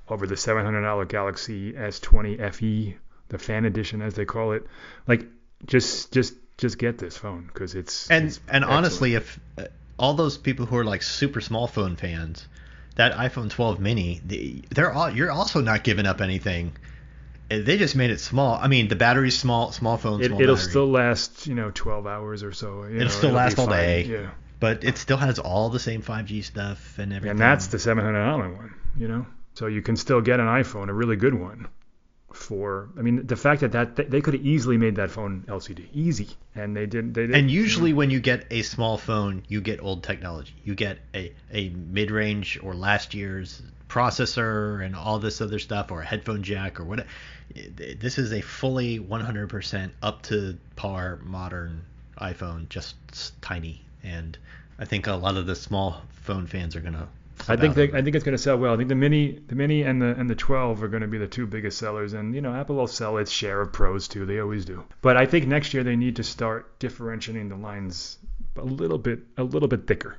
over 0.10 0.28
the 0.28 0.36
$700 0.36 1.08
Galaxy 1.10 1.74
S20 1.74 2.54
FE, 2.54 2.98
the 3.30 3.38
Fan 3.40 3.66
Edition 3.66 4.02
as 4.04 4.14
they 4.14 4.26
call 4.26 4.52
it. 4.52 4.66
Like, 5.08 5.26
just 5.66 6.12
just 6.14 6.36
just 6.58 6.78
get 6.78 7.00
this 7.00 7.18
phone 7.18 7.50
because 7.52 7.74
it's 7.76 8.10
and 8.12 8.28
it's 8.28 8.38
and 8.48 8.64
excellent. 8.64 8.66
honestly, 8.78 9.16
if 9.16 9.40
uh, 9.58 9.64
all 9.98 10.14
those 10.14 10.38
people 10.38 10.66
who 10.68 10.78
are 10.78 10.86
like 10.86 11.02
super 11.02 11.42
small 11.42 11.66
phone 11.68 11.96
fans, 11.96 12.48
that 12.96 13.14
iPhone 13.14 13.50
12 13.50 13.80
mini, 13.80 14.22
the, 14.26 14.64
they're 14.70 14.92
all 14.92 15.10
you're 15.10 15.32
also 15.32 15.62
not 15.62 15.84
giving 15.84 16.06
up 16.06 16.22
anything. 16.22 16.74
Uh, 17.50 17.60
They 17.62 17.78
just 17.78 17.96
made 17.96 18.12
it 18.12 18.20
small. 18.20 18.56
I 18.62 18.68
mean, 18.68 18.88
the 18.88 18.96
battery's 18.96 19.38
small, 19.38 19.72
small 19.72 19.98
phone, 19.98 20.22
it, 20.22 20.28
small 20.28 20.42
it'll 20.42 20.56
battery, 20.56 20.70
still 20.70 20.88
last 20.92 21.48
you 21.48 21.56
know 21.56 21.72
12 21.74 22.08
hours 22.08 22.44
or 22.44 22.52
so. 22.54 22.84
You 22.84 22.96
It'll 22.96 23.00
know, 23.04 23.08
still 23.10 23.30
be 23.32 23.36
last 23.36 23.60
all 23.60 23.66
fine. 23.68 23.76
day. 23.78 24.04
Yeah. 24.06 24.30
but 24.60 24.84
it 24.84 24.98
still 24.98 25.18
has 25.18 25.40
all 25.40 25.70
the 25.70 25.80
same 25.80 26.02
5G 26.02 26.44
stuff 26.44 27.00
and 27.00 27.12
everything. 27.14 27.32
And 27.32 27.40
that's 27.40 27.68
the 27.68 27.80
seven 27.80 28.04
hundred 28.04 28.24
dollar 28.26 28.50
one, 28.54 28.74
you 28.96 29.08
know. 29.08 29.26
So 29.54 29.68
you 29.68 29.82
can 29.82 29.96
still 29.98 30.22
get 30.22 30.40
an 30.40 30.46
iPhone, 30.48 30.88
a 30.90 30.94
really 30.94 31.16
good 31.18 31.34
one, 31.34 31.68
for. 32.36 32.90
I 32.98 33.02
mean, 33.02 33.26
the 33.26 33.36
fact 33.36 33.62
that 33.62 33.72
that 33.72 34.10
they 34.10 34.22
could 34.22 34.34
have 34.34 34.46
easily 34.46 34.78
made 34.78 34.96
that 34.96 35.12
phone 35.12 35.44
LCD, 35.48 35.88
easy, 35.94 36.30
and 36.56 36.76
they 36.76 36.86
didn't. 36.86 37.14
They 37.14 37.24
didn't. 37.24 37.36
And 37.36 37.52
usually, 37.52 37.94
when 37.94 38.10
you 38.10 38.20
get 38.20 38.46
a 38.52 38.62
small 38.62 38.98
phone, 38.98 39.44
you 39.48 39.62
get 39.62 39.82
old 39.82 40.04
technology. 40.04 40.54
You 40.64 40.76
get 40.76 41.00
a, 41.14 41.34
a 41.52 41.70
mid 41.70 42.12
range 42.12 42.60
or 42.62 42.74
last 42.74 43.14
year's 43.14 43.62
processor 43.90 44.84
and 44.86 44.96
all 44.96 45.20
this 45.20 45.42
other 45.42 45.60
stuff, 45.60 45.92
or 45.92 46.02
a 46.02 46.06
headphone 46.06 46.44
jack 46.44 46.80
or 46.80 46.84
what. 46.84 47.06
This 47.54 48.18
is 48.18 48.32
a 48.32 48.40
fully 48.40 48.98
100% 48.98 49.92
up 50.02 50.22
to 50.24 50.58
par 50.78 51.20
modern 51.22 51.84
iPhone, 52.18 52.70
just 52.70 52.96
tiny. 53.42 53.84
And 54.04 54.38
I 54.80 54.86
think 54.86 55.08
a 55.08 55.14
lot 55.14 55.36
of 55.36 55.46
the 55.46 55.56
small 55.56 56.02
phone 56.24 56.48
fans 56.48 56.76
are 56.76 56.82
gonna. 56.82 57.08
I 57.48 57.56
think 57.56 57.76
they, 57.76 57.92
I 57.92 58.02
think 58.02 58.16
it's 58.16 58.24
going 58.24 58.38
to 58.38 58.42
sell 58.42 58.58
well. 58.58 58.74
I 58.74 58.78
think 58.78 58.90
the 58.90 58.96
mini, 58.96 59.40
the 59.48 59.56
mini, 59.56 59.84
and 59.84 60.02
the 60.02 60.16
and 60.18 60.30
the 60.30 60.36
12 60.36 60.84
are 60.84 60.88
going 60.88 61.02
to 61.02 61.08
be 61.08 61.18
the 61.18 61.28
two 61.28 61.48
biggest 61.48 61.78
sellers. 61.78 62.14
And 62.14 62.36
you 62.36 62.42
know, 62.42 62.54
Apple 62.54 62.76
will 62.76 62.88
sell 62.88 63.18
its 63.18 63.32
share 63.32 63.62
of 63.62 63.74
pros 63.74 64.08
too. 64.08 64.26
They 64.26 64.40
always 64.40 64.66
do. 64.66 64.84
But 65.02 65.18
I 65.18 65.26
think 65.26 65.48
next 65.48 65.74
year 65.74 65.84
they 65.84 65.96
need 65.96 66.18
to 66.18 66.24
start 66.24 66.80
differentiating 66.80 67.50
the 67.50 67.56
lines 67.56 68.18
a 68.56 68.64
little 68.64 68.98
bit, 68.98 69.20
a 69.38 69.44
little 69.44 69.68
bit 69.68 69.88
thicker. 69.88 70.18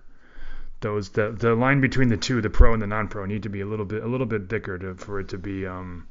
Those 0.81 1.11
the 1.11 1.31
the 1.31 1.55
line 1.55 1.81
between 1.81 2.09
the 2.09 2.17
two, 2.17 2.41
the 2.41 2.51
pro 2.51 2.73
and 2.73 2.83
the 2.83 2.89
non-pro, 2.89 3.27
need 3.27 3.45
to 3.45 3.49
be 3.49 3.61
a 3.61 3.67
little 3.67 3.87
bit 3.87 4.03
a 4.03 4.07
little 4.07 4.27
bit 4.27 4.49
thicker 4.49 4.79
to 4.79 4.95
for 4.97 5.21
it 5.21 5.29
to 5.29 5.39
be 5.39 5.67
um, 5.67 6.09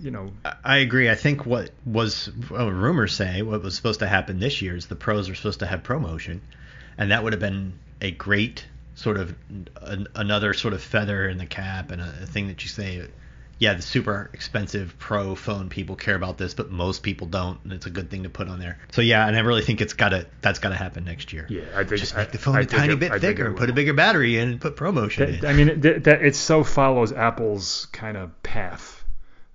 you 0.00 0.10
know, 0.10 0.32
I- 0.64 0.78
agree. 0.78 1.10
I 1.10 1.14
think 1.14 1.46
what 1.46 1.70
was 1.84 2.30
well, 2.50 2.70
rumors 2.70 3.14
say 3.14 3.42
what 3.42 3.62
was 3.62 3.76
supposed 3.76 4.00
to 4.00 4.08
happen 4.08 4.40
this 4.40 4.62
year 4.62 4.74
is 4.74 4.86
the 4.86 4.96
pros 4.96 5.28
are 5.28 5.34
supposed 5.34 5.60
to 5.60 5.66
have 5.66 5.82
ProMotion, 5.82 6.40
and 6.98 7.10
that 7.10 7.22
would 7.22 7.32
have 7.34 7.40
been 7.40 7.74
a 8.00 8.10
great 8.10 8.66
sort 9.00 9.16
of 9.16 9.34
an, 9.82 10.06
another 10.14 10.52
sort 10.52 10.74
of 10.74 10.82
feather 10.82 11.26
in 11.28 11.38
the 11.38 11.46
cap 11.46 11.90
and 11.90 12.02
a, 12.02 12.14
a 12.22 12.26
thing 12.26 12.48
that 12.48 12.62
you 12.62 12.68
say 12.68 13.06
yeah, 13.58 13.74
the 13.74 13.82
super 13.82 14.30
expensive 14.32 14.98
pro 14.98 15.34
phone 15.34 15.68
people 15.68 15.94
care 15.94 16.14
about 16.14 16.38
this, 16.38 16.54
but 16.54 16.70
most 16.70 17.02
people 17.02 17.26
don't, 17.26 17.60
and 17.64 17.74
it's 17.74 17.84
a 17.84 17.90
good 17.90 18.10
thing 18.10 18.22
to 18.22 18.30
put 18.30 18.48
on 18.48 18.58
there. 18.58 18.78
So 18.90 19.02
yeah, 19.02 19.26
and 19.26 19.36
I 19.36 19.40
really 19.40 19.60
think 19.60 19.82
it's 19.82 19.92
gotta 19.92 20.26
that's 20.40 20.58
gotta 20.60 20.76
happen 20.76 21.04
next 21.04 21.32
year. 21.34 21.46
Yeah, 21.50 21.64
I 21.74 21.84
think 21.84 22.00
Just 22.00 22.14
I- 22.14 22.20
make 22.22 22.32
the 22.32 22.38
phone 22.38 22.56
I 22.56 22.60
a 22.60 22.64
think 22.64 22.80
tiny 22.80 22.92
it- 22.94 23.00
bit 23.00 23.12
I 23.12 23.18
thicker 23.18 23.46
and 23.46 23.56
put 23.58 23.68
a 23.68 23.74
bigger 23.74 23.92
battery 23.92 24.38
in 24.38 24.48
and 24.48 24.60
put 24.60 24.76
ProMotion 24.76 25.28
in. 25.34 25.40
That, 25.40 25.50
I 25.50 25.52
mean, 25.52 25.80
that, 25.82 26.04
that 26.04 26.22
it 26.22 26.36
so 26.36 26.64
follows 26.64 27.12
Apple's 27.12 27.86
kind 27.92 28.16
of 28.16 28.42
path, 28.42 29.04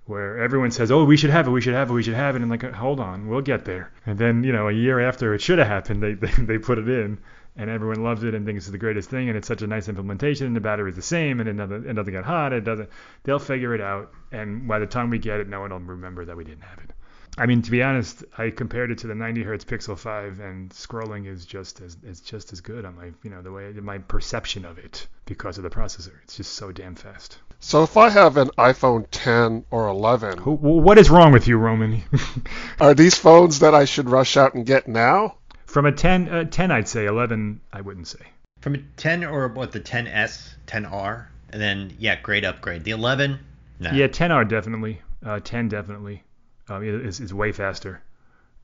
where 0.04 0.38
everyone 0.38 0.70
says, 0.70 0.92
"Oh, 0.92 1.04
we 1.04 1.16
should 1.16 1.30
have 1.30 1.48
it, 1.48 1.50
we 1.50 1.60
should 1.60 1.74
have 1.74 1.90
it, 1.90 1.92
we 1.92 2.04
should 2.04 2.14
have 2.14 2.36
it," 2.36 2.42
and 2.42 2.50
like, 2.50 2.62
hold 2.74 3.00
on, 3.00 3.26
we'll 3.26 3.40
get 3.40 3.64
there. 3.64 3.90
And 4.06 4.16
then, 4.16 4.44
you 4.44 4.52
know, 4.52 4.68
a 4.68 4.72
year 4.72 5.00
after 5.00 5.34
it 5.34 5.40
should 5.42 5.58
have 5.58 5.66
happened, 5.66 6.00
they 6.00 6.14
they, 6.26 6.30
they 6.44 6.58
put 6.58 6.78
it 6.78 6.88
in, 6.88 7.18
and 7.56 7.70
everyone 7.70 8.02
loves 8.02 8.22
it 8.22 8.34
and 8.34 8.44
thinks 8.44 8.64
it's 8.64 8.72
the 8.72 8.78
greatest 8.78 9.10
thing, 9.10 9.28
and 9.28 9.36
it's 9.36 9.48
such 9.48 9.62
a 9.62 9.66
nice 9.66 9.88
implementation. 9.88 10.46
And 10.46 10.56
the 10.56 10.60
battery's 10.60 10.96
the 10.96 11.02
same, 11.02 11.40
and 11.40 11.48
it 11.48 11.56
doesn't 11.56 11.88
it 11.88 11.92
doesn't 11.94 12.12
get 12.12 12.24
hot. 12.24 12.52
It 12.52 12.64
doesn't. 12.64 12.88
They'll 13.24 13.38
figure 13.38 13.74
it 13.74 13.80
out, 13.80 14.12
and 14.32 14.68
by 14.68 14.78
the 14.78 14.86
time 14.86 15.10
we 15.10 15.18
get 15.18 15.40
it, 15.40 15.48
no 15.48 15.60
one 15.60 15.70
will 15.70 15.80
remember 15.80 16.24
that 16.24 16.36
we 16.36 16.44
didn't 16.44 16.62
have 16.64 16.78
it. 16.78 16.92
I 17.38 17.44
mean, 17.44 17.60
to 17.62 17.70
be 17.70 17.82
honest, 17.82 18.24
I 18.38 18.48
compared 18.48 18.90
it 18.90 18.98
to 18.98 19.08
the 19.08 19.14
90 19.14 19.42
hertz 19.42 19.64
Pixel 19.64 19.98
5, 19.98 20.40
and 20.40 20.70
scrolling 20.70 21.26
is 21.26 21.44
just 21.44 21.82
as 21.82 21.96
is 22.02 22.20
just 22.20 22.52
as 22.52 22.62
good 22.62 22.86
on 22.86 22.96
my, 22.96 23.12
you 23.22 23.30
know, 23.30 23.42
the 23.42 23.52
way 23.52 23.72
my 23.72 23.98
perception 23.98 24.64
of 24.64 24.78
it 24.78 25.06
because 25.26 25.58
of 25.58 25.64
the 25.64 25.70
processor. 25.70 26.14
It's 26.24 26.36
just 26.36 26.54
so 26.54 26.72
damn 26.72 26.94
fast. 26.94 27.38
So 27.60 27.82
if 27.82 27.96
I 27.96 28.08
have 28.10 28.36
an 28.36 28.48
iPhone 28.58 29.06
10 29.10 29.64
or 29.70 29.88
11, 29.88 30.38
What 30.38 30.98
is 30.98 31.10
wrong 31.10 31.32
with 31.32 31.48
you, 31.48 31.58
Roman? 31.58 32.02
are 32.80 32.94
these 32.94 33.16
phones 33.18 33.58
that 33.58 33.74
I 33.74 33.84
should 33.86 34.08
rush 34.08 34.36
out 34.36 34.54
and 34.54 34.64
get 34.64 34.88
now? 34.88 35.36
From 35.66 35.84
a 35.86 35.92
10, 35.92 36.28
uh, 36.28 36.44
10, 36.44 36.70
I'd 36.70 36.88
say 36.88 37.06
11, 37.06 37.60
I 37.72 37.80
wouldn't 37.80 38.06
say. 38.08 38.20
From 38.60 38.74
a 38.74 38.78
10 38.96 39.24
or 39.24 39.48
what 39.48 39.72
the 39.72 39.80
10s, 39.80 40.54
10r, 40.66 41.26
and 41.50 41.60
then 41.60 41.92
yeah, 41.98 42.20
great 42.20 42.44
upgrade. 42.44 42.84
The 42.84 42.92
11, 42.92 43.38
nah. 43.80 43.92
Yeah, 43.92 44.06
10R 44.08 44.48
definitely. 44.48 45.00
Uh, 45.24 45.40
10 45.42 45.68
definitely. 45.68 46.22
Um, 46.68 46.82
it- 46.82 47.06
it's, 47.06 47.20
it's 47.20 47.32
way 47.32 47.52
faster. 47.52 48.00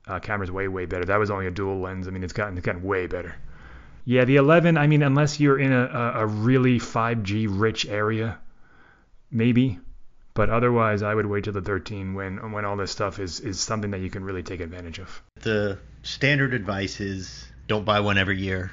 Uh, 0.07 0.19
camera's 0.19 0.51
way 0.51 0.67
way 0.67 0.85
better. 0.85 1.05
That 1.05 1.17
was 1.19 1.29
only 1.31 1.47
a 1.47 1.51
dual 1.51 1.79
lens. 1.79 2.07
I 2.07 2.11
mean, 2.11 2.23
it's 2.23 2.33
gotten 2.33 2.57
it's 2.57 2.65
gotten 2.65 2.83
way 2.83 3.07
better. 3.07 3.35
Yeah, 4.03 4.25
the 4.25 4.35
11. 4.35 4.77
I 4.77 4.87
mean, 4.87 5.01
unless 5.01 5.39
you're 5.39 5.57
in 5.57 5.71
a, 5.71 5.85
a, 5.85 6.11
a 6.23 6.25
really 6.25 6.77
5G 6.77 7.47
rich 7.49 7.85
area, 7.85 8.37
maybe. 9.31 9.79
But 10.33 10.49
otherwise, 10.49 11.03
I 11.03 11.13
would 11.15 11.25
wait 11.25 11.45
till 11.45 11.53
the 11.53 11.61
13 11.61 12.15
when 12.15 12.51
when 12.51 12.65
all 12.65 12.75
this 12.75 12.91
stuff 12.91 13.19
is 13.19 13.39
is 13.39 13.61
something 13.61 13.91
that 13.91 14.01
you 14.01 14.09
can 14.09 14.25
really 14.25 14.43
take 14.43 14.59
advantage 14.59 14.99
of. 14.99 15.21
The 15.41 15.77
standard 16.03 16.53
advice 16.53 16.99
is 16.99 17.45
don't 17.67 17.85
buy 17.85 17.99
one 17.99 18.17
every 18.17 18.39
year. 18.39 18.71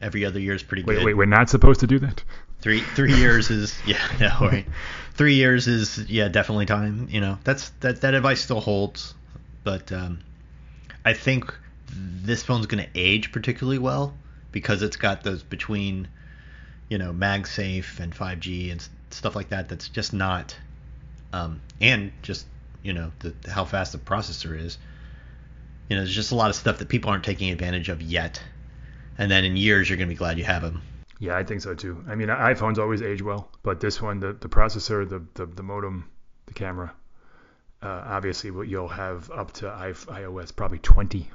Every 0.00 0.24
other 0.24 0.40
year 0.40 0.54
is 0.54 0.62
pretty 0.62 0.82
Wait, 0.82 0.94
good. 0.94 1.04
wait, 1.04 1.06
wait, 1.06 1.16
we're 1.16 1.26
not 1.26 1.50
supposed 1.50 1.80
to 1.80 1.86
do 1.86 1.98
that. 2.00 2.24
Three 2.60 2.80
three 2.80 3.14
years 3.14 3.50
is 3.50 3.78
yeah 3.86 3.98
no 4.18 4.46
right. 4.46 4.66
Three 5.14 5.34
years 5.34 5.68
is 5.68 5.98
yeah 6.10 6.28
definitely 6.28 6.66
time. 6.66 7.08
You 7.10 7.20
know 7.20 7.38
that's 7.44 7.70
that 7.80 8.00
that 8.00 8.14
advice 8.14 8.40
still 8.40 8.60
holds, 8.60 9.14
but 9.62 9.92
um, 9.92 10.20
I 11.04 11.12
think 11.12 11.54
this 11.88 12.42
phone's 12.42 12.66
going 12.66 12.84
to 12.84 12.90
age 12.94 13.32
particularly 13.32 13.78
well 13.78 14.14
because 14.52 14.82
it's 14.82 14.96
got 14.96 15.22
those 15.22 15.42
between 15.42 16.08
you 16.88 16.98
know 16.98 17.12
MagSafe 17.12 18.00
and 18.00 18.14
5G 18.14 18.72
and 18.72 18.88
stuff 19.10 19.36
like 19.36 19.50
that. 19.50 19.68
That's 19.68 19.88
just 19.88 20.12
not 20.12 20.56
um, 21.32 21.60
and 21.80 22.12
just 22.22 22.46
you 22.82 22.92
know 22.92 23.12
the, 23.20 23.34
how 23.50 23.64
fast 23.64 23.92
the 23.92 23.98
processor 23.98 24.58
is. 24.58 24.78
You 25.90 25.96
know, 25.96 26.02
there's 26.02 26.14
just 26.14 26.30
a 26.30 26.36
lot 26.36 26.50
of 26.50 26.56
stuff 26.56 26.78
that 26.78 26.88
people 26.88 27.10
aren't 27.10 27.24
taking 27.24 27.50
advantage 27.50 27.88
of 27.88 28.00
yet. 28.00 28.40
And 29.18 29.28
then 29.28 29.44
in 29.44 29.56
years, 29.56 29.90
you're 29.90 29.96
going 29.96 30.08
to 30.08 30.14
be 30.14 30.18
glad 30.18 30.38
you 30.38 30.44
have 30.44 30.62
them. 30.62 30.82
Yeah, 31.18 31.36
I 31.36 31.42
think 31.42 31.60
so 31.62 31.74
too. 31.74 32.04
I 32.08 32.14
mean, 32.14 32.28
iPhones 32.28 32.78
always 32.78 33.02
age 33.02 33.20
well, 33.22 33.50
but 33.64 33.80
this 33.80 34.00
one, 34.00 34.20
the, 34.20 34.32
the 34.32 34.48
processor, 34.48 35.06
the, 35.06 35.22
the, 35.34 35.46
the 35.46 35.64
modem, 35.64 36.08
the 36.46 36.54
camera, 36.54 36.92
uh, 37.82 38.04
obviously 38.06 38.52
what 38.52 38.68
you'll 38.68 38.88
have 38.88 39.30
up 39.32 39.52
to 39.54 39.66
iOS 39.66 40.54
probably 40.54 40.78
20 40.78 41.28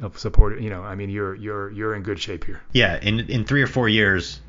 of 0.00 0.16
support. 0.18 0.60
You 0.60 0.70
know, 0.70 0.82
I 0.82 0.94
mean, 0.94 1.10
you're 1.10 1.34
you're 1.34 1.70
you're 1.70 1.94
in 1.94 2.02
good 2.02 2.20
shape 2.20 2.44
here. 2.44 2.60
Yeah, 2.72 2.98
in 3.00 3.20
in 3.20 3.44
three 3.44 3.62
or 3.62 3.66
four 3.66 3.88
years, 3.88 4.40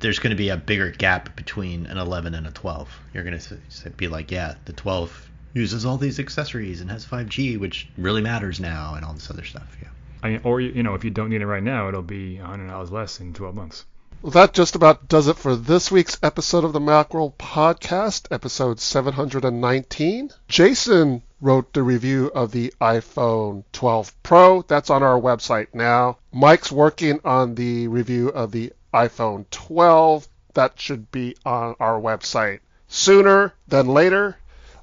there's 0.00 0.20
going 0.20 0.30
to 0.30 0.36
be 0.36 0.48
a 0.48 0.56
bigger 0.56 0.90
gap 0.90 1.36
between 1.36 1.86
an 1.86 1.98
11 1.98 2.34
and 2.34 2.46
a 2.46 2.50
12. 2.50 2.88
You're 3.12 3.24
going 3.24 3.38
to 3.38 3.90
be 3.90 4.08
like, 4.08 4.30
yeah, 4.30 4.54
the 4.64 4.72
12 4.72 5.30
uses 5.54 5.84
all 5.84 5.96
these 5.96 6.18
accessories 6.18 6.80
and 6.80 6.90
has 6.90 7.04
5G, 7.04 7.58
which 7.58 7.88
really 7.96 8.22
matters 8.22 8.60
now, 8.60 8.94
and 8.94 9.04
all 9.04 9.12
this 9.12 9.30
other 9.30 9.44
stuff. 9.44 9.76
Yeah. 9.82 9.88
I 10.22 10.30
mean, 10.30 10.40
or 10.44 10.60
you 10.60 10.82
know, 10.82 10.94
if 10.94 11.04
you 11.04 11.10
don't 11.10 11.30
need 11.30 11.42
it 11.42 11.46
right 11.46 11.62
now, 11.62 11.88
it'll 11.88 12.02
be 12.02 12.38
$100 12.42 12.90
less 12.90 13.20
in 13.20 13.32
12 13.34 13.54
months. 13.54 13.84
Well, 14.22 14.30
that 14.30 14.52
just 14.52 14.76
about 14.76 15.08
does 15.08 15.26
it 15.26 15.36
for 15.36 15.56
this 15.56 15.90
week's 15.90 16.16
episode 16.22 16.62
of 16.62 16.72
the 16.72 16.78
Macworld 16.78 17.34
Podcast, 17.34 18.28
episode 18.30 18.78
719. 18.78 20.30
Jason 20.46 21.22
wrote 21.40 21.72
the 21.72 21.82
review 21.82 22.30
of 22.32 22.52
the 22.52 22.72
iPhone 22.80 23.64
12 23.72 24.22
Pro. 24.22 24.62
That's 24.62 24.90
on 24.90 25.02
our 25.02 25.20
website 25.20 25.74
now. 25.74 26.18
Mike's 26.32 26.70
working 26.70 27.18
on 27.24 27.56
the 27.56 27.88
review 27.88 28.28
of 28.28 28.52
the 28.52 28.72
iPhone 28.94 29.46
12. 29.50 30.28
That 30.54 30.78
should 30.78 31.10
be 31.10 31.34
on 31.44 31.74
our 31.80 32.00
website 32.00 32.60
sooner 32.86 33.54
than 33.66 33.88
later. 33.88 34.36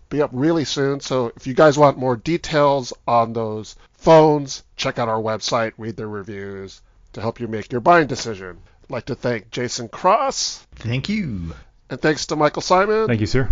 Be 0.10 0.22
up 0.22 0.32
really 0.34 0.66
soon. 0.66 1.00
So 1.00 1.32
if 1.36 1.46
you 1.46 1.54
guys 1.54 1.78
want 1.78 1.98
more 1.98 2.16
details 2.16 2.94
on 3.08 3.34
those 3.34 3.76
phones, 3.94 4.64
check 4.76 4.98
out 4.98 5.10
our 5.10 5.22
website, 5.22 5.74
read 5.78 5.98
the 5.98 6.08
reviews 6.08 6.82
to 7.14 7.22
help 7.22 7.40
you 7.40 7.48
make 7.48 7.72
your 7.72 7.82
buying 7.82 8.08
decision. 8.08 8.58
I'd 8.84 8.90
like 8.90 9.06
to 9.06 9.16
thank 9.16 9.52
Jason 9.52 9.88
Cross 9.88 10.66
Thank 10.76 11.10
you. 11.10 11.54
and 11.90 12.02
thanks 12.02 12.26
to 12.28 12.36
Michael 12.36 12.62
Simon. 12.62 13.08
Thank 13.08 13.22
you, 13.22 13.28
sir. 13.28 13.50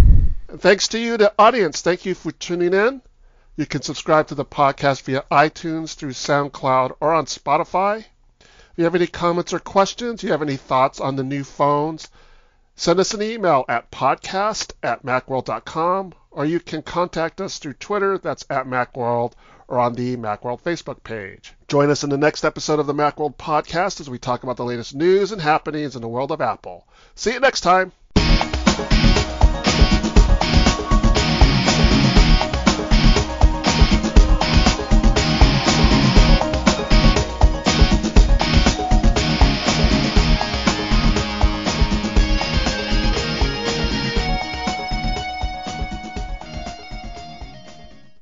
And 0.47 0.61
thanks 0.61 0.87
to 0.89 0.99
you, 0.99 1.17
the 1.17 1.33
audience. 1.37 1.81
Thank 1.81 2.05
you 2.05 2.15
for 2.15 2.31
tuning 2.31 2.73
in. 2.73 3.01
You 3.55 3.65
can 3.65 3.81
subscribe 3.81 4.27
to 4.27 4.35
the 4.35 4.45
podcast 4.45 5.01
via 5.01 5.23
iTunes, 5.31 5.95
through 5.95 6.11
SoundCloud, 6.11 6.95
or 6.99 7.13
on 7.13 7.25
Spotify. 7.25 8.05
If 8.39 8.77
you 8.77 8.83
have 8.83 8.95
any 8.95 9.07
comments 9.07 9.53
or 9.53 9.59
questions, 9.59 10.21
you 10.21 10.31
have 10.31 10.43
any 10.43 10.57
thoughts 10.57 10.99
on 10.99 11.15
the 11.15 11.23
new 11.23 11.43
phones, 11.43 12.07
send 12.75 12.99
us 12.99 13.15
an 13.15 13.23
email 13.23 13.65
at 13.67 13.89
podcast 13.89 14.73
at 14.83 15.03
macworld.com, 15.03 16.13
or 16.37 16.45
you 16.45 16.59
can 16.59 16.83
contact 16.83 17.41
us 17.41 17.57
through 17.57 17.73
Twitter, 17.73 18.19
that's 18.19 18.45
at 18.47 18.67
Macworld, 18.67 19.31
or 19.67 19.79
on 19.79 19.95
the 19.95 20.15
Macworld 20.17 20.61
Facebook 20.61 21.01
page. 21.03 21.51
Join 21.67 21.89
us 21.89 22.03
in 22.03 22.11
the 22.11 22.17
next 22.17 22.45
episode 22.45 22.79
of 22.79 22.85
the 22.85 22.93
Macworld 22.93 23.37
podcast 23.37 23.99
as 23.99 24.07
we 24.07 24.19
talk 24.19 24.43
about 24.43 24.55
the 24.55 24.63
latest 24.63 24.93
news 24.93 25.31
and 25.31 25.41
happenings 25.41 25.95
in 25.95 26.03
the 26.03 26.07
world 26.07 26.31
of 26.31 26.39
Apple. 26.39 26.87
See 27.15 27.33
you 27.33 27.39
next 27.39 27.61
time. 27.61 27.91